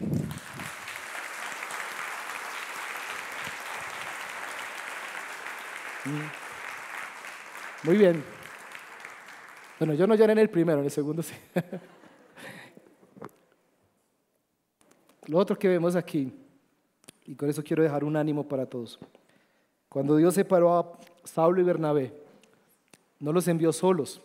Mm. 6.06 6.30
Muy 7.84 7.96
bien. 7.96 8.24
Bueno, 9.78 9.94
yo 9.94 10.06
no 10.06 10.14
lloré 10.14 10.32
en 10.32 10.38
el 10.38 10.48
primero, 10.48 10.78
en 10.78 10.86
el 10.86 10.90
segundo 10.90 11.22
sí. 11.22 11.34
Lo 15.26 15.38
otro 15.38 15.58
que 15.58 15.68
vemos 15.68 15.96
aquí, 15.96 16.32
y 17.26 17.34
con 17.34 17.48
eso 17.48 17.62
quiero 17.62 17.82
dejar 17.82 18.04
un 18.04 18.16
ánimo 18.16 18.46
para 18.46 18.66
todos. 18.66 18.98
Cuando 19.88 20.16
Dios 20.16 20.34
separó 20.34 20.74
a 20.74 20.98
Saulo 21.24 21.60
y 21.60 21.64
Bernabé, 21.64 22.12
no 23.20 23.32
los 23.32 23.48
envió 23.48 23.72
solos, 23.72 24.20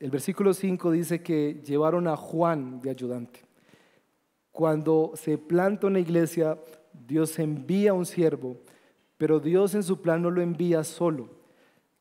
el 0.00 0.10
versículo 0.10 0.52
5 0.52 0.90
dice 0.90 1.22
que 1.22 1.62
llevaron 1.64 2.08
a 2.08 2.16
Juan 2.16 2.80
de 2.80 2.90
ayudante. 2.90 3.40
Cuando 4.50 5.12
se 5.14 5.38
planta 5.38 5.86
una 5.86 6.00
iglesia, 6.00 6.58
Dios 6.92 7.38
envía 7.38 7.94
un 7.94 8.04
siervo, 8.04 8.56
pero 9.16 9.40
Dios 9.40 9.74
en 9.74 9.82
su 9.82 10.00
plan 10.00 10.20
no 10.20 10.30
lo 10.30 10.42
envía 10.42 10.84
solo. 10.84 11.28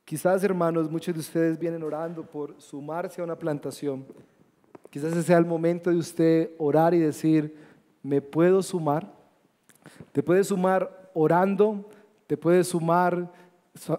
Quizás, 0.05 0.43
hermanos, 0.43 0.91
muchos 0.91 1.13
de 1.13 1.21
ustedes 1.21 1.57
vienen 1.57 1.83
orando 1.83 2.23
por 2.25 2.59
sumarse 2.59 3.21
a 3.21 3.23
una 3.23 3.37
plantación. 3.39 4.05
Quizás 4.89 5.13
ese 5.13 5.23
sea 5.23 5.37
el 5.37 5.45
momento 5.45 5.89
de 5.89 5.97
usted 5.97 6.51
orar 6.57 6.93
y 6.93 6.99
decir, 6.99 7.55
¿me 8.03 8.21
puedo 8.21 8.61
sumar? 8.61 9.11
Te 10.11 10.21
puedes 10.21 10.47
sumar 10.47 11.09
orando, 11.13 11.89
te 12.27 12.37
puedes 12.37 12.67
sumar 12.67 13.31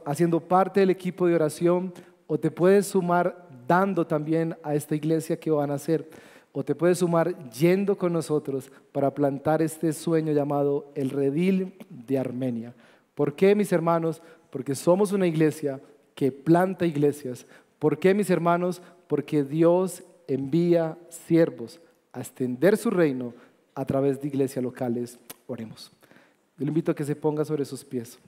haciendo 0.04 0.40
parte 0.40 0.80
del 0.80 0.90
equipo 0.90 1.26
de 1.26 1.34
oración 1.34 1.92
o 2.26 2.38
te 2.38 2.50
puedes 2.50 2.86
sumar 2.86 3.48
dando 3.66 4.06
también 4.06 4.56
a 4.62 4.74
esta 4.74 4.94
iglesia 4.94 5.38
que 5.38 5.50
van 5.50 5.70
a 5.70 5.74
hacer. 5.74 6.08
O 6.52 6.62
te 6.62 6.74
puedes 6.74 6.98
sumar 6.98 7.50
yendo 7.50 7.98
con 7.98 8.12
nosotros 8.12 8.70
para 8.92 9.12
plantar 9.12 9.60
este 9.60 9.92
sueño 9.92 10.32
llamado 10.32 10.92
el 10.94 11.10
redil 11.10 11.74
de 11.88 12.18
Armenia. 12.18 12.74
¿Por 13.14 13.34
qué, 13.34 13.54
mis 13.56 13.72
hermanos? 13.72 14.22
Porque 14.50 14.76
somos 14.76 15.10
una 15.12 15.26
iglesia 15.26 15.80
que 16.14 16.30
planta 16.30 16.86
iglesias. 16.86 17.46
¿Por 17.80 17.98
qué, 17.98 18.14
mis 18.14 18.30
hermanos? 18.30 18.82
Porque 19.08 19.42
Dios 19.42 20.04
envía 20.28 20.96
siervos 21.08 21.80
a 22.12 22.20
extender 22.20 22.76
su 22.76 22.90
reino 22.90 23.34
a 23.74 23.84
través 23.84 24.20
de 24.20 24.28
iglesias 24.28 24.62
locales. 24.62 25.18
Oremos. 25.46 25.90
Yo 26.56 26.64
le 26.64 26.70
invito 26.70 26.92
a 26.92 26.94
que 26.94 27.04
se 27.04 27.16
ponga 27.16 27.44
sobre 27.44 27.64
sus 27.64 27.84
pies. 27.84 28.18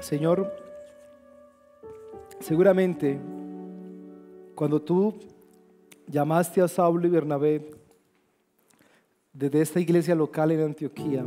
Señor, 0.00 0.54
seguramente 2.40 3.18
cuando 4.54 4.80
tú 4.80 5.14
llamaste 6.06 6.60
a 6.60 6.68
Saulo 6.68 7.06
y 7.06 7.10
Bernabé 7.10 7.70
desde 9.32 9.62
esta 9.62 9.80
iglesia 9.80 10.14
local 10.14 10.50
en 10.52 10.62
Antioquía, 10.62 11.24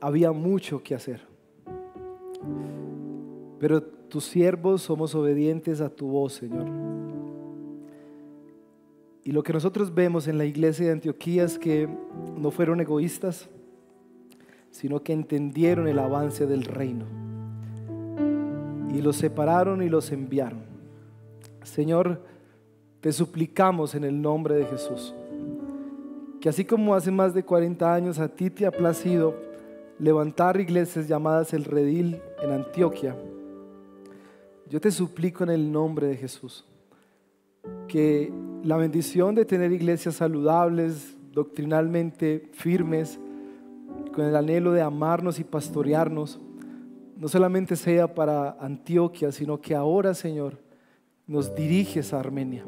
había 0.00 0.32
mucho 0.32 0.82
que 0.82 0.94
hacer. 0.94 1.20
Pero 3.64 3.82
tus 3.82 4.24
siervos 4.24 4.82
somos 4.82 5.14
obedientes 5.14 5.80
a 5.80 5.88
tu 5.88 6.06
voz, 6.06 6.34
Señor. 6.34 6.66
Y 9.22 9.32
lo 9.32 9.42
que 9.42 9.54
nosotros 9.54 9.94
vemos 9.94 10.28
en 10.28 10.36
la 10.36 10.44
iglesia 10.44 10.84
de 10.84 10.92
Antioquía 10.92 11.44
es 11.44 11.58
que 11.58 11.88
no 12.36 12.50
fueron 12.50 12.82
egoístas, 12.82 13.48
sino 14.70 15.02
que 15.02 15.14
entendieron 15.14 15.88
el 15.88 15.98
avance 15.98 16.46
del 16.46 16.64
reino. 16.64 17.06
Y 18.92 19.00
los 19.00 19.16
separaron 19.16 19.80
y 19.80 19.88
los 19.88 20.12
enviaron. 20.12 20.64
Señor, 21.62 22.20
te 23.00 23.12
suplicamos 23.12 23.94
en 23.94 24.04
el 24.04 24.20
nombre 24.20 24.56
de 24.56 24.66
Jesús, 24.66 25.14
que 26.38 26.50
así 26.50 26.66
como 26.66 26.94
hace 26.94 27.10
más 27.10 27.32
de 27.32 27.44
40 27.44 27.94
años 27.94 28.18
a 28.18 28.28
ti 28.28 28.50
te 28.50 28.66
ha 28.66 28.70
placido 28.70 29.34
levantar 29.98 30.60
iglesias 30.60 31.08
llamadas 31.08 31.54
el 31.54 31.64
redil 31.64 32.20
en 32.42 32.52
Antioquia, 32.52 33.16
yo 34.68 34.80
te 34.80 34.90
suplico 34.90 35.44
en 35.44 35.50
el 35.50 35.70
nombre 35.70 36.06
de 36.06 36.16
Jesús 36.16 36.64
que 37.88 38.32
la 38.62 38.76
bendición 38.76 39.34
de 39.34 39.44
tener 39.44 39.72
iglesias 39.72 40.16
saludables, 40.16 41.16
doctrinalmente 41.32 42.50
firmes, 42.52 43.18
con 44.12 44.24
el 44.24 44.36
anhelo 44.36 44.72
de 44.72 44.82
amarnos 44.82 45.38
y 45.38 45.44
pastorearnos, 45.44 46.40
no 47.16 47.28
solamente 47.28 47.76
sea 47.76 48.14
para 48.14 48.56
Antioquia, 48.60 49.32
sino 49.32 49.60
que 49.60 49.74
ahora, 49.74 50.14
Señor, 50.14 50.58
nos 51.26 51.54
diriges 51.54 52.12
a 52.12 52.20
Armenia. 52.20 52.64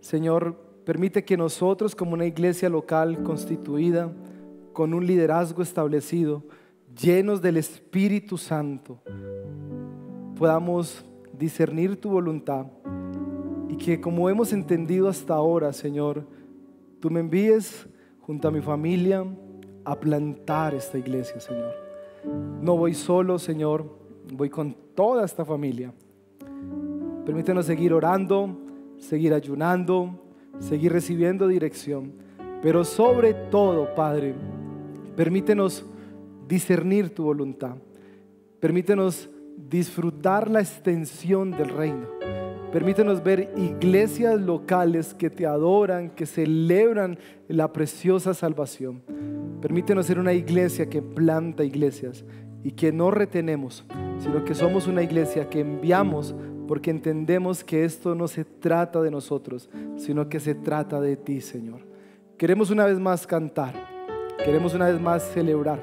Señor, 0.00 0.56
permite 0.84 1.24
que 1.24 1.36
nosotros 1.36 1.94
como 1.94 2.14
una 2.14 2.26
iglesia 2.26 2.68
local 2.68 3.22
constituida, 3.22 4.12
con 4.72 4.92
un 4.92 5.06
liderazgo 5.06 5.62
establecido, 5.62 6.44
llenos 7.00 7.40
del 7.40 7.56
Espíritu 7.56 8.36
Santo, 8.36 9.00
podamos 10.36 11.04
discernir 11.38 12.00
tu 12.00 12.10
voluntad 12.10 12.66
y 13.68 13.76
que 13.76 14.00
como 14.00 14.28
hemos 14.28 14.52
entendido 14.52 15.08
hasta 15.08 15.34
ahora, 15.34 15.72
Señor, 15.72 16.24
tú 17.00 17.10
me 17.10 17.20
envíes 17.20 17.86
junto 18.20 18.48
a 18.48 18.50
mi 18.50 18.60
familia, 18.60 19.24
a 19.84 19.98
plantar 19.98 20.74
esta 20.74 20.98
iglesia, 20.98 21.40
Señor. 21.40 21.72
No 22.60 22.76
voy 22.76 22.94
solo, 22.94 23.38
Señor, 23.38 23.86
voy 24.34 24.50
con 24.50 24.76
toda 24.94 25.24
esta 25.24 25.44
familia. 25.44 25.92
Permítenos 27.24 27.66
seguir 27.66 27.92
orando, 27.92 28.56
seguir 28.98 29.32
ayunando, 29.32 30.22
seguir 30.58 30.92
recibiendo 30.92 31.46
dirección. 31.46 32.12
Pero 32.62 32.84
sobre 32.84 33.34
todo, 33.34 33.94
Padre, 33.94 34.34
permítenos 35.16 35.84
discernir 36.48 37.14
tu 37.14 37.24
voluntad. 37.24 37.76
Permítenos 38.58 39.28
disfrutar 39.56 40.50
la 40.50 40.60
extensión 40.60 41.50
del 41.50 41.68
reino. 41.70 42.06
Permítenos 42.72 43.22
ver 43.22 43.52
iglesias 43.56 44.40
locales 44.40 45.14
que 45.14 45.30
te 45.30 45.46
adoran, 45.46 46.10
que 46.10 46.26
celebran 46.26 47.18
la 47.48 47.72
preciosa 47.72 48.34
salvación. 48.34 49.02
Permítenos 49.62 50.06
ser 50.06 50.18
una 50.18 50.32
iglesia 50.32 50.88
que 50.88 51.00
planta 51.00 51.64
iglesias 51.64 52.24
y 52.62 52.72
que 52.72 52.92
no 52.92 53.10
retenemos, 53.10 53.84
sino 54.18 54.44
que 54.44 54.54
somos 54.54 54.86
una 54.86 55.02
iglesia 55.02 55.48
que 55.48 55.60
enviamos 55.60 56.34
porque 56.66 56.90
entendemos 56.90 57.62
que 57.62 57.84
esto 57.84 58.14
no 58.14 58.28
se 58.28 58.44
trata 58.44 59.00
de 59.00 59.10
nosotros, 59.10 59.70
sino 59.96 60.28
que 60.28 60.40
se 60.40 60.54
trata 60.54 61.00
de 61.00 61.16
ti, 61.16 61.40
Señor. 61.40 61.80
Queremos 62.36 62.70
una 62.70 62.84
vez 62.84 62.98
más 62.98 63.26
cantar, 63.26 63.74
queremos 64.44 64.74
una 64.74 64.90
vez 64.90 65.00
más 65.00 65.22
celebrar, 65.22 65.80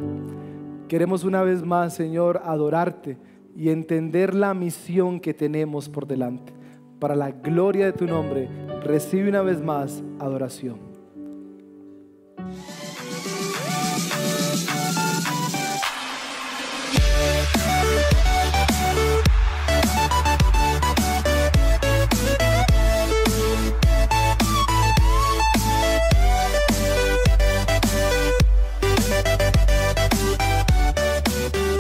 queremos 0.88 1.24
una 1.24 1.42
vez 1.42 1.64
más, 1.64 1.96
Señor, 1.96 2.42
adorarte 2.44 3.18
y 3.56 3.70
entender 3.70 4.34
la 4.34 4.54
misión 4.54 5.20
que 5.20 5.34
tenemos 5.34 5.90
por 5.90 6.08
delante. 6.08 6.54
Para 7.00 7.16
la 7.16 7.32
gloria 7.32 7.86
de 7.86 7.94
tu 7.94 8.06
nombre, 8.06 8.48
recibe 8.84 9.30
una 9.30 9.42
vez 9.42 9.62
más 9.62 10.04
adoración. 10.20 10.78